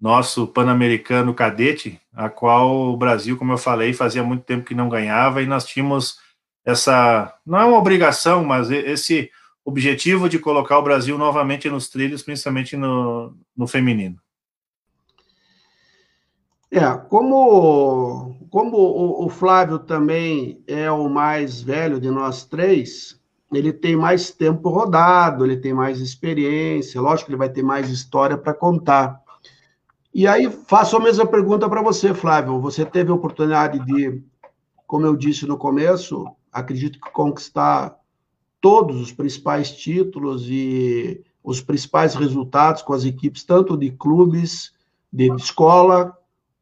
nosso 0.00 0.46
Pan-Americano 0.46 1.34
Cadete, 1.34 2.00
a 2.14 2.30
qual 2.30 2.94
o 2.94 2.96
Brasil, 2.96 3.36
como 3.36 3.52
eu 3.52 3.58
falei, 3.58 3.92
fazia 3.92 4.24
muito 4.24 4.44
tempo 4.44 4.64
que 4.64 4.74
não 4.74 4.88
ganhava, 4.88 5.42
e 5.42 5.46
nós 5.46 5.66
tínhamos 5.66 6.18
essa, 6.64 7.38
não 7.44 7.60
é 7.60 7.64
uma 7.66 7.76
obrigação, 7.76 8.42
mas 8.42 8.70
esse 8.70 9.30
objetivo 9.62 10.30
de 10.30 10.38
colocar 10.38 10.78
o 10.78 10.82
Brasil 10.82 11.18
novamente 11.18 11.68
nos 11.68 11.90
trilhos, 11.90 12.22
principalmente 12.22 12.74
no, 12.74 13.36
no 13.54 13.66
feminino. 13.66 14.18
É, 16.72 16.88
como, 17.08 18.36
como 18.48 18.76
o, 18.76 19.26
o 19.26 19.28
Flávio 19.28 19.78
também 19.78 20.62
é 20.68 20.90
o 20.90 21.08
mais 21.08 21.60
velho 21.60 22.00
de 22.00 22.10
nós 22.10 22.44
três, 22.44 23.20
ele 23.52 23.72
tem 23.72 23.96
mais 23.96 24.30
tempo 24.30 24.68
rodado, 24.68 25.44
ele 25.44 25.56
tem 25.56 25.74
mais 25.74 26.00
experiência, 26.00 27.00
lógico 27.00 27.26
que 27.26 27.32
ele 27.32 27.38
vai 27.38 27.48
ter 27.48 27.64
mais 27.64 27.90
história 27.90 28.38
para 28.38 28.54
contar. 28.54 29.20
E 30.14 30.26
aí 30.28 30.48
faço 30.48 30.96
a 30.96 31.00
mesma 31.00 31.26
pergunta 31.26 31.68
para 31.68 31.82
você, 31.82 32.14
Flávio. 32.14 32.60
Você 32.60 32.84
teve 32.84 33.10
a 33.10 33.14
oportunidade 33.14 33.84
de, 33.84 34.22
como 34.86 35.06
eu 35.06 35.16
disse 35.16 35.46
no 35.46 35.56
começo, 35.56 36.24
acredito 36.52 37.00
que 37.00 37.10
conquistar 37.10 37.96
todos 38.60 39.00
os 39.00 39.12
principais 39.12 39.72
títulos 39.72 40.46
e 40.48 41.24
os 41.42 41.60
principais 41.60 42.14
resultados 42.14 42.82
com 42.82 42.92
as 42.92 43.04
equipes, 43.04 43.42
tanto 43.42 43.76
de 43.76 43.90
clubes, 43.90 44.72
de 45.12 45.32
escola, 45.34 46.16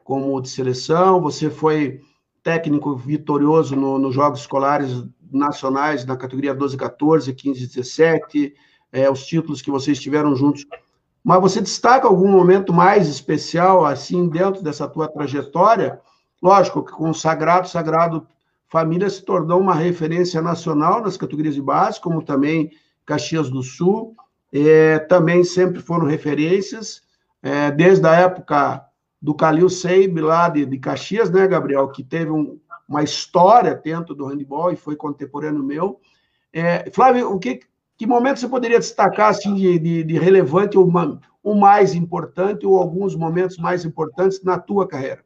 como 0.09 0.41
de 0.41 0.49
seleção. 0.49 1.21
Você 1.21 1.51
foi 1.51 2.01
técnico 2.43 2.97
vitorioso 2.97 3.77
nos 3.77 4.01
no 4.01 4.11
Jogos 4.11 4.41
Escolares 4.41 5.05
Nacionais 5.31 6.07
na 6.07 6.17
categoria 6.17 6.55
12, 6.55 6.79
14, 6.79 7.35
15, 7.35 7.67
17, 7.67 8.55
é, 8.91 9.11
os 9.11 9.27
títulos 9.27 9.61
que 9.61 9.71
vocês 9.71 10.01
tiveram 10.01 10.35
juntos. 10.35 10.65
Mas 11.23 11.43
você 11.43 11.61
destaca 11.61 12.09
algum 12.09 12.27
momento 12.27 12.73
mais 12.73 13.07
especial, 13.07 13.85
assim, 13.85 14.31
dentro 14.31 14.63
dessa 14.63 14.89
tua 14.89 15.09
trajetória? 15.09 16.01
Lógico 16.43 16.83
que 16.83 16.93
com 16.93 17.11
o 17.11 17.15
Sagrado, 17.15 17.69
Sagrado 17.69 18.27
Família 18.67 19.11
se 19.11 19.23
tornou 19.23 19.61
uma 19.61 19.75
referência 19.75 20.41
nacional 20.41 21.03
nas 21.03 21.19
categorias 21.19 21.55
de 21.55 21.61
base, 21.61 22.01
como 22.01 22.23
também 22.23 22.71
Caxias 23.05 23.51
do 23.51 23.63
Sul, 23.63 24.17
é, 24.55 25.01
também 25.01 25.45
sempre 25.45 25.81
foram 25.83 26.07
referências, 26.07 27.03
é, 27.43 27.71
desde 27.71 28.07
a 28.07 28.15
época 28.15 28.88
do 29.21 29.35
Calil 29.35 29.69
Seib, 29.69 30.21
lá 30.21 30.49
de, 30.49 30.65
de, 30.65 30.79
Caxias, 30.79 31.31
né, 31.31 31.47
Gabriel, 31.47 31.89
que 31.89 32.05
teve 32.05 32.31
um, 32.31 32.59
uma 32.89 33.03
história 33.03 33.75
dentro 33.75 34.15
do 34.15 34.27
handball 34.27 34.73
e 34.73 34.77
foi 34.77 34.97
contemporâneo 34.97 35.63
meu. 35.63 36.01
É, 36.53 36.91
Flávio, 36.91 37.31
o 37.33 37.39
que, 37.39 37.61
que 37.97 38.07
momento 38.07 38.41
você 38.41 38.49
poderia 38.49 38.79
destacar 38.79 39.31
assim, 39.31 39.55
de, 39.55 39.79
de, 39.79 40.05
de 40.05 40.19
relevante, 40.19 40.79
ou 40.79 40.89
o 41.43 41.55
mais 41.55 41.95
importante, 41.95 42.67
ou 42.67 42.79
alguns 42.79 43.15
momentos 43.15 43.59
mais 43.59 43.85
importantes 43.85 44.43
na 44.43 44.59
tua 44.59 44.87
carreira? 44.87 45.25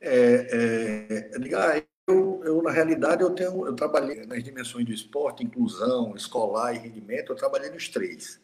É, 0.00 1.30
é, 1.32 1.84
eu, 2.06 2.42
eu, 2.44 2.62
na 2.62 2.70
realidade, 2.70 3.22
eu, 3.22 3.30
tenho, 3.30 3.66
eu 3.66 3.74
trabalhei 3.74 4.26
nas 4.26 4.42
dimensões 4.42 4.84
do 4.84 4.92
esporte, 4.92 5.44
inclusão, 5.44 6.14
escolar 6.16 6.74
e 6.74 6.78
rendimento, 6.78 7.32
eu 7.32 7.36
trabalhei 7.36 7.70
nos 7.70 7.88
três. 7.88 8.40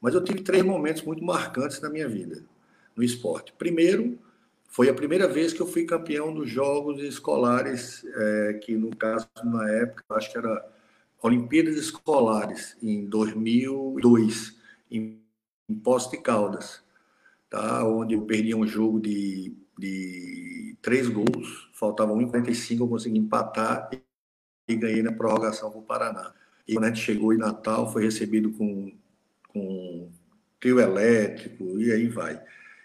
Mas 0.00 0.14
eu 0.14 0.22
tive 0.22 0.42
três 0.42 0.64
momentos 0.64 1.02
muito 1.02 1.24
marcantes 1.24 1.80
na 1.80 1.90
minha 1.90 2.08
vida 2.08 2.44
no 2.96 3.02
esporte. 3.02 3.52
Primeiro, 3.52 4.18
foi 4.68 4.88
a 4.88 4.94
primeira 4.94 5.28
vez 5.28 5.52
que 5.52 5.60
eu 5.60 5.66
fui 5.66 5.84
campeão 5.84 6.34
dos 6.34 6.50
Jogos 6.50 7.00
Escolares, 7.02 8.04
é, 8.04 8.54
que 8.54 8.76
no 8.76 8.94
caso, 8.96 9.28
na 9.44 9.68
época, 9.70 10.04
acho 10.10 10.32
que 10.32 10.38
era 10.38 10.68
Olimpíadas 11.22 11.76
Escolares, 11.76 12.76
em 12.82 13.06
2002, 13.06 14.56
em, 14.90 15.20
em 15.68 15.74
Poço 15.74 16.10
de 16.10 16.18
Caldas, 16.18 16.82
tá? 17.48 17.84
onde 17.84 18.14
eu 18.14 18.22
perdi 18.22 18.54
um 18.54 18.66
jogo 18.66 19.00
de 19.00 19.56
de 19.78 20.76
três 20.82 21.08
gols, 21.08 21.70
faltava 21.72 22.12
1,45, 22.12 22.80
eu 22.80 22.88
consegui 22.88 23.18
empatar 23.18 23.88
e 24.66 24.74
ganhei 24.74 25.02
na 25.02 25.12
prorrogação 25.12 25.70
com 25.70 25.78
o 25.78 25.84
Paraná. 25.84 26.34
E 26.66 26.74
quando 26.74 26.84
a 26.84 26.88
gente 26.88 27.00
chegou 27.00 27.32
em 27.32 27.38
Natal, 27.38 27.90
foi 27.90 28.02
recebido 28.02 28.50
com, 28.50 28.92
com 29.48 30.10
trio 30.60 30.80
elétrico 30.80 31.80
e 31.80 31.92
aí 31.92 32.08
vai. 32.08 32.40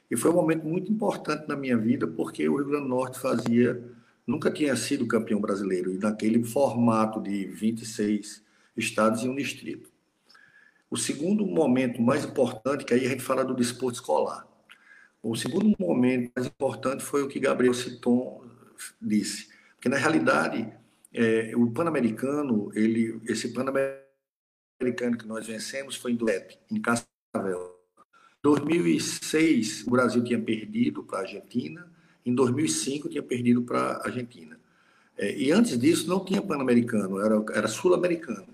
E 0.10 0.16
foi 0.16 0.32
um 0.32 0.36
momento 0.36 0.66
muito 0.66 0.92
importante 0.92 1.48
na 1.48 1.56
minha 1.56 1.78
vida, 1.78 2.08
porque 2.08 2.48
o 2.48 2.58
Rio 2.58 2.66
Grande 2.66 2.84
do 2.84 2.90
Norte 2.90 3.20
fazia, 3.20 3.84
nunca 4.28 4.52
tinha 4.52 4.76
sido 4.76 5.08
campeão 5.08 5.42
brasileiro, 5.42 5.92
e 5.92 5.98
naquele 5.98 6.44
formato 6.44 7.22
de 7.22 7.46
26 7.46 8.44
estados 8.78 9.24
e 9.24 9.28
um 9.28 9.36
distrito. 9.36 9.92
O 10.90 10.98
segundo 10.98 11.46
momento 11.46 12.02
mais 12.02 12.24
importante, 12.24 12.86
que 12.86 12.94
aí 12.94 13.06
a 13.06 13.10
gente 13.10 13.24
fala 13.24 13.44
do 13.44 13.56
desporto 13.56 13.96
escolar. 13.96 14.48
O 15.22 15.36
segundo 15.36 15.76
momento 15.80 16.32
mais 16.36 16.48
importante 16.48 17.04
foi 17.04 17.24
o 17.24 17.28
que 17.28 17.40
Gabriel 17.40 17.74
Citon 17.74 18.44
disse, 19.02 19.48
porque 19.76 19.90
na 19.90 19.98
realidade 19.98 20.72
é, 21.14 21.54
o 21.56 21.72
Pan-Americano, 21.72 22.72
ele, 22.76 23.20
esse 23.26 23.54
Pan-Americano 23.54 24.03
que 24.92 25.28
nós 25.28 25.48
vencemos 25.48 25.96
foi 25.96 26.12
em 26.12 26.16
Duete, 26.16 26.60
em 26.70 26.82
Cascavel. 26.82 27.80
Em 28.38 28.42
2006 28.42 29.86
o 29.88 29.92
Brasil 29.92 30.24
tinha 30.24 30.40
perdido 30.40 31.04
para 31.04 31.20
a 31.20 31.22
Argentina, 31.22 31.90
em 32.26 32.34
2005 32.34 33.10
tinha 33.10 33.24
perdido 33.24 33.62
para 33.62 33.80
a 33.80 34.08
Argentina. 34.08 34.60
É, 35.18 35.36
e 35.36 35.52
antes 35.52 35.78
disso 35.78 36.10
não 36.10 36.24
tinha 36.24 36.42
Pan-Americano, 36.42 37.20
era, 37.20 37.44
era 37.54 37.68
Sul-Americano, 37.68 38.48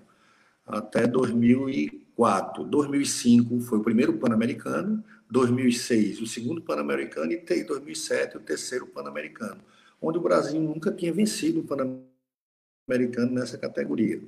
até 0.66 1.06
2004. 1.06 2.64
2005 2.64 3.60
foi 3.60 3.78
o 3.78 3.82
primeiro 3.82 4.12
Pan-Americano, 4.18 5.02
2006 5.30 6.20
o 6.20 6.26
segundo 6.26 6.60
Pan-Americano 6.60 7.32
e 7.32 7.64
2007 7.64 8.36
o 8.36 8.40
terceiro 8.40 8.86
Pan-Americano, 8.86 9.60
onde 10.00 10.18
o 10.18 10.20
Brasil 10.20 10.60
nunca 10.60 10.92
tinha 10.92 11.12
vencido 11.12 11.60
o 11.60 11.64
Pan-Americano 11.64 13.32
nessa 13.32 13.56
categoria. 13.56 14.20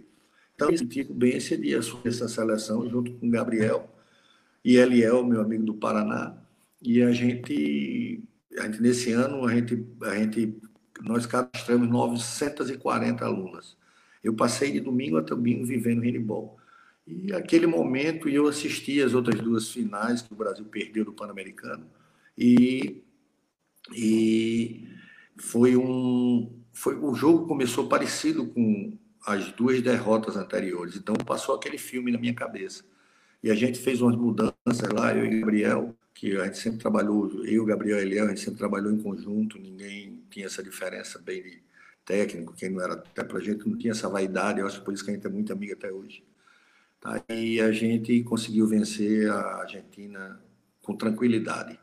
Então, 0.55 0.71
eu 0.71 0.79
senti 0.79 1.05
bem 1.05 1.37
esse 1.37 1.57
dia 1.57 1.79
essa 1.79 2.29
seleção 2.29 2.89
junto 2.89 3.13
com 3.15 3.31
Gabriel 3.31 3.89
e 4.65 4.77
Eliel, 4.77 5.25
meu 5.25 5.41
amigo 5.41 5.65
do 5.65 5.75
Paraná, 5.75 6.37
e 6.81 7.03
a 7.03 7.11
gente, 7.13 8.23
a 8.59 8.63
gente 8.63 8.81
nesse 8.81 9.13
ano 9.13 9.45
a 9.47 9.55
gente, 9.55 9.85
a 10.03 10.17
gente 10.17 10.61
nós 11.01 11.27
cadastramos 11.27 11.89
940 11.89 13.25
alunas. 13.25 13.77
Eu 14.23 14.35
passei 14.35 14.71
de 14.71 14.81
domingo 14.81 15.19
a 15.19 15.21
domingo 15.21 15.65
vivendo 15.67 16.03
handball. 16.03 16.57
E 17.07 17.33
aquele 17.33 17.67
momento 17.67 18.29
eu 18.29 18.47
assisti 18.47 19.03
as 19.03 19.15
outras 19.15 19.41
duas 19.41 19.71
finais 19.71 20.23
que 20.23 20.33
o 20.33 20.37
Brasil 20.37 20.65
perdeu 20.67 21.05
do 21.05 21.13
Pan-Americano 21.13 21.87
e, 22.39 23.03
e 23.93 24.89
foi 25.37 25.77
um 25.77 26.61
foi 26.73 26.97
o 26.97 27.15
jogo 27.15 27.47
começou 27.47 27.89
parecido 27.89 28.47
com 28.47 28.97
as 29.27 29.53
duas 29.53 29.81
derrotas 29.81 30.37
anteriores. 30.37 30.97
Então 30.97 31.15
passou 31.15 31.55
aquele 31.55 31.79
filme 31.79 32.11
na 32.11 32.19
minha 32.19 32.35
cabeça. 32.35 32.85
E 33.43 33.51
a 33.51 33.55
gente 33.55 33.79
fez 33.79 34.01
umas 34.01 34.17
mudanças 34.17 34.89
lá, 34.95 35.15
eu 35.15 35.25
e 35.25 35.41
Gabriel, 35.41 35.95
que 36.15 36.37
a 36.37 36.45
gente 36.45 36.59
sempre 36.59 36.79
trabalhou, 36.79 37.45
eu, 37.45 37.65
Gabriel 37.65 37.99
e 37.99 38.03
Eliel, 38.03 38.27
a 38.27 38.29
gente 38.29 38.41
sempre 38.41 38.59
trabalhou 38.59 38.93
em 38.93 39.03
conjunto, 39.03 39.59
ninguém 39.59 40.23
tinha 40.31 40.47
essa 40.47 40.63
diferença 40.63 41.19
bem 41.19 41.43
de 41.43 41.63
técnico, 42.05 42.53
quem 42.53 42.71
não 42.71 42.81
era, 42.81 42.95
até 42.95 43.25
pra 43.25 43.41
gente 43.41 43.69
não 43.69 43.77
tinha 43.77 43.93
essa 43.93 44.09
vaidade, 44.09 44.61
eu 44.61 44.67
acho 44.67 44.79
que 44.79 44.85
por 44.85 44.95
isso 44.95 45.05
que 45.05 45.11
a 45.11 45.15
gente 45.15 45.27
é 45.27 45.31
muito 45.31 45.53
amigo 45.53 45.73
até 45.73 45.91
hoje. 45.91 46.25
Tá? 47.01 47.21
E 47.29 47.61
a 47.61 47.73
gente 47.73 48.23
conseguiu 48.23 48.67
vencer 48.67 49.29
a 49.29 49.63
Argentina 49.63 50.41
com 50.81 50.95
tranquilidade. 50.95 51.79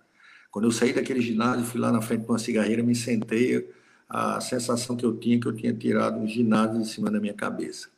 Quando 0.49 0.65
eu 0.65 0.71
saí 0.71 0.93
daquele 0.93 1.21
ginásio, 1.21 1.65
fui 1.65 1.79
lá 1.79 1.91
na 1.91 2.01
frente 2.01 2.21
de 2.21 2.31
uma 2.31 2.39
cigarreira, 2.39 2.81
me 2.81 2.95
sentei, 2.95 3.69
a 4.09 4.41
sensação 4.41 4.97
que 4.97 5.05
eu 5.05 5.15
tinha 5.17 5.39
que 5.39 5.47
eu 5.47 5.55
tinha 5.55 5.73
tirado 5.73 6.17
um 6.17 6.27
ginásio 6.27 6.81
em 6.81 6.85
cima 6.85 7.11
da 7.11 7.19
minha 7.19 7.33
cabeça. 7.33 7.89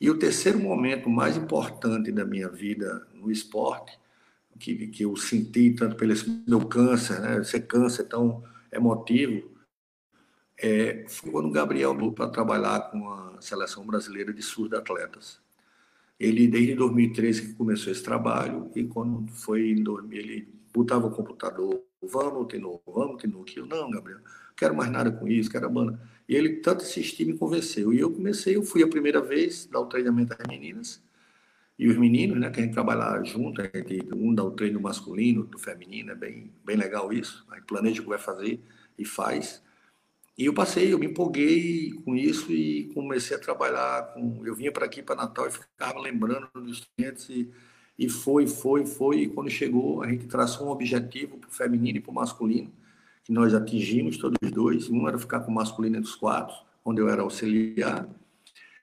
E 0.00 0.08
o 0.08 0.18
terceiro 0.18 0.58
momento 0.58 1.10
mais 1.10 1.36
importante 1.36 2.10
da 2.10 2.24
minha 2.24 2.48
vida 2.48 3.06
no 3.12 3.30
esporte, 3.30 3.98
que, 4.58 4.88
que 4.88 5.04
eu 5.04 5.16
senti 5.16 5.72
tanto 5.72 5.96
pelo 5.96 6.14
meu 6.46 6.66
câncer, 6.66 7.20
né, 7.20 7.44
ser 7.44 7.66
câncer 7.66 8.04
tão 8.04 8.42
emotivo, 8.72 9.50
é, 10.56 11.04
foi 11.08 11.30
quando 11.30 11.46
o 11.46 11.52
Gabriel 11.52 11.96
veio 11.96 12.12
para 12.12 12.28
trabalhar 12.28 12.90
com 12.90 13.08
a 13.08 13.40
seleção 13.40 13.86
brasileira 13.86 14.32
de 14.32 14.42
surdo-atletas. 14.42 15.40
Ele, 16.18 16.48
desde 16.48 16.74
2013 16.74 17.48
que 17.48 17.54
começou 17.54 17.92
esse 17.92 18.02
trabalho, 18.02 18.70
e 18.74 18.84
quando 18.84 19.30
foi 19.32 19.70
em 19.70 19.82
2000, 19.82 20.18
ele 20.18 20.48
botava 20.74 21.06
o 21.06 21.10
computador, 21.12 21.80
vamos 22.02 22.48
de 22.48 22.58
novo, 22.58 22.82
vamos 22.86 23.22
de 23.22 23.28
novo. 23.28 23.46
Eu, 23.54 23.66
não, 23.66 23.88
Gabriel, 23.90 24.20
quero 24.58 24.76
mais 24.76 24.90
nada 24.90 25.10
com 25.10 25.28
isso, 25.28 25.50
quero 25.50 25.66
a 25.66 25.68
banda. 25.68 26.00
E 26.28 26.34
ele 26.34 26.56
tanto 26.56 26.84
insistiu 26.84 27.26
me 27.26 27.38
convenceu. 27.38 27.92
E 27.92 28.00
eu 28.00 28.10
comecei, 28.10 28.56
eu 28.56 28.62
fui 28.62 28.82
a 28.82 28.88
primeira 28.88 29.20
vez 29.20 29.66
dar 29.66 29.80
o 29.80 29.86
treinamento 29.86 30.34
às 30.38 30.46
meninas, 30.46 31.02
e 31.78 31.86
os 31.88 31.96
meninos, 31.96 32.38
né, 32.38 32.50
que 32.50 32.58
a 32.58 32.62
gente 32.64 32.72
trabalha 32.72 33.22
junto, 33.22 33.62
gente, 33.62 34.08
um 34.12 34.34
dá 34.34 34.42
o 34.42 34.50
treino 34.50 34.80
masculino, 34.80 35.44
do 35.44 35.58
feminino, 35.58 36.10
é 36.10 36.14
bem, 36.14 36.50
bem 36.64 36.76
legal 36.76 37.12
isso. 37.12 37.46
Aí 37.50 37.60
planeja 37.60 38.00
o 38.00 38.02
que 38.02 38.08
vai 38.08 38.18
fazer 38.18 38.60
e 38.98 39.04
faz. 39.04 39.62
E 40.36 40.46
eu 40.46 40.54
passei, 40.54 40.92
eu 40.92 40.98
me 40.98 41.06
empolguei 41.06 41.92
com 42.04 42.16
isso 42.16 42.50
e 42.52 42.90
comecei 42.94 43.36
a 43.36 43.40
trabalhar. 43.40 44.12
Com, 44.12 44.44
eu 44.44 44.56
vinha 44.56 44.72
para 44.72 44.86
aqui, 44.86 45.02
para 45.02 45.14
Natal, 45.14 45.46
e 45.46 45.52
ficava 45.52 46.00
lembrando 46.00 46.48
dos 46.54 46.84
clientes. 46.96 47.28
E, 47.30 47.48
e 47.96 48.08
foi, 48.08 48.48
foi, 48.48 48.84
foi. 48.84 49.20
E 49.22 49.28
quando 49.28 49.48
chegou, 49.48 50.02
a 50.02 50.08
gente 50.10 50.26
traçou 50.26 50.66
um 50.66 50.70
objetivo 50.70 51.38
para 51.38 51.48
o 51.48 51.52
feminino 51.52 51.98
e 51.98 52.00
para 52.00 52.10
o 52.10 52.14
masculino, 52.14 52.72
que 53.28 53.32
nós 53.34 53.52
atingimos 53.52 54.16
todos 54.16 54.38
os 54.42 54.50
dois. 54.50 54.88
Um 54.88 55.06
era 55.06 55.18
ficar 55.18 55.40
com 55.40 55.52
o 55.52 55.54
masculino 55.54 56.00
dos 56.00 56.16
quatro, 56.16 56.56
onde 56.82 57.02
eu 57.02 57.10
era 57.10 57.20
auxiliar. 57.20 58.08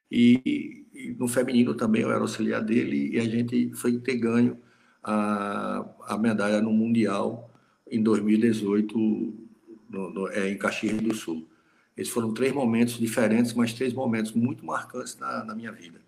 E, 0.09 0.85
e, 0.93 1.15
no 1.17 1.27
feminino 1.27 1.73
também 1.73 2.03
eu 2.03 2.11
era 2.11 2.19
auxiliar 2.19 2.61
dele. 2.61 3.09
E 3.15 3.19
a 3.19 3.23
gente 3.23 3.73
foi 3.73 3.97
ter 3.97 4.17
ganho 4.17 4.59
a, 5.03 5.83
a 6.07 6.17
medalha 6.17 6.61
no 6.61 6.71
Mundial 6.71 7.51
em 7.89 8.03
2018 8.03 8.95
no, 9.89 10.09
no, 10.11 10.27
é, 10.27 10.51
em 10.51 10.57
Caxias 10.59 11.01
do 11.01 11.15
Sul. 11.15 11.49
Esses 11.97 12.13
foram 12.13 12.31
três 12.31 12.53
momentos 12.53 12.99
diferentes, 12.99 13.51
mas 13.53 13.73
três 13.73 13.93
momentos 13.93 14.31
muito 14.33 14.63
marcantes 14.63 15.17
na, 15.17 15.43
na 15.43 15.55
minha 15.55 15.71
vida. 15.71 15.99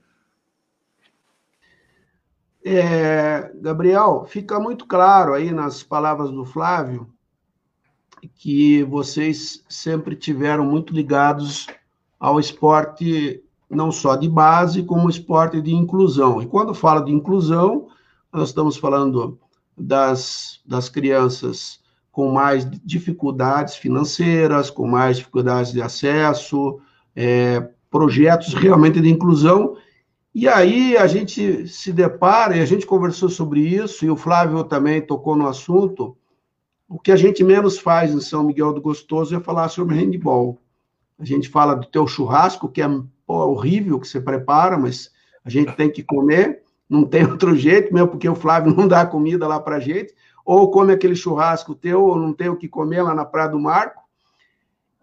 É, 2.64 3.52
Gabriel, 3.56 4.28
fica 4.30 4.60
muito 4.60 4.86
claro 4.86 5.34
aí 5.34 5.52
nas 5.52 5.82
palavras 5.82 6.30
do 6.30 6.46
Flávio 6.46 7.12
que 8.36 8.84
vocês 8.84 9.64
sempre 9.70 10.16
tiveram 10.16 10.66
muito 10.66 10.94
ligados 10.94 11.68
ao 12.20 12.40
esporte 12.40 13.44
não 13.70 13.92
só 13.92 14.16
de 14.16 14.30
base, 14.30 14.84
como 14.84 15.10
esporte 15.10 15.62
de 15.62 15.74
inclusão. 15.74 16.42
E 16.42 16.46
quando 16.46 16.74
fala 16.74 17.02
de 17.02 17.12
inclusão, 17.12 17.88
nós 18.32 18.50
estamos 18.50 18.78
falando 18.78 19.38
das, 19.78 20.60
das 20.66 20.90
crianças 20.90 21.80
com 22.12 22.32
mais 22.32 22.68
dificuldades 22.84 23.76
financeiras, 23.76 24.70
com 24.70 24.88
mais 24.88 25.18
dificuldades 25.18 25.72
de 25.72 25.82
acesso, 25.82 26.80
é, 27.16 27.70
projetos 27.92 28.54
realmente 28.54 29.00
de 29.00 29.10
inclusão. 29.10 29.76
E 30.34 30.48
aí 30.48 30.98
a 30.98 31.06
gente 31.06 31.68
se 31.68 31.92
depara, 31.92 32.58
e 32.58 32.62
a 32.62 32.66
gente 32.66 32.86
conversou 32.86 33.30
sobre 33.30 33.60
isso, 33.62 34.06
e 34.06 34.10
o 34.10 34.16
Flávio 34.16 34.64
também 34.64 35.02
tocou 35.02 35.36
no 35.36 35.48
assunto, 35.48 36.18
o 36.90 37.00
que 37.00 37.12
a 37.12 37.16
gente 37.16 37.44
menos 37.44 37.78
faz 37.78 38.14
em 38.14 38.22
São 38.22 38.44
Miguel 38.44 38.74
do 38.74 38.82
Gostoso 38.82 39.36
é 39.36 39.40
falar 39.40 39.70
sobre 39.70 39.96
handball. 39.96 40.58
A 41.20 41.26
gente 41.26 41.50
fala 41.50 41.76
do 41.76 41.88
teu 41.88 42.08
churrasco, 42.08 42.70
que 42.70 42.82
é 42.82 42.88
pô, 43.26 43.46
horrível 43.48 44.00
que 44.00 44.08
você 44.08 44.22
prepara, 44.22 44.78
mas 44.78 45.12
a 45.44 45.50
gente 45.50 45.76
tem 45.76 45.92
que 45.92 46.04
comer, 46.04 46.64
não 46.90 47.04
tem 47.04 47.26
outro 47.30 47.56
jeito, 47.56 47.94
mesmo 47.94 48.10
porque 48.10 48.30
o 48.30 48.36
Flávio 48.36 48.74
não 48.76 48.88
dá 48.88 49.06
comida 49.06 49.48
lá 49.48 49.60
para 49.60 49.80
gente 49.80 50.14
ou 50.48 50.72
come 50.72 50.94
aquele 50.94 51.14
churrasco 51.14 51.76
teu, 51.76 52.06
ou 52.06 52.16
não 52.16 52.32
tem 52.32 52.48
o 52.48 52.56
que 52.56 52.70
comer 52.70 53.02
lá 53.02 53.14
na 53.14 53.26
Praia 53.26 53.50
do 53.50 53.60
Marco. 53.60 54.02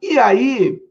E 0.00 0.18
aí 0.18 0.82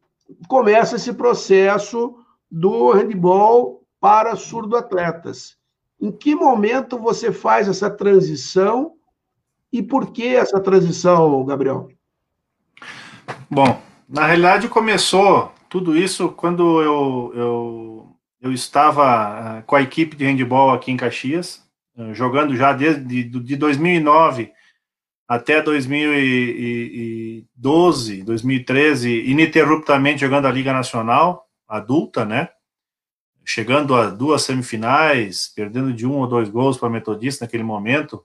começa 0.47 0.95
esse 0.95 1.11
processo 1.11 2.15
do 2.51 2.91
handball 2.91 3.83
para 3.99 4.35
surdo-atletas. 4.35 5.57
Em 5.99 6.11
que 6.11 6.35
momento 6.35 6.99
você 6.99 7.31
faz 7.31 7.67
essa 7.67 7.89
transição 7.89 8.93
e 9.73 9.81
por 9.81 10.11
que 10.11 10.35
essa 10.35 10.59
transição, 10.59 11.43
Gabriel? 11.43 11.89
Bom, 13.49 13.81
na 14.07 14.27
realidade 14.27 14.69
começou 14.69 15.51
tudo 15.67 15.97
isso 15.97 16.29
quando 16.29 16.79
eu, 16.79 17.33
eu, 17.35 18.15
eu 18.39 18.53
estava 18.53 19.57
eh, 19.57 19.63
com 19.63 19.75
a 19.75 19.81
equipe 19.81 20.15
de 20.15 20.25
handball 20.25 20.71
aqui 20.71 20.91
em 20.91 20.97
Caxias, 20.97 21.67
eh, 21.97 22.13
jogando 22.13 22.55
já 22.55 22.71
desde 22.71 23.23
de 23.23 23.55
2009 23.55 24.51
até 25.27 25.59
2012, 25.59 28.21
2013, 28.21 29.31
ininterruptamente 29.31 30.21
jogando 30.21 30.45
a 30.45 30.51
Liga 30.51 30.71
Nacional 30.71 31.47
adulta, 31.67 32.23
né? 32.23 32.49
Chegando 33.43 33.95
a 33.95 34.11
duas 34.11 34.43
semifinais, 34.43 35.51
perdendo 35.55 35.91
de 35.91 36.05
um 36.05 36.19
ou 36.19 36.27
dois 36.27 36.47
gols 36.47 36.77
para 36.77 36.89
a 36.89 36.91
Metodista 36.91 37.45
naquele 37.45 37.63
momento, 37.63 38.23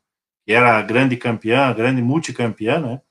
que 0.48 0.52
era 0.54 0.80
grande 0.80 1.14
campeã, 1.14 1.74
grande 1.74 2.00
multicampeã, 2.00 2.78
né? 2.78 3.02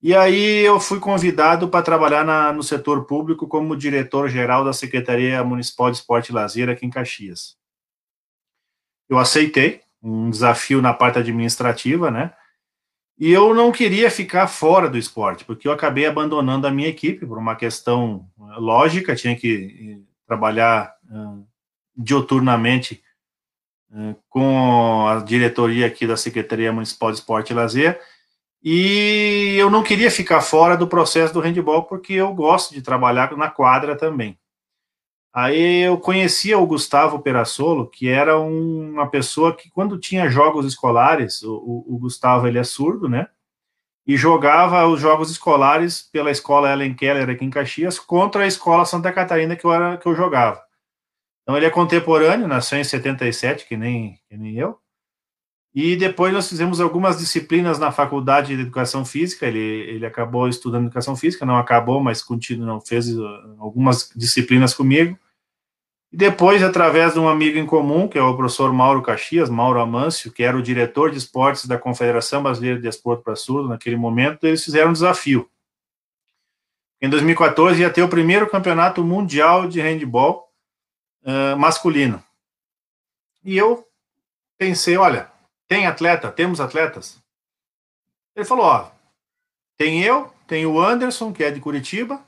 E 0.00 0.14
aí 0.14 0.60
eu 0.60 0.78
fui 0.78 1.00
convidado 1.00 1.68
para 1.68 1.82
trabalhar 1.82 2.24
na, 2.24 2.52
no 2.52 2.62
setor 2.62 3.06
público 3.06 3.48
como 3.48 3.76
diretor-geral 3.76 4.64
da 4.64 4.72
Secretaria 4.72 5.42
Municipal 5.42 5.90
de 5.90 5.96
Esporte 5.96 6.28
e 6.28 6.32
Lazer 6.32 6.68
aqui 6.68 6.86
em 6.86 6.90
Caxias 6.90 7.56
eu 9.08 9.18
aceitei 9.18 9.80
um 10.02 10.30
desafio 10.30 10.82
na 10.82 10.92
parte 10.92 11.18
administrativa, 11.18 12.10
né? 12.10 12.32
E 13.18 13.30
eu 13.30 13.54
não 13.54 13.70
queria 13.70 14.10
ficar 14.10 14.48
fora 14.48 14.90
do 14.90 14.98
esporte, 14.98 15.44
porque 15.44 15.68
eu 15.68 15.72
acabei 15.72 16.04
abandonando 16.04 16.66
a 16.66 16.70
minha 16.70 16.88
equipe 16.88 17.24
por 17.24 17.38
uma 17.38 17.54
questão 17.54 18.28
eh, 18.38 18.58
lógica, 18.58 19.14
tinha 19.14 19.36
que 19.36 20.02
eh, 20.02 20.10
trabalhar 20.26 20.92
uh, 21.08 21.46
dioturnamente 21.96 23.03
com 24.28 25.06
a 25.06 25.20
diretoria 25.20 25.86
aqui 25.86 26.06
da 26.06 26.16
Secretaria 26.16 26.72
Municipal 26.72 27.10
de 27.10 27.18
Esporte 27.18 27.52
e 27.52 27.56
Lazer, 27.56 28.00
e 28.62 29.56
eu 29.58 29.68
não 29.68 29.82
queria 29.82 30.10
ficar 30.10 30.40
fora 30.40 30.74
do 30.74 30.88
processo 30.88 31.34
do 31.34 31.40
handball, 31.40 31.84
porque 31.84 32.14
eu 32.14 32.32
gosto 32.34 32.72
de 32.72 32.80
trabalhar 32.80 33.36
na 33.36 33.50
quadra 33.50 33.94
também. 33.94 34.38
Aí 35.34 35.82
eu 35.82 35.98
conhecia 35.98 36.58
o 36.58 36.66
Gustavo 36.66 37.18
Perassolo, 37.18 37.90
que 37.90 38.08
era 38.08 38.40
um, 38.40 38.92
uma 38.92 39.10
pessoa 39.10 39.54
que, 39.54 39.68
quando 39.68 39.98
tinha 39.98 40.30
jogos 40.30 40.64
escolares, 40.64 41.42
o, 41.42 41.56
o, 41.56 41.94
o, 41.96 41.98
Gustavo 41.98 42.46
ele 42.46 42.58
é 42.58 42.64
surdo, 42.64 43.08
né? 43.08 43.26
E 44.06 44.16
jogava 44.16 44.86
os 44.86 45.00
jogos 45.00 45.30
escolares 45.30 46.00
pela 46.00 46.30
escola 46.30 46.72
Ellen 46.72 46.94
Keller 46.94 47.28
aqui 47.28 47.44
em 47.44 47.50
Caxias 47.50 47.98
contra 47.98 48.44
a 48.44 48.46
escola 48.46 48.86
Santa 48.86 49.12
Catarina 49.12 49.56
que 49.56 49.64
eu, 49.64 49.72
era, 49.72 49.98
que 49.98 50.06
eu 50.06 50.14
jogava. 50.14 50.63
Então 51.44 51.56
ele 51.56 51.66
é 51.66 51.70
contemporâneo, 51.70 52.48
nasceu 52.48 52.78
em 52.78 52.84
77, 52.84 53.68
que 53.68 53.76
nem, 53.76 54.18
que 54.28 54.36
nem 54.36 54.56
eu. 54.56 54.78
E 55.74 55.94
depois 55.94 56.32
nós 56.32 56.48
fizemos 56.48 56.80
algumas 56.80 57.18
disciplinas 57.18 57.78
na 57.78 57.92
faculdade 57.92 58.54
de 58.54 58.62
educação 58.62 59.04
física. 59.04 59.46
Ele, 59.46 59.58
ele 59.58 60.06
acabou 60.06 60.48
estudando 60.48 60.86
educação 60.86 61.16
física, 61.16 61.44
não 61.44 61.58
acabou, 61.58 62.00
mas 62.00 62.22
continuou, 62.22 62.80
fez 62.80 63.10
uh, 63.10 63.26
algumas 63.58 64.10
disciplinas 64.14 64.72
comigo. 64.72 65.18
E 66.12 66.16
depois, 66.16 66.62
através 66.62 67.14
de 67.14 67.18
um 67.18 67.28
amigo 67.28 67.58
em 67.58 67.66
comum, 67.66 68.06
que 68.06 68.16
é 68.16 68.22
o 68.22 68.36
professor 68.36 68.72
Mauro 68.72 69.02
Caxias, 69.02 69.50
Mauro 69.50 69.80
Amâncio, 69.80 70.30
que 70.30 70.44
era 70.44 70.56
o 70.56 70.62
diretor 70.62 71.10
de 71.10 71.18
esportes 71.18 71.66
da 71.66 71.76
Confederação 71.76 72.40
Brasileira 72.40 72.80
de 72.80 72.86
Esporte 72.86 73.24
para 73.24 73.34
Surdo 73.34 73.68
naquele 73.68 73.96
momento, 73.96 74.46
eles 74.46 74.64
fizeram 74.64 74.90
um 74.90 74.94
desafio. 74.94 75.50
Em 77.02 77.10
2014 77.10 77.80
ia 77.80 77.90
ter 77.90 78.02
o 78.02 78.08
primeiro 78.08 78.48
campeonato 78.48 79.02
mundial 79.02 79.66
de 79.66 79.80
handball 79.80 80.43
masculino. 81.58 82.22
E 83.44 83.56
eu 83.56 83.86
pensei, 84.58 84.96
olha, 84.96 85.30
tem 85.68 85.86
atleta? 85.86 86.30
Temos 86.30 86.60
atletas? 86.60 87.18
Ele 88.34 88.44
falou, 88.44 88.66
ó, 88.66 88.90
tem 89.76 90.02
eu, 90.02 90.32
tem 90.46 90.66
o 90.66 90.80
Anderson, 90.80 91.32
que 91.32 91.44
é 91.44 91.50
de 91.50 91.60
Curitiba, 91.60 92.24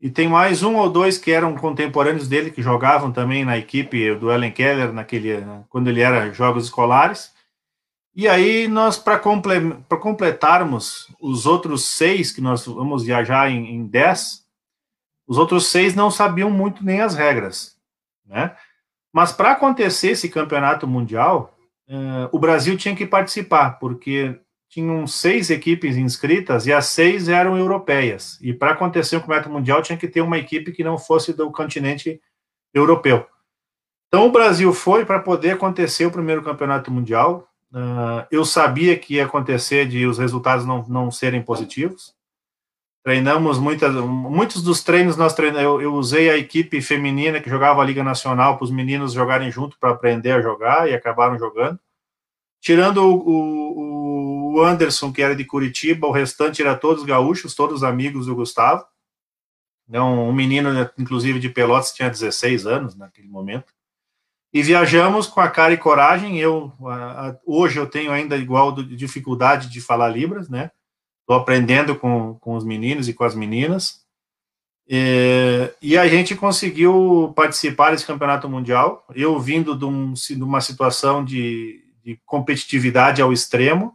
e 0.00 0.10
tem 0.10 0.28
mais 0.28 0.62
um 0.62 0.76
ou 0.76 0.88
dois 0.88 1.18
que 1.18 1.32
eram 1.32 1.56
contemporâneos 1.56 2.28
dele, 2.28 2.50
que 2.50 2.62
jogavam 2.62 3.10
também 3.10 3.44
na 3.44 3.58
equipe 3.58 4.14
do 4.14 4.30
Ellen 4.30 4.52
Keller, 4.52 4.92
naquele, 4.92 5.44
quando 5.68 5.88
ele 5.88 6.00
era 6.00 6.32
jogos 6.32 6.64
escolares. 6.64 7.32
E 8.14 8.28
aí, 8.28 8.68
nós, 8.68 8.98
para 8.98 9.18
comple 9.18 9.74
completarmos 10.00 11.08
os 11.20 11.46
outros 11.46 11.84
seis, 11.84 12.32
que 12.32 12.40
nós 12.40 12.66
vamos 12.66 13.04
viajar 13.04 13.50
em, 13.50 13.74
em 13.74 13.86
dez, 13.86 14.44
os 15.26 15.38
outros 15.38 15.68
seis 15.68 15.94
não 15.94 16.10
sabiam 16.10 16.50
muito 16.50 16.84
nem 16.84 17.00
as 17.00 17.14
regras. 17.14 17.77
Né? 18.28 18.54
Mas 19.12 19.32
para 19.32 19.52
acontecer 19.52 20.10
esse 20.10 20.28
campeonato 20.28 20.86
mundial, 20.86 21.56
uh, 21.88 22.28
o 22.30 22.38
Brasil 22.38 22.76
tinha 22.76 22.94
que 22.94 23.06
participar, 23.06 23.78
porque 23.78 24.38
tinham 24.68 25.06
seis 25.06 25.48
equipes 25.48 25.96
inscritas 25.96 26.66
e 26.66 26.72
as 26.72 26.86
seis 26.86 27.28
eram 27.28 27.56
europeias. 27.56 28.38
E 28.42 28.52
para 28.52 28.72
acontecer 28.72 29.16
o 29.16 29.20
Campeonato 29.20 29.48
Mundial 29.48 29.82
tinha 29.82 29.96
que 29.96 30.06
ter 30.06 30.20
uma 30.20 30.36
equipe 30.36 30.72
que 30.72 30.84
não 30.84 30.98
fosse 30.98 31.32
do 31.32 31.50
continente 31.50 32.20
europeu. 32.74 33.26
Então 34.08 34.26
o 34.26 34.32
Brasil 34.32 34.72
foi 34.72 35.06
para 35.06 35.20
poder 35.20 35.52
acontecer 35.52 36.04
o 36.04 36.10
primeiro 36.10 36.42
Campeonato 36.42 36.90
Mundial. 36.90 37.48
Uh, 37.72 38.26
eu 38.30 38.44
sabia 38.44 38.98
que 38.98 39.14
ia 39.14 39.24
acontecer 39.24 39.86
de 39.86 40.06
os 40.06 40.18
resultados 40.18 40.66
não, 40.66 40.86
não 40.86 41.10
serem 41.10 41.42
positivos. 41.42 42.14
Treinamos 43.08 43.58
muitas, 43.58 43.94
muitos 43.94 44.62
dos 44.62 44.82
treinos 44.82 45.16
nós 45.16 45.32
treinamos. 45.32 45.64
Eu, 45.64 45.80
eu 45.80 45.94
usei 45.94 46.28
a 46.28 46.36
equipe 46.36 46.82
feminina 46.82 47.40
que 47.40 47.48
jogava 47.48 47.80
a 47.80 47.84
Liga 47.86 48.04
Nacional 48.04 48.58
para 48.58 48.66
os 48.66 48.70
meninos 48.70 49.14
jogarem 49.14 49.50
junto 49.50 49.78
para 49.78 49.92
aprender 49.92 50.32
a 50.32 50.42
jogar 50.42 50.90
e 50.90 50.94
acabaram 50.94 51.38
jogando. 51.38 51.80
Tirando 52.60 52.98
o, 53.02 54.56
o 54.56 54.62
Anderson, 54.62 55.10
que 55.10 55.22
era 55.22 55.34
de 55.34 55.42
Curitiba, 55.46 56.06
o 56.06 56.10
restante 56.10 56.60
era 56.60 56.76
todos 56.76 57.02
gaúchos, 57.02 57.54
todos 57.54 57.82
amigos 57.82 58.26
do 58.26 58.34
Gustavo. 58.34 58.84
Então, 59.88 60.28
um 60.28 60.32
menino, 60.34 60.68
inclusive, 60.98 61.40
de 61.40 61.48
Pelotas, 61.48 61.94
tinha 61.94 62.10
16 62.10 62.66
anos 62.66 62.94
naquele 62.94 63.28
momento. 63.28 63.72
E 64.52 64.62
viajamos 64.62 65.26
com 65.26 65.40
a 65.40 65.48
cara 65.48 65.72
e 65.72 65.78
coragem. 65.78 66.38
Eu 66.38 66.74
a, 66.82 67.28
a, 67.28 67.36
hoje 67.46 67.78
eu 67.78 67.86
tenho 67.86 68.12
ainda 68.12 68.36
igual 68.36 68.70
dificuldade 68.70 69.70
de 69.70 69.80
falar 69.80 70.08
libras, 70.08 70.50
né? 70.50 70.70
Estou 71.28 71.42
aprendendo 71.42 71.94
com, 71.94 72.36
com 72.40 72.56
os 72.56 72.64
meninos 72.64 73.06
e 73.06 73.12
com 73.12 73.22
as 73.22 73.34
meninas. 73.34 74.00
E, 74.88 75.70
e, 75.82 75.98
a 75.98 76.08
gente 76.08 76.34
conseguiu 76.34 77.34
participar 77.36 77.90
desse 77.90 78.06
campeonato 78.06 78.48
mundial. 78.48 79.06
Eu 79.14 79.38
vindo 79.38 79.76
de, 79.76 79.84
um, 79.84 80.14
de 80.14 80.42
uma 80.42 80.62
situação 80.62 81.22
de, 81.22 81.84
de 82.02 82.18
competitividade 82.24 83.20
ao 83.20 83.30
extremo, 83.30 83.94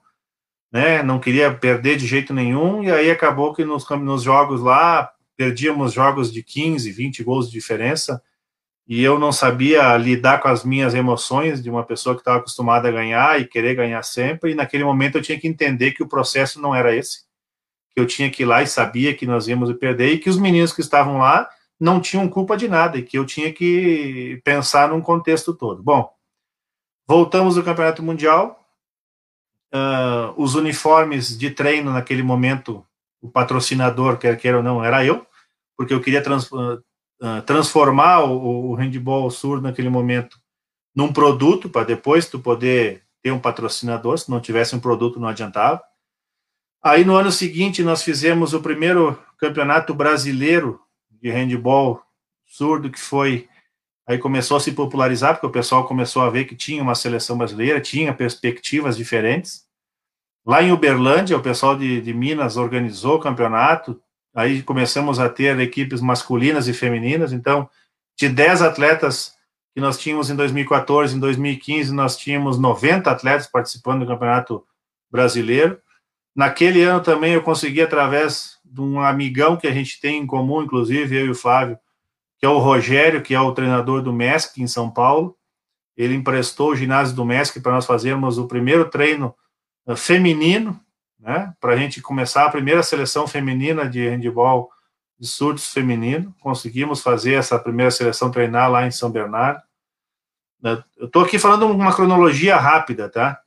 né? 0.71 1.01
Não 1.01 1.19
queria 1.19 1.51
perder 1.51 1.97
de 1.97 2.05
jeito 2.05 2.35
nenhum, 2.35 2.83
e 2.83 2.91
aí 2.91 3.09
acabou 3.09 3.51
que 3.51 3.65
nos, 3.65 3.89
nos 3.89 4.21
jogos 4.21 4.61
lá 4.61 5.11
perdíamos 5.35 5.91
jogos 5.91 6.31
de 6.31 6.43
15, 6.43 6.91
20 6.91 7.23
gols 7.23 7.47
de 7.47 7.53
diferença, 7.53 8.21
e 8.87 9.01
eu 9.01 9.17
não 9.17 9.31
sabia 9.31 9.95
lidar 9.97 10.41
com 10.41 10.49
as 10.49 10.63
minhas 10.63 10.93
emoções 10.93 11.63
de 11.63 11.69
uma 11.69 11.85
pessoa 11.85 12.15
que 12.15 12.21
estava 12.21 12.39
acostumada 12.39 12.89
a 12.89 12.91
ganhar 12.91 13.39
e 13.39 13.47
querer 13.47 13.75
ganhar 13.75 14.03
sempre, 14.03 14.51
e 14.51 14.55
naquele 14.55 14.83
momento 14.83 15.17
eu 15.17 15.21
tinha 15.21 15.39
que 15.39 15.47
entender 15.47 15.91
que 15.91 16.03
o 16.03 16.07
processo 16.07 16.61
não 16.61 16.75
era 16.75 16.93
esse, 16.93 17.23
que 17.91 17.99
eu 17.99 18.05
tinha 18.05 18.29
que 18.29 18.43
ir 18.43 18.45
lá 18.45 18.61
e 18.61 18.67
sabia 18.67 19.15
que 19.15 19.25
nós 19.25 19.47
íamos 19.47 19.71
perder, 19.77 20.13
e 20.13 20.19
que 20.19 20.29
os 20.29 20.37
meninos 20.37 20.73
que 20.73 20.81
estavam 20.81 21.17
lá 21.17 21.49
não 21.79 21.99
tinham 21.99 22.27
culpa 22.27 22.57
de 22.57 22.67
nada, 22.67 22.97
e 22.97 23.03
que 23.03 23.17
eu 23.17 23.25
tinha 23.25 23.51
que 23.53 24.41
pensar 24.43 24.89
num 24.89 25.01
contexto 25.01 25.53
todo. 25.53 25.81
Bom, 25.81 26.09
voltamos 27.07 27.55
do 27.55 27.63
Campeonato 27.63 28.03
Mundial, 28.03 28.59
uh, 29.73 30.33
os 30.35 30.55
uniformes 30.55 31.37
de 31.37 31.49
treino 31.51 31.91
naquele 31.91 32.23
momento, 32.23 32.85
o 33.21 33.29
patrocinador, 33.29 34.17
quer 34.17 34.37
queira 34.37 34.57
ou 34.57 34.63
não, 34.63 34.83
era 34.83 35.05
eu, 35.05 35.25
porque 35.77 35.93
eu 35.93 36.01
queria 36.01 36.21
uh, 37.23 37.41
transformar 37.43 38.25
o, 38.25 38.71
o 38.71 38.75
handball 38.75 39.31
surdo 39.31 39.63
naquele 39.63 39.89
momento 39.89 40.37
num 40.93 41.11
produto 41.11 41.69
para 41.69 41.85
depois 41.85 42.27
tu 42.27 42.39
poder 42.39 43.03
ter 43.21 43.31
um 43.31 43.39
patrocinador, 43.39 44.17
se 44.17 44.29
não 44.29 44.41
tivesse 44.41 44.75
um 44.75 44.79
produto 44.79 45.19
não 45.19 45.29
adiantava. 45.29 45.81
Aí 46.83 47.05
no 47.05 47.15
ano 47.15 47.31
seguinte 47.31 47.81
nós 47.81 48.03
fizemos 48.03 48.53
o 48.53 48.61
primeiro 48.61 49.17
campeonato 49.37 49.93
brasileiro 49.93 50.79
de 51.09 51.31
handball 51.31 52.03
surdo 52.45 52.91
que 52.91 52.99
foi 52.99 53.47
aí 54.05 54.17
começou 54.17 54.57
a 54.57 54.59
se 54.59 54.73
popularizar 54.73 55.33
porque 55.33 55.47
o 55.47 55.51
pessoal 55.51 55.87
começou 55.87 56.21
a 56.21 56.29
ver 56.29 56.43
que 56.43 56.55
tinha 56.55 56.83
uma 56.83 56.93
seleção 56.93 57.37
brasileira, 57.37 57.79
tinha 57.79 58.13
perspectivas 58.13 58.97
diferentes. 58.97 59.63
Lá 60.45 60.61
em 60.61 60.73
Uberlândia, 60.73 61.37
o 61.37 61.41
pessoal 61.41 61.77
de, 61.77 62.01
de 62.01 62.13
Minas 62.13 62.57
organizou 62.57 63.15
o 63.15 63.19
campeonato, 63.19 64.02
aí 64.33 64.63
começamos 64.63 65.19
a 65.19 65.29
ter 65.29 65.59
equipes 65.59 66.01
masculinas 66.01 66.67
e 66.67 66.73
femininas, 66.73 67.31
então 67.31 67.69
de 68.17 68.29
10 68.29 68.61
atletas 68.61 69.33
que 69.73 69.81
nós 69.81 69.97
tínhamos 69.97 70.29
em 70.29 70.35
2014, 70.35 71.15
em 71.15 71.19
2015 71.19 71.93
nós 71.93 72.15
tínhamos 72.15 72.59
90 72.59 73.09
atletas 73.09 73.47
participando 73.47 74.01
do 74.01 74.07
Campeonato 74.07 74.63
Brasileiro. 75.11 75.79
Naquele 76.35 76.83
ano 76.83 77.01
também 77.01 77.33
eu 77.33 77.41
consegui, 77.41 77.81
através 77.81 78.59
de 78.63 78.81
um 78.81 78.99
amigão 78.99 79.57
que 79.57 79.67
a 79.67 79.71
gente 79.71 79.99
tem 79.99 80.21
em 80.21 80.27
comum, 80.27 80.61
inclusive 80.61 81.15
eu 81.15 81.25
e 81.27 81.29
o 81.29 81.35
Flávio, 81.35 81.77
que 82.37 82.45
é 82.45 82.49
o 82.49 82.59
Rogério, 82.59 83.21
que 83.21 83.33
é 83.33 83.39
o 83.39 83.51
treinador 83.51 84.01
do 84.01 84.13
MESC 84.13 84.61
em 84.61 84.67
São 84.67 84.89
Paulo. 84.89 85.35
Ele 85.95 86.15
emprestou 86.15 86.71
o 86.71 86.75
ginásio 86.75 87.15
do 87.15 87.25
MESC 87.25 87.59
para 87.61 87.73
nós 87.73 87.85
fazermos 87.85 88.37
o 88.37 88.47
primeiro 88.47 88.89
treino 88.89 89.33
eh, 89.87 89.95
feminino, 89.95 90.79
né, 91.23 91.53
para 91.59 91.73
a 91.73 91.77
gente 91.77 92.01
começar 92.01 92.45
a 92.45 92.49
primeira 92.49 92.83
seleção 92.83 93.25
feminina 93.25 93.87
de 93.87 94.07
handball 94.07 94.69
de 95.17 95.25
surdos 95.25 95.71
feminino. 95.71 96.35
Conseguimos 96.41 97.01
fazer 97.01 97.35
essa 97.35 97.57
primeira 97.57 97.89
seleção 97.89 98.29
treinar 98.29 98.69
lá 98.69 98.85
em 98.85 98.91
São 98.91 99.09
Bernardo. 99.09 99.61
Né, 100.61 100.83
eu 100.97 101.05
estou 101.07 101.23
aqui 101.23 101.39
falando 101.39 101.65
uma 101.65 101.95
cronologia 101.95 102.57
rápida, 102.57 103.09
tá? 103.09 103.39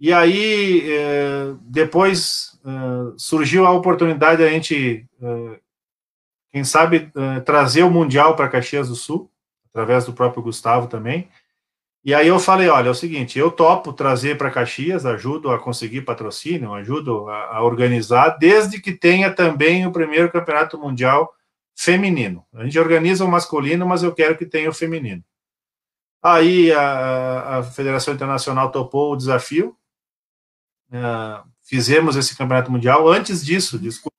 E 0.00 0.12
aí, 0.12 0.90
eh, 0.90 1.54
depois 1.62 2.58
eh, 2.66 3.14
surgiu 3.16 3.64
a 3.64 3.70
oportunidade 3.70 4.38
de 4.38 4.48
a 4.48 4.50
gente, 4.50 5.06
eh, 5.22 5.60
quem 6.52 6.64
sabe, 6.64 7.12
trazer 7.44 7.84
o 7.84 7.90
Mundial 7.90 8.34
para 8.34 8.48
Caxias 8.48 8.88
do 8.88 8.94
Sul, 8.94 9.30
através 9.70 10.04
do 10.04 10.12
próprio 10.12 10.42
Gustavo 10.42 10.88
também. 10.88 11.28
E 12.04 12.12
aí 12.12 12.28
eu 12.28 12.38
falei, 12.38 12.68
olha, 12.68 12.88
é 12.88 12.90
o 12.90 12.94
seguinte, 12.94 13.38
eu 13.38 13.50
topo 13.50 13.90
trazer 13.90 14.36
para 14.36 14.50
Caxias, 14.50 15.06
ajudo 15.06 15.50
a 15.50 15.58
conseguir 15.58 16.02
patrocínio, 16.02 16.74
ajudo 16.74 17.26
a, 17.30 17.56
a, 17.56 17.62
organizar, 17.62 18.36
desde 18.38 18.78
que 18.78 18.92
tenha 18.92 19.34
também 19.34 19.86
o 19.86 19.92
primeiro 19.92 20.30
campeonato 20.30 20.78
mundial 20.78 21.34
feminino. 21.74 22.44
A 22.52 22.64
gente 22.64 22.78
organiza 22.78 23.24
o 23.24 23.28
masculino, 23.28 23.86
mas 23.86 24.02
eu 24.02 24.14
quero 24.14 24.36
que 24.36 24.44
tenha 24.44 24.68
o 24.68 24.74
feminino. 24.74 25.24
Aí 26.22 26.70
a, 26.72 27.58
a 27.58 27.62
Federação 27.62 28.12
Internacional 28.12 28.70
topou 28.70 29.14
o 29.14 29.16
desafio, 29.16 29.74
uh, 30.90 31.48
fizemos 31.62 32.16
esse 32.16 32.36
campeonato 32.36 32.70
mundial. 32.70 33.08
Antes 33.08 33.42
disso, 33.42 33.78
desculpa, 33.78 34.16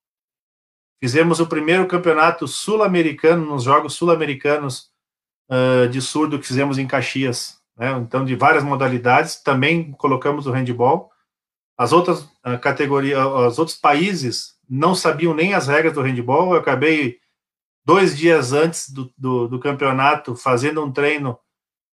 fizemos 0.99 1.39
o 1.39 1.45
primeiro 1.45 1.87
campeonato 1.87 2.47
sul-americano, 2.47 3.45
nos 3.45 3.63
Jogos 3.63 3.93
Sul-Americanos 3.93 4.91
uh, 5.51 5.87
de 5.87 6.01
surdo 6.01 6.39
que 6.39 6.47
fizemos 6.47 6.79
em 6.79 6.87
Caxias, 6.87 7.63
né? 7.77 7.91
Então, 7.99 8.23
de 8.23 8.35
várias 8.35 8.63
modalidades, 8.63 9.41
também 9.41 9.91
colocamos 9.93 10.47
o 10.47 10.51
handball. 10.51 11.11
As 11.77 11.91
outras 11.91 12.21
uh, 12.21 12.57
categorias, 12.61 13.19
os 13.25 13.59
outros 13.59 13.77
países 13.77 14.55
não 14.67 14.95
sabiam 14.95 15.33
nem 15.33 15.53
as 15.53 15.67
regras 15.67 15.93
do 15.93 16.01
handball. 16.01 16.53
Eu 16.53 16.59
acabei 16.59 17.17
dois 17.83 18.17
dias 18.17 18.53
antes 18.53 18.89
do, 18.89 19.13
do, 19.17 19.47
do 19.47 19.59
campeonato 19.59 20.35
fazendo 20.35 20.83
um 20.83 20.91
treino 20.91 21.37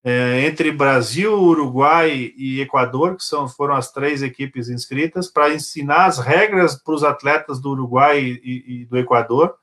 é, 0.03 0.45
entre 0.45 0.71
Brasil, 0.71 1.33
Uruguai 1.33 2.33
e 2.37 2.61
Equador, 2.61 3.17
que 3.17 3.23
são, 3.23 3.47
foram 3.47 3.75
as 3.75 3.91
três 3.91 4.21
equipes 4.21 4.69
inscritas, 4.69 5.29
para 5.29 5.53
ensinar 5.53 6.05
as 6.05 6.17
regras 6.17 6.75
para 6.75 6.93
os 6.93 7.03
atletas 7.03 7.59
do 7.59 7.71
Uruguai 7.71 8.21
e, 8.21 8.81
e 8.81 8.85
do 8.85 8.97
Equador. 8.97 9.55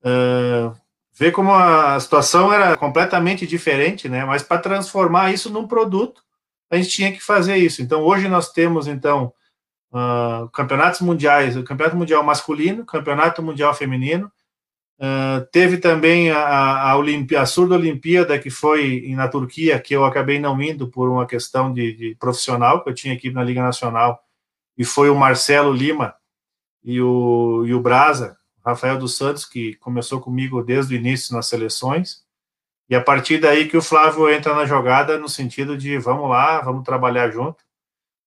Uh, 0.00 0.72
Vê 1.18 1.32
como 1.32 1.52
a 1.52 1.98
situação 1.98 2.52
era 2.52 2.76
completamente 2.76 3.44
diferente, 3.44 4.08
né? 4.08 4.24
Mas 4.24 4.44
para 4.44 4.60
transformar 4.60 5.32
isso 5.32 5.50
num 5.50 5.66
produto, 5.66 6.22
a 6.70 6.76
gente 6.76 6.90
tinha 6.90 7.12
que 7.12 7.20
fazer 7.20 7.56
isso. 7.56 7.82
Então, 7.82 8.02
hoje 8.02 8.28
nós 8.28 8.52
temos, 8.52 8.86
então, 8.86 9.32
uh, 9.92 10.48
campeonatos 10.50 11.00
mundiais, 11.00 11.56
o 11.56 11.64
campeonato 11.64 11.96
mundial 11.96 12.22
masculino, 12.22 12.86
campeonato 12.86 13.42
mundial 13.42 13.74
feminino, 13.74 14.30
uh, 15.00 15.44
teve 15.50 15.78
também 15.78 16.30
a, 16.30 16.38
a, 16.38 16.92
a, 16.92 17.46
Surda 17.46 17.74
Olimpíada, 17.74 18.38
que 18.38 18.48
foi 18.48 19.08
na 19.08 19.26
Turquia, 19.26 19.80
que 19.80 19.96
eu 19.96 20.04
acabei 20.04 20.38
não 20.38 20.62
indo 20.62 20.86
por 20.86 21.08
uma 21.08 21.26
questão 21.26 21.72
de, 21.72 21.94
de 21.94 22.14
profissional, 22.14 22.84
que 22.84 22.90
eu 22.90 22.94
tinha 22.94 23.14
aqui 23.14 23.28
na 23.28 23.42
Liga 23.42 23.60
Nacional, 23.60 24.20
e 24.76 24.84
foi 24.84 25.10
o 25.10 25.16
Marcelo 25.16 25.72
Lima 25.72 26.14
e 26.84 27.00
o, 27.02 27.64
e 27.66 27.74
o 27.74 27.80
Brasa, 27.80 28.37
Rafael 28.68 28.98
dos 28.98 29.16
Santos, 29.16 29.44
que 29.44 29.74
começou 29.76 30.20
comigo 30.20 30.62
desde 30.62 30.94
o 30.94 30.96
início 30.96 31.34
nas 31.34 31.46
seleções, 31.46 32.22
e 32.88 32.94
a 32.94 33.02
partir 33.02 33.38
daí 33.38 33.68
que 33.68 33.76
o 33.76 33.82
Flávio 33.82 34.30
entra 34.30 34.54
na 34.54 34.64
jogada 34.64 35.18
no 35.18 35.28
sentido 35.28 35.76
de 35.76 35.98
vamos 35.98 36.30
lá, 36.30 36.60
vamos 36.60 36.84
trabalhar 36.84 37.30
junto. 37.30 37.62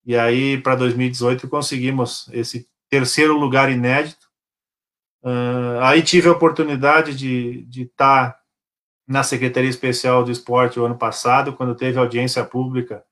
E 0.05 0.15
aí, 0.15 0.59
para 0.61 0.75
2018, 0.75 1.47
conseguimos 1.47 2.29
esse 2.31 2.67
terceiro 2.89 3.37
lugar 3.37 3.71
inédito. 3.71 4.27
Uh, 5.23 5.79
aí 5.81 6.03
tive 6.03 6.27
a 6.27 6.31
oportunidade 6.31 7.15
de 7.15 7.81
estar 7.81 8.31
tá 8.31 8.39
na 9.07 9.23
Secretaria 9.23 9.69
Especial 9.69 10.23
do 10.23 10.31
Esporte 10.31 10.79
o 10.79 10.85
ano 10.85 10.97
passado, 10.97 11.53
quando 11.53 11.75
teve 11.75 11.97
audiência 11.97 12.43
pública 12.43 13.03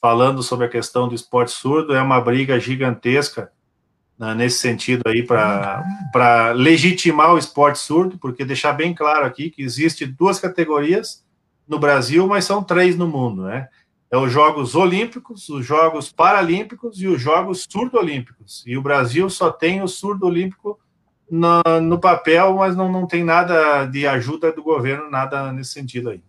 falando 0.00 0.42
sobre 0.42 0.66
a 0.66 0.70
questão 0.70 1.08
do 1.08 1.14
esporte 1.14 1.52
surdo. 1.52 1.94
É 1.94 2.02
uma 2.02 2.20
briga 2.20 2.58
gigantesca 2.58 3.52
né, 4.22 4.36
nesse 4.36 4.60
sentido 4.60 5.02
aí 5.06 5.24
para 5.24 6.52
legitimar 6.54 7.34
o 7.34 7.38
esporte 7.38 7.80
surdo, 7.80 8.16
porque 8.18 8.44
deixar 8.44 8.72
bem 8.72 8.94
claro 8.94 9.26
aqui 9.26 9.50
que 9.50 9.62
existe 9.62 10.06
duas 10.06 10.38
categorias 10.38 11.24
no 11.66 11.76
Brasil, 11.76 12.24
mas 12.28 12.44
são 12.44 12.62
três 12.62 12.96
no 12.96 13.08
mundo, 13.08 13.42
né? 13.42 13.68
É 14.08 14.16
os 14.16 14.30
Jogos 14.30 14.76
Olímpicos, 14.76 15.48
os 15.48 15.66
Jogos 15.66 16.12
Paralímpicos 16.12 17.02
e 17.02 17.08
os 17.08 17.20
Jogos 17.20 17.66
Surdo-Olímpicos. 17.68 18.62
E 18.64 18.76
o 18.76 18.82
Brasil 18.82 19.28
só 19.28 19.50
tem 19.50 19.82
o 19.82 19.88
surdo-olímpico 19.88 20.78
no, 21.28 21.80
no, 21.80 21.98
papel, 21.98 22.54
mas 22.54 22.76
não, 22.76 22.92
não 22.92 23.08
tem 23.08 23.24
nada 23.24 23.86
de 23.86 24.06
ajuda 24.06 24.52
do 24.52 24.62
governo, 24.62 25.10
nada 25.10 25.50
nesse 25.50 25.72
sentido 25.72 26.10
aí. 26.10 26.22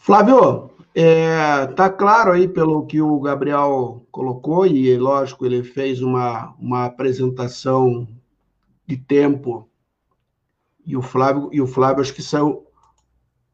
Flávio, 0.00 0.71
é, 0.94 1.66
tá 1.68 1.88
claro 1.88 2.32
aí 2.32 2.46
pelo 2.46 2.86
que 2.86 3.00
o 3.00 3.18
Gabriel 3.20 4.06
colocou, 4.10 4.66
e 4.66 4.96
lógico, 4.96 5.46
ele 5.46 5.62
fez 5.62 6.02
uma, 6.02 6.54
uma 6.58 6.84
apresentação 6.84 8.06
de 8.86 8.96
tempo, 8.96 9.68
e 10.84 10.96
o 10.96 11.02
Flávio, 11.02 11.48
e 11.52 11.60
o 11.60 11.66
Flávio 11.66 12.02
acho 12.02 12.14
que 12.14 12.22
saiu. 12.22 12.66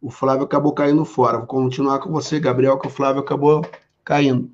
O 0.00 0.10
Flávio 0.10 0.44
acabou 0.44 0.72
caindo 0.72 1.04
fora. 1.04 1.38
Vou 1.38 1.46
continuar 1.46 1.98
com 1.98 2.10
você, 2.10 2.38
Gabriel, 2.40 2.78
que 2.78 2.86
o 2.86 2.90
Flávio 2.90 3.20
acabou 3.20 3.64
caindo. 4.04 4.50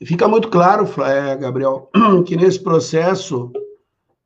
E 0.00 0.04
fica 0.04 0.28
muito 0.28 0.48
claro, 0.48 0.86
é, 1.02 1.36
Gabriel, 1.36 1.90
que 2.26 2.36
nesse 2.36 2.62
processo 2.62 3.50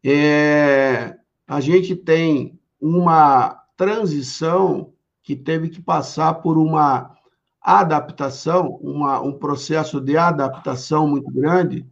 é, 0.05 1.15
a 1.47 1.61
gente 1.61 1.95
tem 1.95 2.59
uma 2.81 3.63
transição 3.77 4.93
que 5.29 5.37
teve 5.37 5.69
que 5.69 5.83
passar 5.83 6.41
por 6.41 6.57
uma 6.57 7.15
adaptação, 7.61 8.79
uma, 8.81 9.21
um 9.21 9.31
processo 9.31 10.01
de 10.01 10.17
adaptação 10.17 11.07
muito 11.07 11.31
grande, 11.31 11.85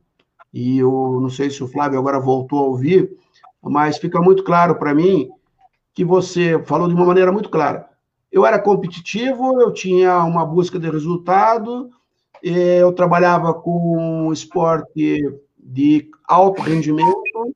e 0.55 0.79
eu 0.79 1.19
não 1.21 1.29
sei 1.29 1.51
se 1.51 1.63
o 1.63 1.69
Flávio 1.69 1.99
agora 1.99 2.19
voltou 2.19 2.61
a 2.61 2.69
ouvir, 2.69 3.15
mas 3.63 3.99
fica 3.99 4.23
muito 4.23 4.43
claro 4.43 4.77
para 4.77 4.95
mim 4.95 5.29
que 5.93 6.03
você 6.03 6.59
falou 6.65 6.89
de 6.89 6.95
uma 6.95 7.05
maneira 7.05 7.31
muito 7.31 7.51
clara. 7.51 7.87
Eu 8.33 8.47
era 8.47 8.59
competitivo, 8.59 9.61
eu 9.61 9.71
tinha 9.71 10.25
uma 10.25 10.47
busca 10.47 10.79
de 10.79 10.89
resultado, 10.89 11.91
eu 12.43 12.91
trabalhava 12.95 13.53
com 13.53 14.33
esporte 14.33 15.21
de 15.59 16.11
alto 16.27 16.63
rendimento, 16.63 17.55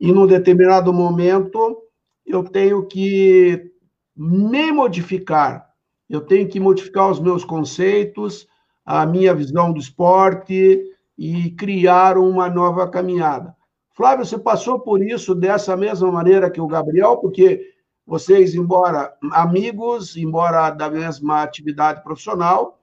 e 0.00 0.12
num 0.12 0.24
determinado 0.24 0.92
momento 0.92 1.82
eu 2.24 2.44
tenho 2.44 2.86
que 2.86 3.72
me 4.16 4.72
modificar. 4.72 5.68
Eu 6.08 6.20
tenho 6.20 6.48
que 6.48 6.60
modificar 6.60 7.10
os 7.10 7.20
meus 7.20 7.44
conceitos, 7.44 8.46
a 8.84 9.04
minha 9.04 9.34
visão 9.34 9.72
do 9.72 9.80
esporte 9.80 10.82
e 11.18 11.50
criar 11.52 12.16
uma 12.16 12.48
nova 12.48 12.88
caminhada. 12.88 13.54
Flávio, 13.92 14.24
você 14.24 14.38
passou 14.38 14.78
por 14.78 15.02
isso 15.02 15.34
dessa 15.34 15.76
mesma 15.76 16.12
maneira 16.12 16.50
que 16.50 16.60
o 16.60 16.66
Gabriel, 16.66 17.16
porque 17.16 17.72
vocês, 18.06 18.54
embora 18.54 19.12
amigos, 19.32 20.16
embora 20.16 20.70
da 20.70 20.88
mesma 20.88 21.42
atividade 21.42 22.02
profissional, 22.02 22.78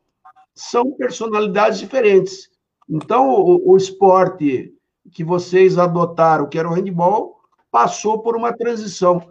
são 0.54 0.92
personalidades 0.92 1.80
diferentes. 1.80 2.50
Então, 2.90 3.30
o, 3.30 3.72
o 3.72 3.78
esporte 3.78 4.74
que 5.12 5.24
vocês 5.24 5.78
adotaram, 5.78 6.48
que 6.48 6.58
era 6.58 6.70
o 6.70 6.74
handball, 6.74 7.38
passou 7.72 8.22
por 8.22 8.36
uma 8.36 8.52
transição. 8.52 9.22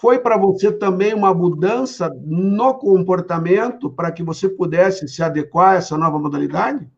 Foi 0.00 0.18
para 0.18 0.36
você 0.36 0.72
também 0.72 1.14
uma 1.14 1.34
mudança 1.34 2.08
no 2.24 2.74
comportamento 2.78 3.90
para 3.90 4.10
que 4.10 4.22
você 4.22 4.48
pudesse 4.48 5.06
se 5.06 5.22
adequar 5.22 5.74
a 5.74 5.76
essa 5.76 5.96
nova 5.96 6.18
modalidade? 6.18 6.90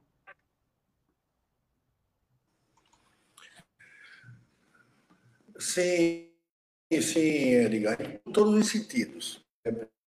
Sim, 5.58 6.28
sim, 7.00 7.54
Edgar, 7.54 7.98
em 8.26 8.32
todos 8.32 8.54
os 8.54 8.68
sentidos. 8.68 9.44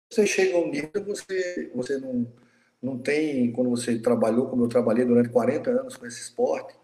Você 0.10 0.26
chega 0.26 0.58
um 0.58 0.70
nível 0.70 1.06
você, 1.06 1.72
você 1.74 1.98
não, 1.98 2.28
não 2.82 2.98
tem, 2.98 3.52
quando 3.52 3.70
você 3.70 4.00
trabalhou, 4.00 4.50
como 4.50 4.66
eu 4.66 4.70
trabalhei 4.70 5.06
durante 5.06 5.30
40 5.30 5.70
anos 5.70 5.96
com 5.96 6.06
esse 6.06 6.22
esporte, 6.22 6.76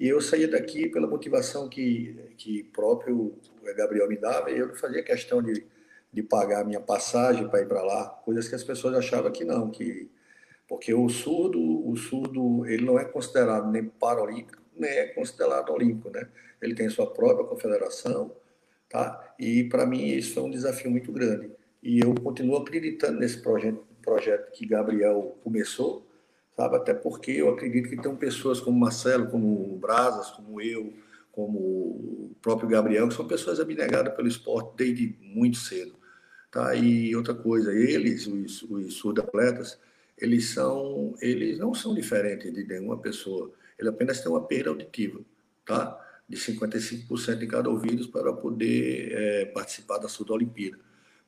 e 0.00 0.08
eu 0.08 0.20
saía 0.20 0.48
daqui 0.48 0.88
pela 0.88 1.06
motivação 1.06 1.68
que, 1.68 2.34
que 2.36 2.64
próprio 2.64 3.38
Gabriel 3.76 4.08
me 4.08 4.16
dava, 4.16 4.50
e 4.50 4.58
eu 4.58 4.68
não 4.68 4.74
fazia 4.74 5.02
questão 5.02 5.42
de, 5.42 5.66
de 6.12 6.22
pagar 6.22 6.62
a 6.62 6.64
minha 6.64 6.80
passagem 6.80 7.48
para 7.48 7.60
ir 7.60 7.66
para 7.66 7.82
lá, 7.82 8.08
coisas 8.24 8.48
que 8.48 8.54
as 8.54 8.64
pessoas 8.64 8.94
achavam 8.94 9.30
que 9.30 9.44
não, 9.44 9.70
que 9.70 10.10
porque 10.72 10.94
o 10.94 11.06
surdo, 11.08 11.60
o 11.86 11.94
surdo, 11.96 12.64
ele 12.66 12.84
não 12.84 12.98
é 12.98 13.04
considerado 13.04 13.70
nem 13.70 13.84
paralímpico, 13.84 14.62
nem 14.74 14.90
é 14.90 15.06
considerado 15.08 15.70
olímpico, 15.70 16.08
né? 16.08 16.26
Ele 16.62 16.74
tem 16.74 16.88
sua 16.88 17.12
própria 17.12 17.46
confederação, 17.46 18.34
tá? 18.88 19.34
E 19.38 19.64
para 19.64 19.84
mim 19.84 20.06
isso 20.06 20.38
é 20.38 20.42
um 20.42 20.50
desafio 20.50 20.90
muito 20.90 21.12
grande. 21.12 21.50
E 21.82 22.00
eu 22.00 22.14
continuo 22.14 22.56
acreditando 22.56 23.18
nesse 23.18 23.42
projeto, 23.42 23.84
projeto 24.00 24.50
que 24.52 24.64
Gabriel 24.64 25.36
começou, 25.44 26.06
sabe? 26.56 26.76
Até 26.76 26.94
porque 26.94 27.32
eu 27.32 27.50
acredito 27.50 27.90
que 27.90 28.00
tem 28.00 28.16
pessoas 28.16 28.58
como 28.58 28.78
Marcelo, 28.78 29.28
como 29.28 29.76
Brasas, 29.76 30.30
como 30.30 30.58
eu, 30.58 30.92
como 31.32 31.58
o 31.58 32.36
próprio 32.42 32.68
Gabriel, 32.68 33.08
que 33.08 33.14
são 33.14 33.26
pessoas 33.26 33.58
abnegadas 33.58 34.14
pelo 34.14 34.28
esporte 34.28 34.76
desde 34.76 35.16
muito 35.20 35.56
cedo. 35.56 35.94
Tá? 36.50 36.74
E 36.74 37.16
outra 37.16 37.34
coisa, 37.34 37.72
eles, 37.72 38.26
os, 38.26 38.62
os 38.62 38.94
surdo-atletas, 38.94 39.78
eles, 40.18 40.50
são, 40.50 41.14
eles 41.20 41.58
não 41.58 41.74
são 41.74 41.94
diferentes 41.94 42.52
de 42.52 42.64
nenhuma 42.64 42.98
pessoa. 42.98 43.50
Ele 43.78 43.88
apenas 43.88 44.20
tem 44.20 44.30
uma 44.30 44.42
perda 44.42 44.68
auditiva, 44.68 45.20
tá? 45.64 45.98
de 46.28 46.36
55% 46.36 47.42
em 47.42 47.48
cada 47.48 47.68
ouvido 47.68 48.06
para 48.08 48.32
poder 48.32 49.12
é, 49.12 49.44
participar 49.46 49.98
da 49.98 50.08
Surdo-Olimpíada. 50.08 50.78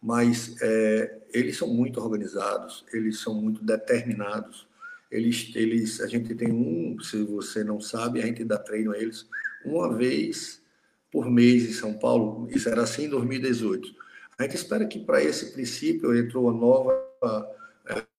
Mas 0.01 0.55
é, 0.61 1.19
eles 1.33 1.57
são 1.57 1.69
muito 1.69 1.99
organizados, 1.99 2.85
eles 2.93 3.19
são 3.19 3.35
muito 3.35 3.65
determinados, 3.65 4.69
eles, 5.11 5.51
eles, 5.55 6.01
a 6.01 6.07
gente 6.07 6.35
tem 6.35 6.53
um, 6.53 6.99
se 7.01 7.23
você 7.23 7.65
não 7.65 7.81
sabe, 7.81 8.21
a 8.21 8.27
gente 8.27 8.45
dá 8.45 8.59
treino 8.59 8.93
a 8.93 8.99
eles 8.99 9.27
uma 9.65 9.93
vez 9.93 10.63
por 11.11 11.31
mês 11.31 11.65
em 11.69 11.73
São 11.73 11.95
Paulo. 11.95 12.49
Isso 12.51 12.69
era 12.69 12.83
assim 12.83 13.05
em 13.05 13.09
2018. 13.09 13.95
A 14.39 14.43
gente 14.43 14.57
espera 14.57 14.85
que 14.87 14.99
para 14.99 15.23
esse 15.23 15.53
princípio 15.53 16.17
entrou 16.17 16.51
a 16.51 16.53
nova, 16.53 17.07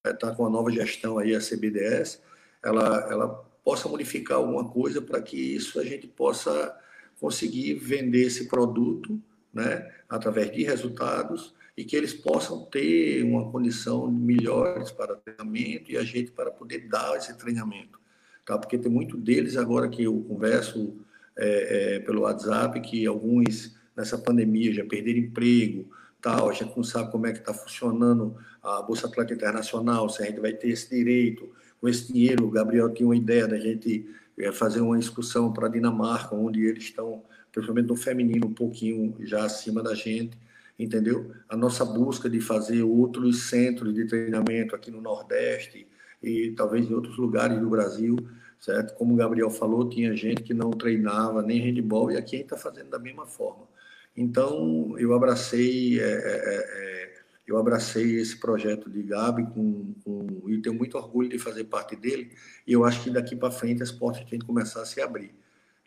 está 0.06 0.30
é, 0.30 0.36
com 0.36 0.46
a 0.46 0.50
nova 0.50 0.72
gestão 0.72 1.18
aí, 1.18 1.36
a 1.36 1.40
CBDS, 1.40 2.22
ela, 2.64 3.08
ela 3.12 3.28
possa 3.64 3.90
modificar 3.90 4.38
alguma 4.38 4.70
coisa 4.70 5.02
para 5.02 5.22
que 5.22 5.38
isso 5.38 5.80
a 5.80 5.84
gente 5.84 6.08
possa 6.08 6.76
conseguir 7.20 7.74
vender 7.76 8.28
esse 8.28 8.48
produto, 8.48 9.20
né, 9.54 9.92
através 10.08 10.52
de 10.52 10.64
resultados 10.64 11.54
e 11.78 11.84
que 11.84 11.96
eles 11.96 12.14
possam 12.14 12.66
ter 12.66 13.24
uma 13.24 13.52
condição 13.52 14.10
melhores 14.10 14.92
para 14.92 15.16
treinamento 15.16 15.92
e 15.92 15.98
a 15.98 16.04
gente 16.04 16.32
para 16.32 16.52
poder 16.52 16.88
dar 16.88 17.18
esse 17.18 17.38
treinamento, 17.38 18.00
tá? 18.46 18.58
Porque 18.58 18.78
tem 18.78 18.92
muito 18.92 19.18
deles 19.18 19.58
agora 19.58 19.90
que 19.90 20.04
eu 20.04 20.22
converso 20.22 20.96
é, 21.38 21.96
é, 21.96 22.00
pelo 22.00 22.22
WhatsApp 22.22 22.80
que 22.82 23.06
alguns 23.06 23.76
nessa 23.96 24.18
pandemia 24.18 24.74
já 24.74 24.86
perderam 24.86 25.20
emprego, 25.20 25.90
tal, 26.22 26.50
a 26.50 26.54
gente 26.54 26.76
não 26.76 26.84
sabe 26.84 27.12
como 27.12 27.28
é 27.28 27.32
que 27.32 27.40
está 27.40 27.54
funcionando 27.54 28.36
a 28.62 28.82
Bolsa 28.82 29.08
Atleta 29.08 29.34
Internacional, 29.34 30.10
se 30.10 30.24
a 30.24 30.26
gente 30.26 30.40
vai 30.40 30.54
ter 30.54 30.70
esse 30.70 30.90
direito, 30.90 31.50
com 31.80 31.88
esse 31.88 32.12
dinheiro, 32.12 32.46
o 32.46 32.50
Gabriel 32.50 32.92
tinha 32.92 33.08
uma 33.08 33.16
ideia 33.16 33.48
da 33.48 33.60
gente 33.60 34.10
é, 34.38 34.52
fazer 34.52 34.82
uma 34.82 34.98
excursão 34.98 35.54
para 35.54 35.68
a 35.68 35.70
Dinamarca, 35.70 36.36
onde 36.36 36.66
eles 36.66 36.86
estão, 36.86 37.24
principalmente 37.52 37.88
no 37.88 37.96
feminino, 37.96 38.48
um 38.48 38.54
pouquinho 38.54 39.16
já 39.20 39.46
acima 39.46 39.84
da 39.84 39.94
gente, 39.94 40.38
entendeu? 40.78 41.32
A 41.48 41.56
nossa 41.56 41.86
busca 41.86 42.30
de 42.30 42.42
fazer 42.42 42.82
outros 42.82 43.44
centros 43.44 43.94
de 43.94 44.06
treinamento 44.06 44.76
aqui 44.76 44.92
no 44.92 45.02
Nordeste 45.02 45.88
e 46.22 46.52
talvez 46.52 46.90
em 46.90 46.94
outros 46.94 47.18
lugares 47.18 47.60
do 47.60 47.70
Brasil, 47.70 48.18
certo? 48.60 48.96
Como 48.96 49.14
o 49.14 49.18
Gabriel 49.18 49.50
falou, 49.50 49.88
tinha 49.90 50.16
gente 50.16 50.44
que 50.44 50.54
não 50.54 50.72
treinava 50.72 51.42
nem 51.42 51.60
handball 51.60 52.12
e 52.12 52.18
aqui 52.18 52.36
a 52.36 52.40
gente 52.40 52.54
está 52.54 52.58
fazendo 52.58 52.90
da 52.90 53.00
mesma 53.00 53.26
forma. 53.26 53.68
Então, 54.16 54.96
eu 54.98 55.14
abracei, 55.14 56.00
é, 56.00 56.04
é, 56.04 56.08
é, 56.08 56.56
é, 56.56 57.14
eu 57.48 57.58
abracei 57.58 58.16
esse 58.16 58.40
projeto 58.40 58.90
de 58.90 59.04
Gabi 59.04 59.46
com, 59.48 59.94
com, 60.04 60.50
e 60.50 60.58
tenho 60.62 60.76
muito 60.76 60.98
orgulho 60.98 61.30
de 61.30 61.38
fazer 61.38 61.66
parte 61.66 61.96
dele. 61.96 62.32
E 62.66 62.74
eu 62.74 62.86
acho 62.86 63.04
que 63.04 63.10
daqui 63.10 63.36
para 63.36 63.52
frente 63.52 63.84
as 63.84 63.92
portas 63.92 64.24
têm 64.30 64.40
que 64.40 64.46
começar 64.46 64.82
a 64.82 64.86
se 64.86 65.02
abrir, 65.02 65.36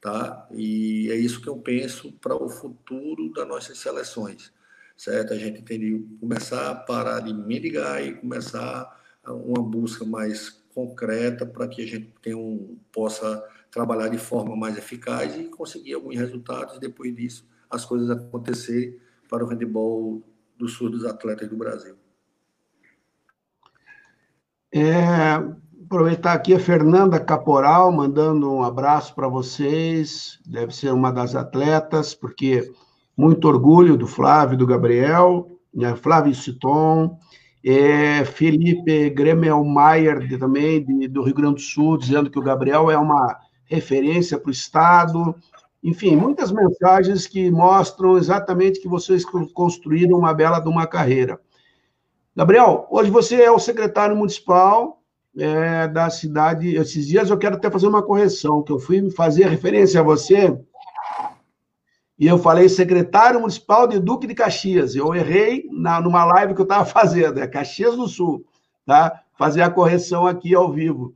tá? 0.01 0.47
E 0.53 1.11
é 1.11 1.17
isso 1.17 1.41
que 1.41 1.49
eu 1.49 1.57
penso 1.57 2.13
para 2.13 2.35
o 2.35 2.49
futuro 2.49 3.33
das 3.33 3.49
nossas 3.49 3.79
seleções 3.79 4.53
certo? 4.99 5.33
A 5.33 5.39
gente 5.39 5.63
tem 5.63 5.79
de 5.79 6.05
começar 6.21 6.71
a 6.71 6.75
parar 6.75 7.21
de 7.21 7.33
mendigar 7.33 8.05
e 8.05 8.17
começar 8.17 9.01
uma 9.25 9.63
busca 9.63 10.05
mais 10.05 10.61
concreta 10.79 11.45
para 11.45 11.67
que 11.67 11.83
a 11.83 11.87
gente 11.87 12.15
tenha 12.23 12.39
um, 12.39 12.79
possa 12.93 13.45
trabalhar 13.69 14.09
de 14.09 14.19
forma 14.19 14.55
mais 14.55 14.79
eficaz 14.79 15.37
e 15.37 15.45
conseguir 15.45 15.95
alguns 15.95 16.17
resultados. 16.17 16.79
Depois 16.79 17.15
disso, 17.17 17.45
as 17.69 17.85
coisas 17.85 18.09
acontecerem 18.09 18.97
para 19.29 19.45
o 19.45 19.49
handebol 19.49 20.23
do 20.57 20.69
sul 20.69 20.89
dos 20.89 21.05
atletas 21.05 21.49
do 21.49 21.57
Brasil. 21.57 21.97
É, 24.73 25.35
aproveitar 25.85 26.35
aqui 26.35 26.55
a 26.55 26.61
Fernanda 26.61 27.19
Caporal, 27.19 27.91
mandando 27.91 28.53
um 28.53 28.63
abraço 28.63 29.15
para 29.17 29.27
vocês. 29.27 30.39
Deve 30.47 30.73
ser 30.73 30.93
uma 30.93 31.11
das 31.11 31.35
atletas, 31.35 32.15
porque 32.15 32.73
muito 33.17 33.49
orgulho 33.49 33.97
do 33.97 34.07
Flávio 34.07 34.57
do 34.57 34.67
Gabriel, 34.67 35.51
né, 35.75 35.97
Flávio 35.97 36.35
Citon, 36.35 37.19
é, 37.65 38.25
Felipe 38.25 39.11
Gremelmaier 39.11 40.39
também, 40.39 40.85
de, 40.85 41.09
do 41.09 41.23
Rio 41.23 41.35
Grande 41.35 41.55
do 41.57 41.61
Sul, 41.61 41.99
dizendo 41.99 42.31
que 42.31 42.39
o 42.39 42.43
Gabriel 42.43 42.91
é 42.91 42.97
uma 42.97 43.39
referência 43.65 44.39
para 44.39 44.49
o 44.49 44.53
Estado. 44.53 45.35
Enfim, 45.83 46.17
muitas 46.17 46.51
mensagens 46.51 47.27
que 47.27 47.51
mostram 47.51 48.17
exatamente 48.17 48.81
que 48.81 48.89
vocês 48.89 49.25
construíram 49.25 50.19
uma 50.19 50.33
bela 50.33 50.61
de 50.61 50.69
uma 50.69 50.87
carreira. 50.87 51.41
Gabriel, 52.35 52.87
hoje 52.91 53.11
você 53.11 53.43
é 53.43 53.51
o 53.51 53.59
secretário 53.59 54.17
municipal 54.17 55.03
é, 55.37 55.89
da 55.89 56.09
cidade. 56.09 56.77
Esses 56.77 57.07
dias 57.07 57.31
eu 57.31 57.39
quero 57.39 57.57
até 57.57 57.71
fazer 57.71 57.87
uma 57.87 58.03
correção, 58.03 58.63
que 58.63 58.73
eu 58.73 58.79
fui 58.79 59.11
fazer 59.11 59.49
referência 59.49 60.01
a 60.01 60.05
você 60.05 60.57
e 62.19 62.27
eu 62.27 62.37
falei 62.37 62.69
secretário 62.69 63.41
municipal 63.41 63.87
de 63.87 64.01
Duque 64.01 64.27
de 64.27 64.35
Caxias. 64.35 64.97
Eu 64.97 65.15
errei 65.15 65.69
na, 65.71 66.01
numa 66.01 66.25
live 66.25 66.55
que 66.55 66.61
eu 66.61 66.65
estava 66.65 66.85
fazendo, 66.87 67.39
é 67.39 67.47
Caxias 67.47 67.97
do 67.97 68.09
Sul, 68.09 68.45
tá? 68.85 69.23
Fazer 69.39 69.63
a 69.63 69.71
correção 69.71 70.27
aqui 70.27 70.55
ao 70.55 70.73
vivo. 70.73 71.15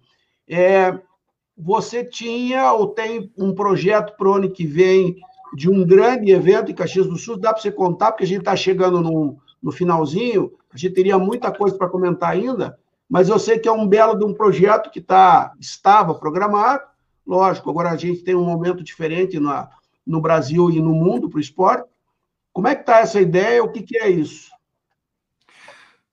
É, 0.48 0.96
você 1.56 2.04
tinha 2.04 2.72
ou 2.72 2.88
tem 2.88 3.32
um 3.36 3.52
projeto 3.52 4.16
para 4.16 4.28
o 4.28 4.34
ano 4.34 4.50
que 4.50 4.64
vem 4.64 5.16
de 5.54 5.68
um 5.68 5.84
grande 5.84 6.30
evento 6.30 6.70
em 6.70 6.74
Caxias 6.74 7.06
do 7.06 7.16
Sul? 7.16 7.36
Dá 7.36 7.52
para 7.52 7.60
você 7.60 7.72
contar, 7.72 8.12
porque 8.12 8.24
a 8.24 8.26
gente 8.26 8.40
está 8.40 8.54
chegando 8.54 9.00
no, 9.00 9.36
no 9.60 9.72
finalzinho, 9.72 10.52
a 10.72 10.76
gente 10.76 10.94
teria 10.94 11.18
muita 11.18 11.50
coisa 11.50 11.76
para 11.76 11.88
comentar 11.88 12.30
ainda, 12.30 12.78
mas 13.08 13.28
eu 13.28 13.38
sei 13.38 13.58
que 13.58 13.68
é 13.68 13.72
um 13.72 13.86
belo 13.86 14.16
de 14.16 14.24
um 14.24 14.32
projeto 14.32 14.90
que 14.90 15.00
tá, 15.00 15.52
estava 15.60 16.14
programado. 16.14 16.84
Lógico, 17.26 17.68
agora 17.68 17.90
a 17.90 17.96
gente 17.96 18.22
tem 18.22 18.34
um 18.34 18.44
momento 18.44 18.82
diferente 18.82 19.38
na 19.38 19.68
no 20.06 20.20
Brasil 20.20 20.70
e 20.70 20.80
no 20.80 20.94
mundo 20.94 21.28
para 21.28 21.38
o 21.38 21.40
esporte. 21.40 21.88
Como 22.52 22.68
é 22.68 22.74
que 22.74 22.82
está 22.82 22.98
essa 22.98 23.20
ideia? 23.20 23.62
O 23.62 23.70
que, 23.70 23.82
que 23.82 23.96
é 23.96 24.08
isso? 24.08 24.50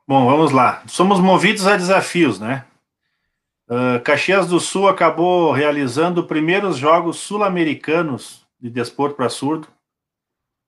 Bom, 0.07 0.25
vamos 0.25 0.51
lá. 0.51 0.83
Somos 0.87 1.19
movidos 1.19 1.67
a 1.67 1.75
desafios, 1.75 2.39
né? 2.39 2.65
Uh, 3.67 4.01
Caxias 4.03 4.47
do 4.47 4.59
Sul 4.59 4.87
acabou 4.87 5.51
realizando 5.51 6.21
os 6.21 6.27
primeiros 6.27 6.77
Jogos 6.77 7.17
Sul-Americanos 7.17 8.47
de 8.59 8.69
Desporto 8.69 9.15
para 9.15 9.29
Surdo. 9.29 9.67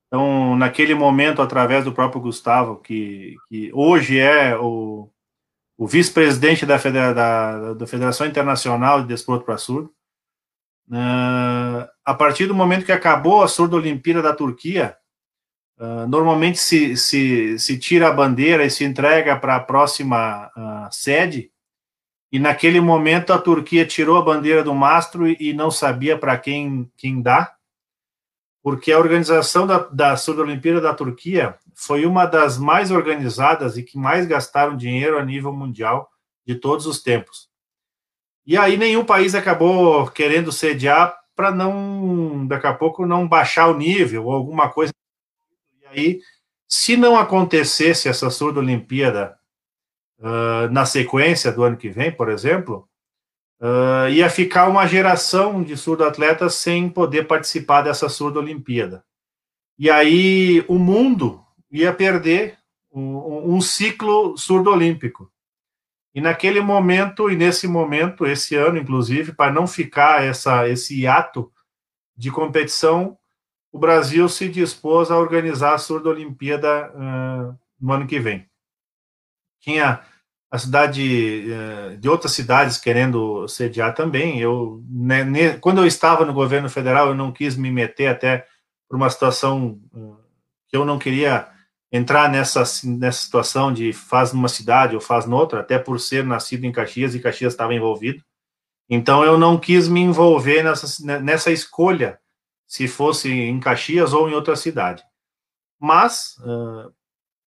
Então, 0.08 0.56
naquele 0.56 0.94
momento, 0.94 1.42
através 1.42 1.86
do 1.86 1.94
próprio 1.94 2.22
Gustavo, 2.22 2.76
que, 2.76 3.36
que 3.50 3.72
hoje 3.74 4.20
é 4.20 4.56
o, 4.56 5.10
o 5.78 5.88
vice-presidente 5.88 6.66
da, 6.66 6.78
da, 6.78 7.74
da 7.74 7.88
Federação 7.88 8.28
Internacional 8.28 9.02
de 9.02 9.08
Desporto 9.08 9.46
para 9.46 9.58
Surdo, 9.58 9.92
Uh, 10.92 11.88
a 12.06 12.14
partir 12.14 12.48
do 12.48 12.56
momento 12.56 12.86
que 12.86 12.92
acabou 12.92 13.44
a 13.44 13.48
Surdo 13.48 13.78
Olimpíada 13.78 14.22
da 14.22 14.34
Turquia, 14.34 14.98
uh, 15.80 16.08
normalmente 16.08 16.58
se, 16.58 16.98
se, 16.98 17.60
se 17.60 17.78
tira 17.78 18.08
a 18.08 18.14
bandeira 18.14 18.66
e 18.66 18.70
se 18.70 18.84
entrega 18.84 19.36
para 19.38 19.56
a 19.56 19.60
próxima 19.60 20.48
uh, 20.58 20.92
sede, 20.92 21.52
e 22.32 22.40
naquele 22.40 22.80
momento 22.80 23.34
a 23.34 23.38
Turquia 23.38 23.86
tirou 23.86 24.18
a 24.18 24.22
bandeira 24.22 24.64
do 24.64 24.74
mastro 24.74 25.28
e, 25.28 25.38
e 25.40 25.54
não 25.54 25.70
sabia 25.70 26.18
para 26.18 26.38
quem, 26.38 26.90
quem 26.98 27.22
dá. 27.22 27.54
porque 28.64 28.92
a 28.92 29.00
organização 29.00 29.66
da, 29.66 29.80
da 29.80 30.16
Surdo-Olimpíada 30.16 30.80
da 30.80 30.94
Turquia 30.94 31.58
foi 31.76 32.06
uma 32.06 32.26
das 32.26 32.58
mais 32.58 32.92
organizadas 32.92 33.78
e 33.78 33.84
que 33.84 33.98
mais 33.98 34.28
gastaram 34.28 34.78
dinheiro 34.78 35.18
a 35.18 35.26
nível 35.26 35.52
mundial 35.52 36.10
de 36.46 36.56
todos 36.56 36.86
os 36.86 37.02
tempos. 37.02 37.50
E 38.46 38.58
aí 38.58 38.78
nenhum 38.78 39.04
país 39.04 39.36
acabou 39.36 40.10
querendo 40.10 40.52
sediar 40.52 41.21
para 41.42 41.50
não, 41.50 42.46
daqui 42.46 42.68
a 42.68 42.74
pouco, 42.74 43.04
não 43.04 43.28
baixar 43.28 43.68
o 43.68 43.76
nível 43.76 44.26
ou 44.26 44.32
alguma 44.32 44.70
coisa. 44.70 44.94
E 45.82 45.88
aí, 45.88 46.20
se 46.68 46.96
não 46.96 47.18
acontecesse 47.18 48.08
essa 48.08 48.30
surdo-olimpíada 48.30 49.36
uh, 50.20 50.72
na 50.72 50.86
sequência 50.86 51.52
do 51.52 51.64
ano 51.64 51.78
que 51.78 51.90
vem, 51.90 52.12
por 52.12 52.30
exemplo, 52.30 52.88
uh, 53.60 54.08
ia 54.12 54.30
ficar 54.30 54.68
uma 54.68 54.86
geração 54.86 55.64
de 55.64 55.76
surdo-atletas 55.76 56.54
sem 56.54 56.88
poder 56.88 57.26
participar 57.26 57.82
dessa 57.82 58.08
surdo-olimpíada. 58.08 59.04
E 59.80 59.90
aí 59.90 60.64
o 60.68 60.78
mundo 60.78 61.44
ia 61.72 61.92
perder 61.92 62.60
um, 62.94 63.56
um 63.56 63.60
ciclo 63.62 64.38
surdo-olímpico. 64.38 65.32
E 66.14 66.20
naquele 66.20 66.60
momento, 66.60 67.30
e 67.30 67.36
nesse 67.36 67.68
momento, 67.68 68.26
esse 68.26 68.56
ano, 68.56 68.78
inclusive, 68.78 69.34
para 69.34 69.52
não 69.52 69.66
ficar 69.66 70.24
essa, 70.24 70.68
esse 70.68 71.08
ato 71.08 71.52
de 72.16 72.30
competição, 72.30 73.18
o 73.72 73.80
Brasil 73.80 74.28
se 74.28 74.50
dispôs 74.50 75.10
a 75.10 75.18
organizar 75.18 75.74
a 75.74 75.78
Surdo-Olimpíada 75.78 76.92
uh, 76.92 77.58
no 77.80 77.94
ano 77.94 78.06
que 78.06 78.20
vem. 78.20 78.46
Tinha 79.62 80.02
a 80.52 80.58
cidade 80.58 81.46
uh, 81.48 81.98
de 81.98 82.10
outras 82.10 82.34
cidades 82.34 82.78
querendo 82.78 83.48
sediar 83.48 83.96
também. 83.96 84.42
Eu, 84.42 84.84
né, 84.90 85.24
ne, 85.24 85.58
quando 85.60 85.80
eu 85.80 85.88
estava 85.88 86.26
no 86.26 86.34
governo 86.34 86.70
federal, 86.70 87.08
eu 87.08 87.16
não 87.16 87.32
quis 87.32 87.56
me 87.56 87.72
meter 87.72 88.08
até 88.08 88.46
por 88.90 88.98
uma 88.98 89.10
situação 89.10 89.80
uh, 89.94 90.18
que 90.68 90.76
eu 90.76 90.84
não 90.84 91.00
queria 91.00 91.48
entrar 91.92 92.30
nessa, 92.30 92.64
nessa 92.86 93.22
situação 93.22 93.74
de 93.74 93.92
faz 93.92 94.32
numa 94.32 94.48
cidade 94.48 94.96
ou 94.96 95.02
faz 95.02 95.26
noutra, 95.26 95.60
até 95.60 95.78
por 95.78 96.00
ser 96.00 96.24
nascido 96.24 96.64
em 96.64 96.72
Caxias 96.72 97.14
e 97.14 97.20
Caxias 97.20 97.54
estava 97.54 97.74
envolvido. 97.74 98.24
Então 98.90 99.24
eu 99.24 99.38
não 99.38 99.58
quis 99.58 99.88
me 99.88 100.00
envolver 100.00 100.64
nessa, 100.64 101.20
nessa 101.20 101.52
escolha, 101.52 102.20
se 102.66 102.88
fosse 102.88 103.30
em 103.30 103.60
Caxias 103.60 104.14
ou 104.14 104.30
em 104.30 104.34
outra 104.34 104.56
cidade. 104.56 105.04
Mas 105.78 106.38
uh, 106.40 106.94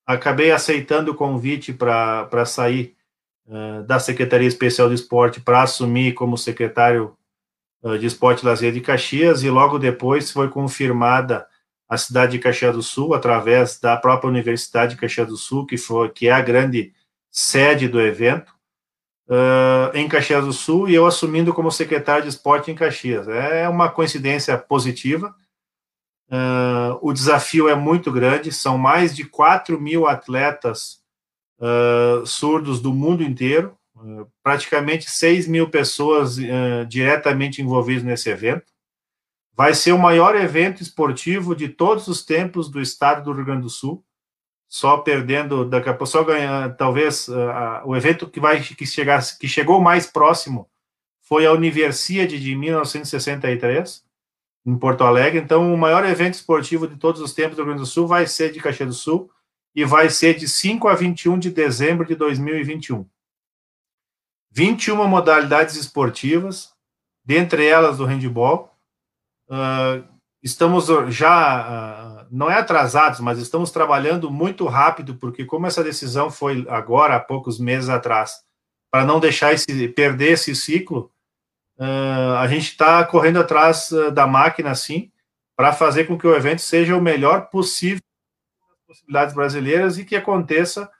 acabei 0.07 0.53
aceitando 0.53 1.13
o 1.13 1.15
convite 1.15 1.73
para 1.73 2.45
sair 2.45 2.95
uh, 3.47 3.83
da 3.85 3.99
Secretaria 3.99 4.49
Especial 4.49 4.89
de 4.89 4.95
Esporte 4.95 5.41
para 5.41 5.63
assumir 5.63 6.13
como 6.13 6.37
secretário 6.37 7.17
uh, 7.83 7.99
de 7.99 8.07
Esporte 8.07 8.43
e 8.43 8.47
Lazer 8.47 8.73
de 8.73 8.83
Caxias, 8.83 9.43
e 9.43 9.49
logo 9.49 9.79
depois 9.79 10.31
foi 10.31 10.51
confirmada 10.51 11.47
a 11.89 11.97
cidade 11.97 12.33
de 12.33 12.39
Caxias 12.39 12.75
do 12.75 12.83
Sul, 12.83 13.15
através 13.15 13.79
da 13.79 13.97
própria 13.97 14.29
Universidade 14.29 14.95
de 14.95 15.01
Caxias 15.01 15.29
do 15.29 15.37
Sul, 15.37 15.67
que, 15.67 15.77
foi, 15.77 16.09
que 16.11 16.29
é 16.29 16.33
a 16.33 16.41
grande 16.41 16.93
sede 17.31 17.89
do 17.89 18.01
evento, 18.01 18.53
uh, 19.29 19.95
em 19.95 20.09
Caxias 20.09 20.45
do 20.45 20.53
Sul, 20.53 20.89
e 20.89 20.95
eu 20.95 21.07
assumindo 21.07 21.53
como 21.53 21.71
secretário 21.71 22.23
de 22.23 22.31
esporte 22.31 22.71
em 22.71 22.75
Caxias. 22.75 23.29
É 23.29 23.69
uma 23.69 23.91
coincidência 23.91 24.57
positiva. 24.57 25.35
Uh, 26.31 26.99
o 27.03 27.13
desafio 27.13 27.69
é 27.69 27.75
muito 27.75 28.11
grande, 28.11 28.51
são 28.51 28.79
mais 28.79 29.15
de 29.15 29.25
4 29.25 29.79
mil 29.81 30.07
atletas 30.07 31.01
uh, 31.59 32.27
surdos 32.27 32.81
do 32.81 32.93
mundo 32.93 33.23
inteiro, 33.23 33.77
praticamente 34.43 35.09
6 35.09 35.47
mil 35.47 35.71
pessoas 35.71 36.37
diretamente 36.89 37.63
envolvidas 37.63 38.03
nesse 38.03 38.29
evento 38.29 38.74
vai 39.57 39.73
ser 39.73 39.93
o 39.93 39.99
maior 39.99 40.35
evento 40.35 40.83
esportivo 40.83 41.55
de 41.55 41.69
todos 41.69 42.09
os 42.09 42.25
tempos 42.25 42.69
do 42.69 42.81
estado 42.81 43.25
do 43.25 43.33
Rio 43.33 43.45
Grande 43.45 43.63
do 43.63 43.71
Sul. 43.71 44.05
Só 44.69 44.99
perdendo, 44.99 45.65
daqui 45.65 45.89
a 45.89 45.93
pouco, 45.93 46.07
só 46.07 46.25
ganhar, 46.25 46.77
talvez, 46.77 47.29
uh, 47.29 47.83
o 47.85 47.95
evento 47.95 48.29
que 48.29 48.41
vai 48.41 48.61
que, 48.61 48.85
chegar, 48.85 49.23
que 49.39 49.47
chegou 49.47 49.81
mais 49.81 50.07
próximo 50.07 50.69
foi 51.23 51.47
a 51.47 51.53
Universiade 51.53 52.41
de 52.41 52.57
1963, 52.57 54.05
em 54.67 54.77
Porto 54.77 55.05
Alegre. 55.05 55.39
Então, 55.39 55.73
o 55.73 55.79
maior 55.79 56.05
evento 56.05 56.35
esportivo 56.35 56.89
de 56.89 56.97
todos 56.97 57.21
os 57.21 57.33
tempos 57.33 57.57
do 57.57 57.63
Rio 57.63 57.67
Grande 57.67 57.83
do 57.83 57.87
Sul 57.87 58.09
vai 58.09 58.27
ser 58.27 58.51
de 58.51 58.61
Caxias 58.61 58.89
do 58.89 58.95
Sul 58.95 59.31
e 59.75 59.85
vai 59.85 60.11
ser 60.11 60.35
de 60.35 60.49
5 60.49 60.89
a 60.89 60.95
21 60.95 61.39
de 61.39 61.51
dezembro 61.51 62.05
de 62.05 62.17
2021. 62.17 63.07
21 64.51 65.07
modalidades 65.07 65.77
esportivas, 65.77 66.73
dentre 67.25 67.67
elas 67.67 68.01
o 68.01 68.05
handball, 68.05 68.74
uh, 69.49 70.05
estamos 70.43 70.87
já, 71.09 72.23
uh, 72.23 72.27
não 72.31 72.51
é 72.51 72.59
atrasados, 72.59 73.21
mas 73.21 73.39
estamos 73.39 73.71
trabalhando 73.71 74.31
muito 74.31 74.67
rápido, 74.67 75.15
porque 75.17 75.45
como 75.45 75.67
essa 75.67 75.83
decisão 75.83 76.31
foi 76.31 76.67
agora, 76.69 77.17
há 77.17 77.21
poucos 77.21 77.59
meses 77.59 77.89
atrás, 77.89 78.35
para 78.91 79.05
não 79.05 79.21
deixar 79.21 79.53
esse, 79.53 79.89
perder 79.89 80.33
esse 80.33 80.55
ciclo, 80.55 81.11
uh, 81.79 82.37
a 82.39 82.47
gente 82.47 82.71
está 82.71 83.05
correndo 83.05 83.41
atrás 83.41 83.91
da 84.13 84.27
máquina, 84.27 84.71
assim, 84.71 85.11
para 85.57 85.73
fazer 85.73 86.05
com 86.05 86.19
que 86.19 86.27
o 86.27 86.35
evento 86.35 86.61
seja 86.61 86.97
o 86.97 87.03
melhor 87.03 87.49
possível 87.49 88.01
possibilidades 88.87 89.35
brasileiras 89.35 89.99
e 89.99 90.05
que 90.05 90.15
aconteça 90.15 90.91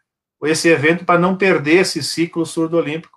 esse 0.43 0.69
evento 0.69 1.05
para 1.05 1.19
não 1.19 1.37
perder 1.37 1.81
esse 1.81 2.03
ciclo 2.03 2.45
surdo-olímpico 2.45 3.14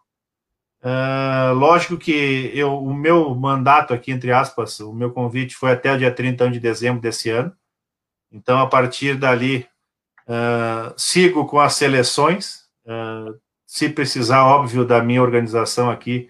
Uh, 0.83 1.53
lógico 1.55 1.97
que 1.97 2.51
eu, 2.53 2.77
o 2.77 2.93
meu 2.93 3.33
mandato 3.35 3.93
aqui, 3.93 4.11
entre 4.11 4.31
aspas, 4.31 4.79
o 4.79 4.93
meu 4.93 5.11
convite 5.11 5.55
foi 5.55 5.71
até 5.71 5.93
o 5.93 5.97
dia 5.97 6.11
30 6.11 6.49
de 6.49 6.59
dezembro 6.59 7.01
desse 7.01 7.29
ano. 7.29 7.51
Então, 8.31 8.59
a 8.59 8.67
partir 8.67 9.15
dali, 9.15 9.67
uh, 10.27 10.93
sigo 10.97 11.45
com 11.45 11.59
as 11.59 11.73
seleções. 11.73 12.67
Uh, 12.85 13.39
se 13.65 13.89
precisar, 13.89 14.45
óbvio, 14.45 14.85
da 14.85 15.03
minha 15.03 15.21
organização 15.21 15.89
aqui, 15.89 16.29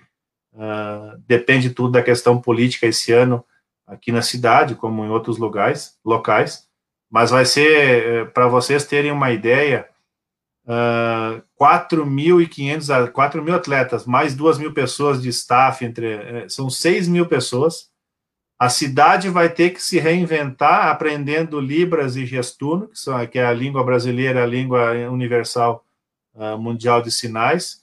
depende 1.27 1.69
tudo 1.69 1.91
da 1.91 2.01
questão 2.01 2.41
política 2.41 2.87
esse 2.87 3.11
ano 3.13 3.45
aqui 3.87 4.11
na 4.11 4.21
cidade, 4.21 4.75
como 4.75 5.05
em 5.05 5.09
outros 5.09 5.37
lugares, 5.37 5.97
locais. 6.03 6.67
Mas 7.09 7.31
vai 7.31 7.45
ser, 7.45 8.05
eh, 8.05 8.25
para 8.25 8.47
vocês 8.47 8.85
terem 8.85 9.11
uma 9.11 9.31
ideia, 9.31 9.87
uh, 10.67 11.41
4.500, 11.59 13.11
4 13.11 13.43
mil 13.43 13.55
atletas, 13.55 14.05
mais 14.05 14.35
2 14.35 14.57
mil 14.57 14.73
pessoas 14.73 15.21
de 15.21 15.29
staff, 15.29 15.83
entre, 15.83 16.07
eh, 16.13 16.49
são 16.49 16.69
6 16.69 17.07
mil 17.07 17.25
pessoas. 17.25 17.89
A 18.59 18.69
cidade 18.69 19.29
vai 19.29 19.49
ter 19.49 19.71
que 19.71 19.81
se 19.81 19.99
reinventar 19.99 20.87
aprendendo 20.87 21.59
Libras 21.59 22.15
e 22.15 22.25
Gestuno, 22.25 22.87
que, 22.89 22.99
são, 22.99 23.25
que 23.27 23.39
é 23.39 23.45
a 23.45 23.53
língua 23.53 23.83
brasileira, 23.83 24.43
a 24.43 24.47
língua 24.47 24.91
universal 25.09 25.85
uh, 26.33 26.57
mundial 26.57 27.01
de 27.01 27.11
sinais. 27.11 27.81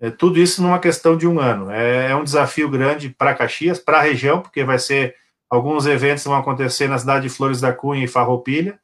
É, 0.00 0.10
tudo 0.10 0.38
isso 0.40 0.62
numa 0.62 0.78
questão 0.78 1.16
de 1.16 1.26
um 1.26 1.38
ano. 1.38 1.70
É, 1.70 2.10
é 2.10 2.16
um 2.16 2.24
desafio 2.24 2.68
grande 2.68 3.10
para 3.10 3.34
Caxias, 3.34 3.78
para 3.78 3.98
a 3.98 4.02
região, 4.02 4.40
porque 4.40 4.64
vai 4.64 4.78
ser 4.78 5.14
alguns 5.48 5.86
eventos 5.86 6.24
vão 6.24 6.34
acontecer 6.36 6.88
na 6.88 6.98
cidade 6.98 7.28
de 7.28 7.34
Flores 7.34 7.60
da 7.60 7.72
Cunha 7.72 8.04
e 8.04 8.08
Farroupilha, 8.08 8.78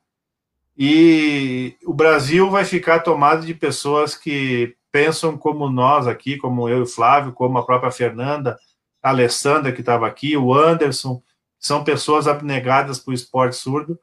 e 0.83 1.77
o 1.85 1.93
Brasil 1.93 2.49
vai 2.49 2.65
ficar 2.65 3.01
tomado 3.01 3.45
de 3.45 3.53
pessoas 3.53 4.15
que 4.15 4.75
pensam 4.91 5.37
como 5.37 5.69
nós 5.69 6.07
aqui, 6.07 6.39
como 6.39 6.71
eu 6.71 6.79
e 6.79 6.81
o 6.81 6.87
Flávio, 6.87 7.35
como 7.35 7.59
a 7.59 7.67
própria 7.67 7.91
Fernanda, 7.91 8.57
a 9.03 9.11
Alessandra 9.11 9.73
que 9.73 9.81
estava 9.81 10.07
aqui, 10.07 10.39
o 10.39 10.55
Anderson, 10.55 11.23
são 11.59 11.85
pessoas 11.85 12.27
abnegadas 12.27 12.99
para 12.99 13.11
o 13.11 13.15
esporte 13.15 13.57
surdo 13.57 14.01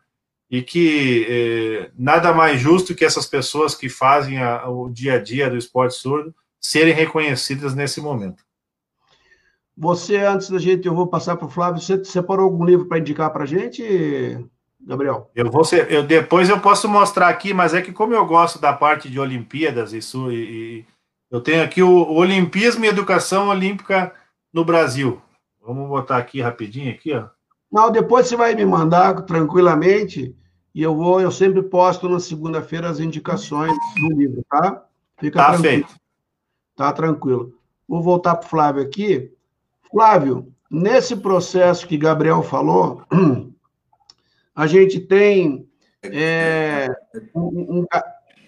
e 0.52 0.62
que 0.62 1.26
eh, 1.28 1.92
nada 1.98 2.32
mais 2.32 2.62
justo 2.62 2.94
que 2.94 3.04
essas 3.04 3.26
pessoas 3.26 3.74
que 3.74 3.90
fazem 3.90 4.38
a, 4.38 4.70
o 4.70 4.88
dia 4.88 5.16
a 5.16 5.20
dia 5.20 5.50
do 5.50 5.58
esporte 5.58 5.96
surdo 5.96 6.32
serem 6.62 6.94
reconhecidas 6.94 7.74
nesse 7.74 8.00
momento. 8.00 8.44
Você, 9.76 10.18
antes 10.18 10.52
da 10.52 10.60
gente, 10.60 10.88
eu 10.88 10.94
vou 10.94 11.08
passar 11.08 11.38
para 11.38 11.48
o 11.48 11.50
Flávio, 11.50 11.82
você 11.82 12.04
separou 12.04 12.46
algum 12.46 12.64
livro 12.64 12.86
para 12.88 13.00
indicar 13.00 13.34
para 13.34 13.46
a 13.46 13.48
gente, 13.48 13.82
Gabriel? 14.88 15.30
Eu 15.36 15.52
vou 15.52 15.66
ser, 15.66 15.92
eu 15.92 16.02
depois 16.02 16.48
eu 16.48 16.62
posso 16.62 16.88
mostrar 16.88 17.28
aqui, 17.28 17.54
mas 17.54 17.74
é 17.74 17.82
que 17.82 17.92
como 17.92 18.14
eu 18.14 18.26
gosto 18.26 18.58
da 18.58 18.72
parte 18.72 19.10
de 19.10 19.20
Olimpíadas 19.20 19.92
isso 19.92 20.32
e, 20.32 20.36
e 20.80 20.86
eu 21.30 21.42
tenho 21.42 21.62
aqui 21.62 21.84
o, 21.84 21.90
o 21.90 22.16
Olimpismo 22.16 22.86
e 22.86 22.88
Educação 22.88 23.50
Olímpica 23.50 24.14
no 24.54 24.64
Brasil. 24.64 25.22
Vamos 25.62 25.90
botar 25.90 26.18
aqui 26.18 26.40
rapidinho 26.40 26.90
aqui, 26.90 27.14
ó. 27.14 27.26
Não, 27.70 27.92
depois 27.92 28.28
você 28.28 28.38
vai 28.38 28.56
me 28.56 28.66
mandar 28.66 29.14
tranquilamente 29.24 30.34
e 30.74 30.82
eu 30.82 30.96
vou, 30.96 31.20
eu 31.20 31.32
sempre 31.32 31.62
posto 31.62 32.08
na 32.08 32.22
segunda-feira 32.22 32.88
as 32.88 33.02
indicações 33.02 33.74
do 34.00 34.10
livro, 34.14 34.46
tá? 34.50 34.86
Fica 35.20 35.38
tá 35.38 35.52
tranquilo. 35.52 35.62
feito. 35.62 35.96
Tá 36.78 36.94
tranquilo. 36.94 37.54
Vou 37.86 38.02
voltar 38.02 38.36
para 38.36 38.46
o 38.46 38.50
Flávio 38.50 38.84
aqui. 38.84 39.34
Flávio, 39.92 40.54
nesse 40.72 41.14
processo 41.18 41.86
que 41.86 41.98
Gabriel 41.98 42.42
falou, 42.42 43.04
a 44.58 44.66
gente 44.66 45.00
tem 45.00 45.70
é, 46.02 46.90
um, 47.36 47.82
um, 47.82 47.86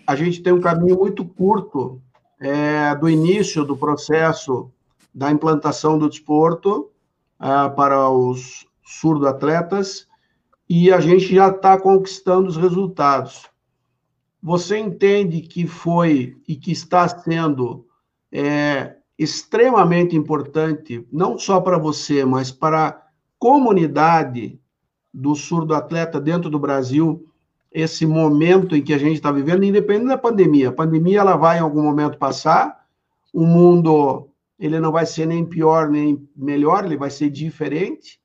a 0.07 0.16
gente 0.16 0.41
tem 0.41 0.51
um 0.51 0.60
caminho 0.60 0.97
muito 0.97 1.24
curto 1.24 2.01
é, 2.41 2.95
do 2.95 3.07
início 3.07 3.64
do 3.64 3.78
processo 3.78 4.72
da 5.14 5.30
implantação 5.30 5.99
do 5.99 6.10
desporto 6.10 6.89
é, 7.39 7.70
para 7.70 8.10
os 8.10 8.66
surdo-atletas 8.84 10.07
e 10.68 10.91
a 10.91 10.99
gente 10.99 11.36
já 11.36 11.49
está 11.49 11.80
conquistando 11.80 12.47
os 12.47 12.57
resultados. 12.57 13.45
Você 14.41 14.80
entende 14.80 15.41
que 15.41 15.68
foi 15.68 16.38
e 16.47 16.55
que 16.55 16.72
está 16.72 17.07
sendo 17.07 17.86
é, 18.32 18.95
extremamente 19.16 20.16
importante, 20.16 21.05
não 21.12 21.38
só 21.38 21.62
para 21.62 21.78
você, 21.78 22.26
mas 22.26 22.51
para 22.51 22.88
a 22.88 23.01
comunidade 23.38 24.59
do 25.14 25.36
surdo 25.36 25.74
atleta 25.74 26.20
dentro 26.20 26.49
do 26.49 26.60
Brasil, 26.60 27.28
esse 27.72 28.05
momento 28.05 28.76
em 28.76 28.82
que 28.82 28.93
a 28.93 28.97
gente 28.97 29.16
está 29.16 29.32
vivendo, 29.32 29.64
independente 29.64 30.07
da 30.07 30.18
pandemia. 30.18 30.70
A 30.70 30.74
pandemia 30.74 31.20
ela 31.20 31.36
vai 31.36 31.57
em 31.57 31.62
algum 31.62 31.84
momento 31.84 32.18
passar, 32.18 32.86
o 33.34 33.45
mundo 33.45 34.28
ele 34.60 34.80
não 34.80 34.91
vai 34.91 35.05
ser 35.05 35.26
nem 35.26 35.45
pior 35.45 35.89
nem 35.89 36.28
melhor, 36.36 36.86
ele 36.86 36.97
vai 36.97 37.10
ser 37.10 37.30
diferente. 37.30 38.20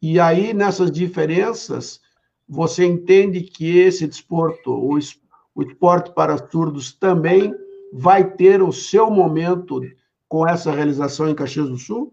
E 0.00 0.18
aí 0.18 0.52
nessas 0.52 0.90
diferenças 0.90 2.00
você 2.48 2.84
entende 2.84 3.40
que 3.40 3.78
esse 3.78 4.06
desporto, 4.06 4.72
o, 4.72 4.98
o 5.54 5.62
esporte 5.62 6.12
para 6.12 6.36
surdos 6.50 6.92
também 6.92 7.54
vai 7.92 8.32
ter 8.32 8.62
o 8.62 8.72
seu 8.72 9.10
momento 9.10 9.80
com 10.28 10.46
essa 10.46 10.72
realização 10.72 11.28
em 11.28 11.34
Caxias 11.34 11.68
do 11.68 11.76
Sul? 11.76 12.12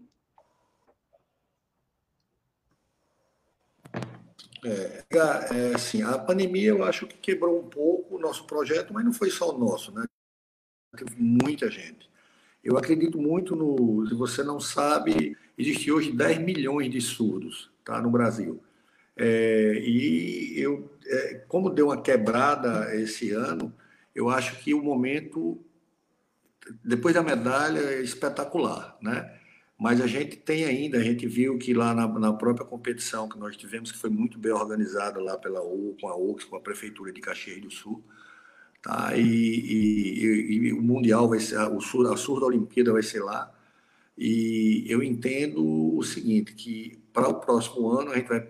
É, 4.64 5.04
é, 5.10 5.74
assim, 5.74 6.02
a 6.02 6.18
pandemia 6.18 6.68
eu 6.68 6.84
acho 6.84 7.06
que 7.06 7.16
quebrou 7.16 7.60
um 7.60 7.68
pouco 7.68 8.16
o 8.16 8.18
nosso 8.18 8.44
projeto, 8.44 8.92
mas 8.92 9.04
não 9.04 9.12
foi 9.12 9.30
só 9.30 9.54
o 9.54 9.58
nosso, 9.58 9.92
né? 9.92 10.04
Teve 10.96 11.16
muita 11.16 11.70
gente. 11.70 12.10
Eu 12.62 12.76
acredito 12.76 13.18
muito 13.18 13.56
no. 13.56 14.06
Se 14.06 14.14
você 14.14 14.42
não 14.42 14.60
sabe, 14.60 15.36
existe 15.56 15.90
hoje 15.90 16.12
10 16.12 16.38
milhões 16.40 16.90
de 16.90 17.00
surdos 17.00 17.70
tá, 17.84 18.00
no 18.02 18.10
Brasil. 18.10 18.62
É, 19.16 19.78
e 19.82 20.58
eu, 20.60 20.90
é, 21.06 21.34
como 21.48 21.70
deu 21.70 21.86
uma 21.86 22.02
quebrada 22.02 22.94
esse 22.94 23.32
ano, 23.32 23.72
eu 24.14 24.28
acho 24.28 24.56
que 24.62 24.74
o 24.74 24.82
momento, 24.82 25.58
depois 26.84 27.14
da 27.14 27.22
medalha, 27.22 27.78
é 27.80 28.00
espetacular, 28.02 28.96
né? 29.00 29.39
Mas 29.80 29.98
a 30.02 30.06
gente 30.06 30.36
tem 30.36 30.66
ainda, 30.66 30.98
a 30.98 31.02
gente 31.02 31.26
viu 31.26 31.56
que 31.56 31.72
lá 31.72 31.94
na, 31.94 32.06
na, 32.06 32.34
própria 32.34 32.66
competição 32.66 33.26
que 33.26 33.38
nós 33.38 33.56
tivemos, 33.56 33.90
que 33.90 33.96
foi 33.96 34.10
muito 34.10 34.38
bem 34.38 34.52
organizada 34.52 35.18
lá 35.18 35.38
pela 35.38 35.62
U, 35.62 35.96
com 35.98 36.06
a 36.08 36.14
UX, 36.14 36.44
com 36.44 36.56
a 36.56 36.60
Prefeitura 36.60 37.10
de 37.10 37.20
Caxias 37.22 37.62
do 37.62 37.70
Sul, 37.70 38.04
tá? 38.82 39.16
E, 39.16 39.22
e, 39.22 40.68
e, 40.68 40.72
o 40.74 40.82
Mundial 40.82 41.26
vai 41.30 41.40
ser, 41.40 41.56
o 41.60 41.80
Sur, 41.80 42.12
a 42.12 42.16
Sur 42.18 42.40
da 42.40 42.46
Olimpíada 42.46 42.92
vai 42.92 43.02
ser 43.02 43.20
lá. 43.22 43.50
E 44.18 44.84
eu 44.86 45.02
entendo 45.02 45.96
o 45.96 46.02
seguinte, 46.02 46.54
que 46.54 47.02
para 47.10 47.28
o 47.28 47.40
próximo 47.40 47.88
ano 47.88 48.12
a 48.12 48.16
gente 48.16 48.28
vai 48.28 48.46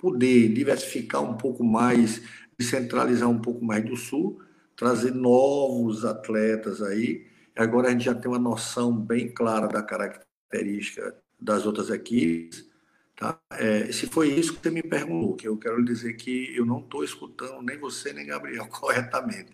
poder 0.00 0.48
diversificar 0.48 1.22
um 1.22 1.36
pouco 1.36 1.62
mais, 1.62 2.20
descentralizar 2.58 3.30
um 3.30 3.38
pouco 3.38 3.64
mais 3.64 3.84
do 3.84 3.96
Sul, 3.96 4.42
trazer 4.74 5.14
novos 5.14 6.04
atletas 6.04 6.82
aí. 6.82 7.26
Agora 7.56 7.88
a 7.88 7.90
gente 7.92 8.06
já 8.06 8.14
tem 8.14 8.28
uma 8.28 8.40
noção 8.40 8.92
bem 8.92 9.28
clara 9.28 9.68
da 9.68 9.82
característica 9.82 10.31
característica 10.52 11.16
das 11.40 11.64
outras 11.64 11.88
equipes. 11.90 12.68
Tá? 13.16 13.38
É, 13.52 13.90
se 13.90 14.06
foi 14.06 14.28
isso 14.28 14.54
que 14.54 14.62
você 14.62 14.70
me 14.70 14.82
perguntou, 14.82 15.34
que 15.34 15.48
eu 15.48 15.56
quero 15.56 15.82
dizer 15.84 16.14
que 16.14 16.54
eu 16.54 16.66
não 16.66 16.80
estou 16.80 17.02
escutando 17.02 17.62
nem 17.62 17.78
você 17.78 18.12
nem 18.12 18.26
Gabriel 18.26 18.66
corretamente. 18.70 19.52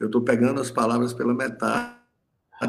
Eu 0.00 0.06
estou 0.06 0.22
pegando 0.22 0.60
as 0.60 0.70
palavras 0.70 1.12
pela 1.12 1.34
metade 1.34 1.96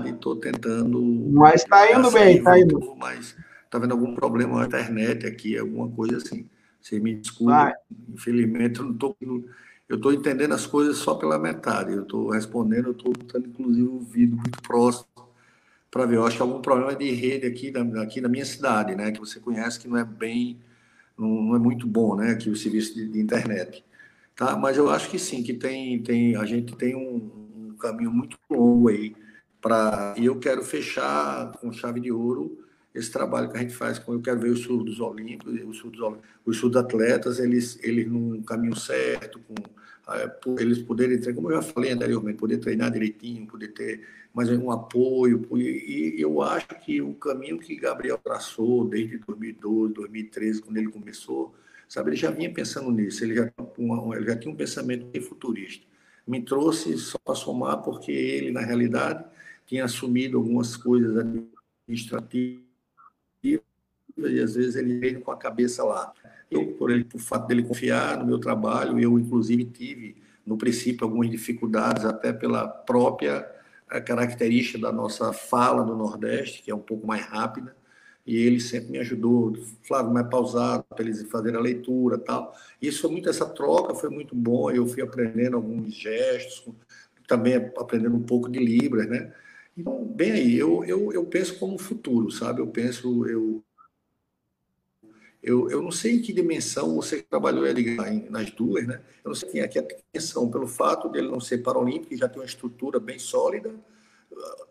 e 0.05 0.09
estou 0.09 0.35
tentando. 0.35 1.01
Mas 1.31 1.61
está 1.63 1.91
indo 1.91 2.11
bem, 2.11 2.37
está 2.37 2.59
indo. 2.59 2.95
Mas 2.97 3.35
está 3.63 3.77
vendo 3.79 3.91
algum 3.91 4.15
problema 4.15 4.59
na 4.59 4.65
internet 4.65 5.25
aqui, 5.25 5.57
alguma 5.57 5.89
coisa 5.89 6.17
assim. 6.17 6.49
Você 6.81 6.99
me 6.99 7.15
desculpa. 7.15 7.53
Vai. 7.53 7.73
Infelizmente, 8.13 8.79
eu 8.79 8.85
não 8.85 8.93
estou. 8.93 9.15
Eu 9.87 9.95
estou 9.95 10.13
entendendo 10.13 10.53
as 10.53 10.65
coisas 10.65 10.97
só 10.97 11.15
pela 11.15 11.37
metade. 11.37 11.93
Eu 11.93 12.03
estou 12.03 12.29
respondendo, 12.29 12.87
eu 12.87 12.91
estou 12.91 13.11
botando, 13.11 13.47
inclusive, 13.47 13.87
o 13.87 13.99
vídeo 13.99 14.37
muito 14.37 14.61
próximo 14.61 15.28
para 15.91 16.05
ver. 16.05 16.17
Eu 16.17 16.25
acho 16.25 16.37
que 16.37 16.41
algum 16.41 16.61
problema 16.61 16.95
de 16.95 17.11
rede 17.11 17.45
aqui, 17.45 17.71
da, 17.71 17.81
aqui 18.01 18.21
na 18.21 18.29
minha 18.29 18.45
cidade, 18.45 18.95
né? 18.95 19.11
Que 19.11 19.19
você 19.19 19.39
conhece 19.39 19.79
que 19.79 19.87
não 19.87 19.97
é 19.97 20.03
bem, 20.03 20.59
não, 21.17 21.27
não 21.27 21.55
é 21.55 21.59
muito 21.59 21.87
bom, 21.87 22.15
né? 22.15 22.31
Aqui 22.31 22.49
o 22.49 22.55
serviço 22.55 22.95
de, 22.95 23.07
de, 23.07 23.19
internet, 23.19 23.83
tá? 24.35 24.55
Mas 24.57 24.77
eu 24.77 24.89
acho 24.89 25.09
que 25.09 25.19
sim, 25.19 25.43
que 25.43 25.53
tem, 25.53 26.01
tem 26.01 26.35
a 26.35 26.45
gente 26.45 26.75
tem 26.75 26.95
um, 26.95 27.71
um 27.71 27.75
caminho 27.77 28.11
muito 28.11 28.37
longo 28.49 28.89
aí 28.89 29.15
para. 29.61 30.15
E 30.17 30.25
eu 30.25 30.39
quero 30.39 30.63
fechar 30.63 31.51
com 31.53 31.71
chave 31.71 31.99
de 31.99 32.11
ouro 32.11 32.65
esse 32.93 33.11
trabalho 33.11 33.49
que 33.49 33.57
a 33.57 33.61
gente 33.61 33.73
faz. 33.73 34.01
Eu 34.07 34.21
quero 34.21 34.39
ver 34.39 34.49
os 34.49 34.61
surdos 34.61 34.99
olímpicos, 34.99 35.53
os 35.65 35.77
surdos, 35.77 36.17
os 36.45 36.57
surdos 36.57 36.81
atletas, 36.81 37.39
eles, 37.39 37.79
eles 37.83 38.07
num 38.07 38.41
caminho 38.43 38.75
certo, 38.75 39.39
com 39.39 39.53
é, 39.53 39.69
eles 40.59 40.79
poderem, 40.79 41.19
como 41.33 41.51
eu 41.51 41.55
já 41.55 41.61
falei 41.61 41.91
anteriormente, 41.91 42.37
poder 42.37 42.57
treinar 42.57 42.91
direitinho, 42.91 43.47
poder 43.47 43.69
ter 43.69 44.07
mais 44.33 44.49
um 44.49 44.71
apoio. 44.71 45.45
E, 45.57 46.15
eu 46.17 46.41
acho 46.41 46.67
que 46.83 47.01
o 47.01 47.13
caminho 47.13 47.59
que 47.59 47.75
Gabriel 47.75 48.17
traçou 48.17 48.87
desde 48.87 49.17
2012, 49.19 49.93
2013, 49.93 50.61
quando 50.61 50.77
ele 50.77 50.89
começou, 50.89 51.53
sabe, 51.87 52.11
ele 52.11 52.17
já 52.17 52.31
vinha 52.31 52.51
pensando 52.51 52.91
nisso, 52.91 53.23
ele 53.23 53.35
já, 53.35 53.51
ele 54.15 54.25
já 54.25 54.35
tinha 54.35 54.53
um 54.53 54.57
pensamento 54.57 55.21
futurista. 55.21 55.85
Me 56.27 56.41
trouxe 56.41 56.97
só 56.97 57.17
para 57.17 57.35
somar, 57.35 57.81
porque 57.81 58.11
ele, 58.11 58.51
na 58.51 58.61
realidade, 58.61 59.25
tinha 59.65 59.85
assumido 59.85 60.37
algumas 60.37 60.77
coisas 60.77 61.17
administrativas 61.17 62.69
e 64.27 64.39
às 64.41 64.55
vezes 64.55 64.75
ele 64.75 64.99
veio 64.99 65.21
com 65.21 65.31
a 65.31 65.37
cabeça 65.37 65.83
lá. 65.83 66.13
Eu, 66.49 66.73
por, 66.73 66.91
ele, 66.91 67.03
por 67.03 67.19
fato 67.19 67.47
dele 67.47 67.63
confiar 67.63 68.17
no 68.17 68.25
meu 68.25 68.39
trabalho, 68.39 68.99
eu 68.99 69.19
inclusive 69.19 69.65
tive 69.65 70.15
no 70.45 70.57
princípio 70.57 71.05
algumas 71.05 71.29
dificuldades 71.29 72.05
até 72.05 72.33
pela 72.33 72.67
própria 72.67 73.47
eh, 73.91 74.01
característica 74.01 74.79
da 74.79 74.91
nossa 74.91 75.31
fala 75.31 75.83
do 75.83 75.95
Nordeste, 75.95 76.63
que 76.63 76.71
é 76.71 76.75
um 76.75 76.79
pouco 76.79 77.05
mais 77.05 77.23
rápida, 77.25 77.75
e 78.25 78.35
ele 78.37 78.59
sempre 78.59 78.91
me 78.91 78.99
ajudou, 78.99 79.53
Flávio, 79.83 80.11
mais 80.11 80.27
pausado, 80.27 80.83
para 80.89 81.03
eles 81.03 81.21
fazerem 81.29 81.57
a 81.57 81.61
leitura 81.61 82.17
tal. 82.17 82.55
Isso 82.81 83.01
foi 83.01 83.11
muito, 83.11 83.29
essa 83.29 83.45
troca 83.45 83.93
foi 83.95 84.09
muito 84.09 84.35
bom, 84.35 84.69
eu 84.71 84.87
fui 84.87 85.01
aprendendo 85.01 85.55
alguns 85.57 85.93
gestos, 85.93 86.63
também 87.27 87.55
aprendendo 87.55 88.15
um 88.15 88.23
pouco 88.23 88.49
de 88.49 88.59
Libras, 88.59 89.07
né? 89.07 89.31
Então, 89.77 90.03
bem 90.03 90.31
aí, 90.31 90.57
eu, 90.57 90.83
eu, 90.83 91.13
eu 91.13 91.25
penso 91.25 91.57
como 91.57 91.77
futuro, 91.77 92.29
sabe? 92.31 92.59
Eu 92.59 92.67
penso, 92.67 93.25
eu, 93.27 93.63
eu, 95.41 95.69
eu 95.69 95.81
não 95.81 95.91
sei 95.91 96.15
em 96.15 96.21
que 96.21 96.33
dimensão 96.33 96.95
você 96.95 97.21
trabalhou 97.21 97.63
nas 98.29 98.51
duas, 98.51 98.85
né? 98.85 99.01
Eu 99.23 99.29
não 99.29 99.35
sei 99.35 99.49
quem 99.49 99.61
é 99.61 99.67
que 99.67 99.79
é 99.79 99.87
dimensão, 100.13 100.49
pelo 100.49 100.67
fato 100.67 101.07
dele 101.09 101.29
não 101.29 101.39
ser 101.39 101.59
paralímpico, 101.59 102.15
já 102.15 102.27
tem 102.27 102.39
uma 102.39 102.45
estrutura 102.45 102.99
bem 102.99 103.17
sólida, 103.17 103.73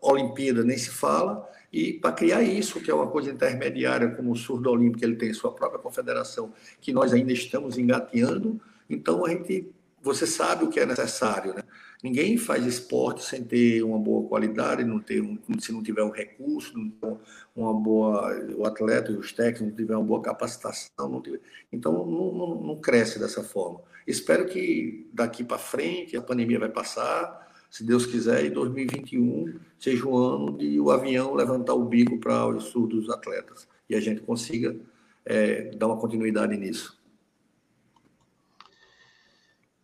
Olimpíada 0.01 0.63
nem 0.63 0.77
se 0.77 0.89
fala, 0.89 1.47
e 1.71 1.93
para 1.93 2.11
criar 2.11 2.41
isso, 2.41 2.79
que 2.81 2.89
é 2.89 2.93
uma 2.93 3.07
coisa 3.07 3.31
intermediária, 3.31 4.09
como 4.11 4.31
o 4.31 4.35
surdo 4.35 4.71
olímpico, 4.71 5.03
ele 5.03 5.15
tem 5.15 5.33
sua 5.33 5.51
própria 5.51 5.79
confederação, 5.79 6.51
que 6.79 6.91
nós 6.91 7.13
ainda 7.13 7.31
estamos 7.31 7.77
engateando, 7.77 8.59
então 8.89 9.25
a 9.25 9.29
gente, 9.29 9.69
você 10.01 10.25
sabe 10.25 10.65
o 10.65 10.69
que 10.69 10.79
é 10.79 10.85
necessário, 10.85 11.53
né? 11.53 11.63
Ninguém 12.01 12.37
faz 12.37 12.65
esporte 12.65 13.25
sem 13.25 13.43
ter 13.43 13.83
uma 13.83 13.99
boa 13.99 14.27
qualidade, 14.27 14.85
não 14.85 14.99
ter 14.99 15.21
um, 15.21 15.37
se 15.59 15.73
não 15.73 15.83
tiver 15.83 16.01
um 16.01 16.11
recurso, 16.11 16.77
não 16.77 17.19
uma 17.53 17.73
boa, 17.73 18.33
o 18.55 18.65
atleta 18.65 19.11
e 19.11 19.17
os 19.17 19.33
técnicos 19.33 19.67
não 19.67 19.75
tiver 19.75 19.95
uma 19.97 20.05
boa 20.05 20.21
capacitação, 20.21 21.21
tiver, 21.21 21.41
então 21.73 21.91
não, 22.05 22.33
não, 22.33 22.61
não, 22.61 22.75
cresce 22.77 23.19
dessa 23.19 23.43
forma. 23.43 23.81
Espero 24.07 24.45
que 24.45 25.09
daqui 25.11 25.43
para 25.43 25.57
frente 25.57 26.15
a 26.15 26.21
pandemia 26.21 26.57
vai 26.57 26.69
passar, 26.69 27.49
se 27.69 27.83
Deus 27.83 28.05
quiser, 28.05 28.45
e 28.45 28.49
2021 28.49 29.59
seja 29.77 30.07
o 30.07 30.17
ano 30.17 30.57
de 30.57 30.79
o 30.79 30.89
avião 30.91 31.33
levantar 31.33 31.73
o 31.73 31.83
bico 31.83 32.17
para 32.17 32.47
o 32.47 32.61
sul 32.61 32.87
dos 32.87 33.09
atletas 33.09 33.67
e 33.89 33.95
a 33.95 33.99
gente 33.99 34.21
consiga 34.21 34.75
é, 35.25 35.71
dar 35.75 35.87
uma 35.87 35.97
continuidade 35.97 36.55
nisso. 36.55 36.98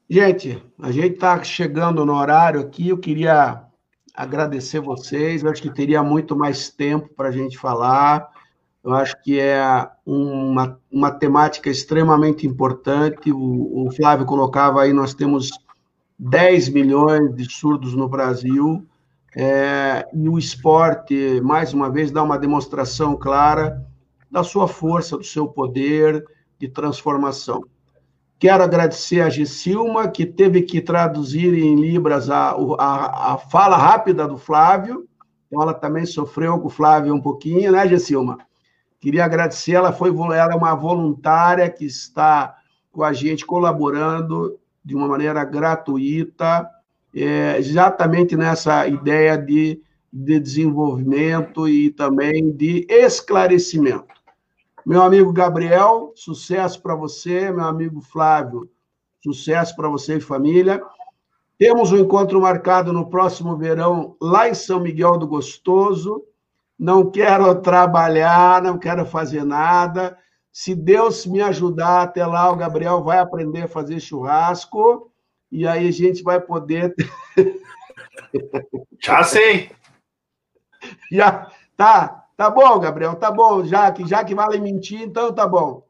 Gente, 0.08 0.64
a 0.80 0.91
gente 0.91 1.16
está 1.16 1.43
chegando 1.43 2.06
no 2.06 2.14
horário 2.14 2.62
aqui. 2.62 2.89
Eu 2.89 2.97
queria 2.97 3.64
agradecer 4.14 4.80
vocês. 4.80 5.43
Eu 5.43 5.49
acho 5.49 5.62
que 5.62 5.74
teria 5.74 6.03
muito 6.03 6.36
mais 6.36 6.70
tempo 6.70 7.10
para 7.16 7.30
a 7.30 7.32
gente 7.32 7.58
falar. 7.58 8.30
Eu 8.84 8.93
acho 8.93 9.20
que 9.24 9.39
é 9.39 9.89
uma, 10.06 10.80
uma 10.91 11.10
temática 11.10 11.72
extremamente 11.72 12.45
importante. 12.45 13.32
O, 13.32 13.88
o 13.88 13.91
Flávio 13.91 14.28
colocava 14.28 14.84
aí: 14.84 14.93
nós 14.93 15.16
temos 15.16 15.49
10 16.20 16.70
milhões 16.70 17.36
de 17.36 17.51
surdos 17.51 17.95
no 17.95 18.08
Brasil. 18.08 18.86
É, 19.36 20.08
e 20.14 20.30
o 20.30 20.38
esporte, 20.38 21.41
mais 21.41 21.74
uma 21.74 21.89
vez, 21.89 22.12
dá 22.12 22.22
uma 22.22 22.38
demonstração 22.38 23.18
clara 23.18 23.84
da 24.30 24.43
sua 24.43 24.68
força, 24.68 25.18
do 25.18 25.24
seu 25.24 25.47
poder 25.47 26.24
de 26.60 26.70
transformação. 26.70 27.64
Quero 28.38 28.63
agradecer 28.63 29.21
a 29.21 29.29
Gisilma, 29.29 30.09
que 30.09 30.25
teve 30.25 30.61
que 30.61 30.81
traduzir 30.81 31.53
em 31.53 31.75
Libras 31.75 32.29
a, 32.29 32.51
a, 32.77 33.33
a 33.33 33.38
fala 33.38 33.77
rápida 33.77 34.27
do 34.27 34.38
Flávio. 34.38 35.07
Então, 35.47 35.61
ela 35.61 35.73
também 35.73 36.05
sofreu 36.05 36.59
com 36.59 36.67
o 36.67 36.69
Flávio 36.69 37.13
um 37.13 37.21
pouquinho, 37.21 37.71
né, 37.71 37.88
Gisilma? 37.88 38.38
Queria 38.99 39.23
agradecer, 39.23 39.73
ela 39.73 39.93
foi 39.93 40.09
ela 40.09 40.53
é 40.53 40.55
uma 40.55 40.73
voluntária 40.73 41.69
que 41.69 41.86
está 41.86 42.55
com 42.91 43.03
a 43.03 43.13
gente, 43.13 43.45
colaborando 43.45 44.57
de 44.83 44.95
uma 44.95 45.07
maneira 45.07 45.43
gratuita, 45.43 46.69
é, 47.15 47.57
exatamente 47.57 48.36
nessa 48.36 48.88
ideia 48.88 49.38
de, 49.38 49.81
de 50.11 50.39
desenvolvimento 50.39 51.67
e 51.67 51.91
também 51.91 52.51
de 52.51 52.86
esclarecimento. 52.89 54.14
Meu 54.86 55.01
amigo 55.01 55.33
Gabriel, 55.33 56.13
sucesso 56.15 56.79
para 56.79 56.93
você. 56.93 57.49
Meu 57.51 57.65
amigo 57.65 58.01
Flávio, 58.01 58.69
sucesso 59.23 59.75
para 59.75 59.89
você 59.89 60.17
e 60.17 60.21
família. 60.21 60.79
Temos 61.57 61.91
um 61.91 61.97
encontro 61.97 62.39
marcado 62.39 62.93
no 62.93 63.09
próximo 63.09 63.57
verão, 63.57 64.15
lá 64.21 64.47
em 64.47 64.53
São 64.53 64.79
Miguel 64.79 65.17
do 65.17 65.25
Gostoso. 65.27 66.23
Não 66.77 67.09
quero 67.09 67.55
trabalhar, 67.61 68.61
não 68.61 68.77
quero 68.77 69.05
fazer 69.07 69.43
nada. 69.43 70.15
Se 70.51 70.75
Deus 70.75 71.25
me 71.25 71.41
ajudar 71.41 72.03
até 72.03 72.23
lá, 72.23 72.51
o 72.51 72.55
Gabriel 72.55 73.03
vai 73.03 73.17
aprender 73.17 73.63
a 73.63 73.67
fazer 73.67 73.99
churrasco 73.99 75.11
e 75.51 75.65
aí 75.65 75.88
a 75.88 75.91
gente 75.91 76.21
vai 76.21 76.39
poder. 76.39 76.93
Já 79.01 79.23
sei. 79.23 79.71
Já 81.11 81.49
tá. 81.75 82.24
Tá 82.38 82.49
bom, 82.49 82.79
Gabriel, 82.79 83.15
tá 83.15 83.31
bom, 83.31 83.63
já 83.63 83.89
que, 83.91 84.05
já 84.05 84.23
que 84.23 84.36
vale 84.36 84.59
mentir, 84.59 85.01
então 85.01 85.33
tá 85.33 85.47
bom. 85.47 85.88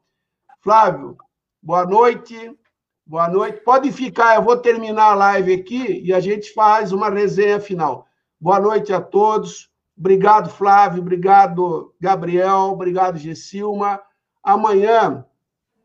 Flávio, 0.60 1.16
boa 1.60 1.84
noite. 1.84 2.56
Boa 3.04 3.28
noite. 3.28 3.60
Pode 3.60 3.92
ficar, 3.92 4.34
eu 4.34 4.42
vou 4.42 4.56
terminar 4.56 5.12
a 5.12 5.14
live 5.14 5.54
aqui 5.54 6.00
e 6.04 6.12
a 6.12 6.18
gente 6.18 6.52
faz 6.52 6.90
uma 6.90 7.08
resenha 7.08 7.60
final. 7.60 8.06
Boa 8.40 8.58
noite 8.58 8.92
a 8.92 9.00
todos. 9.00 9.70
Obrigado, 9.96 10.50
Flávio. 10.50 11.02
Obrigado, 11.02 11.94
Gabriel. 12.00 12.72
Obrigado, 12.72 13.16
Gessilma. 13.16 14.00
Amanhã 14.42 15.24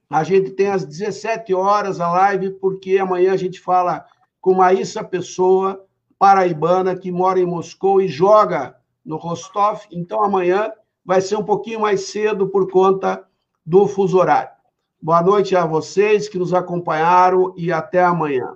a 0.09 0.24
gente 0.24 0.51
tem 0.51 0.72
às 0.72 0.84
17 0.84 1.53
horas 1.53 1.99
a 1.99 2.12
live, 2.12 2.51
porque 2.59 2.97
amanhã 2.97 3.34
a 3.34 3.38
gente 3.38 3.59
fala 3.59 4.03
com 4.41 4.55
Maíssa 4.55 5.03
Pessoa, 5.03 5.86
paraibana, 6.18 6.95
que 6.95 7.12
mora 7.12 7.39
em 7.39 7.45
Moscou 7.45 8.01
e 8.01 8.07
joga 8.07 8.81
no 9.06 9.18
Rostov. 9.18 9.82
Então, 9.91 10.24
amanhã 10.24 10.72
vai 11.04 11.22
ser 11.22 11.36
um 11.36 11.43
pouquinho 11.43 11.82
mais 11.82 12.08
cedo 12.08 12.47
por 12.47 12.72
conta 12.72 13.26
do 13.66 13.88
fuso 13.88 14.18
horário. 14.18 14.52
Boa 15.02 15.22
noite 15.22 15.56
a 15.56 15.66
vocês 15.66 16.30
que 16.30 16.38
nos 16.38 16.54
acompanharam 16.54 17.54
e 17.58 17.72
até 17.72 18.04
amanhã. 18.04 18.56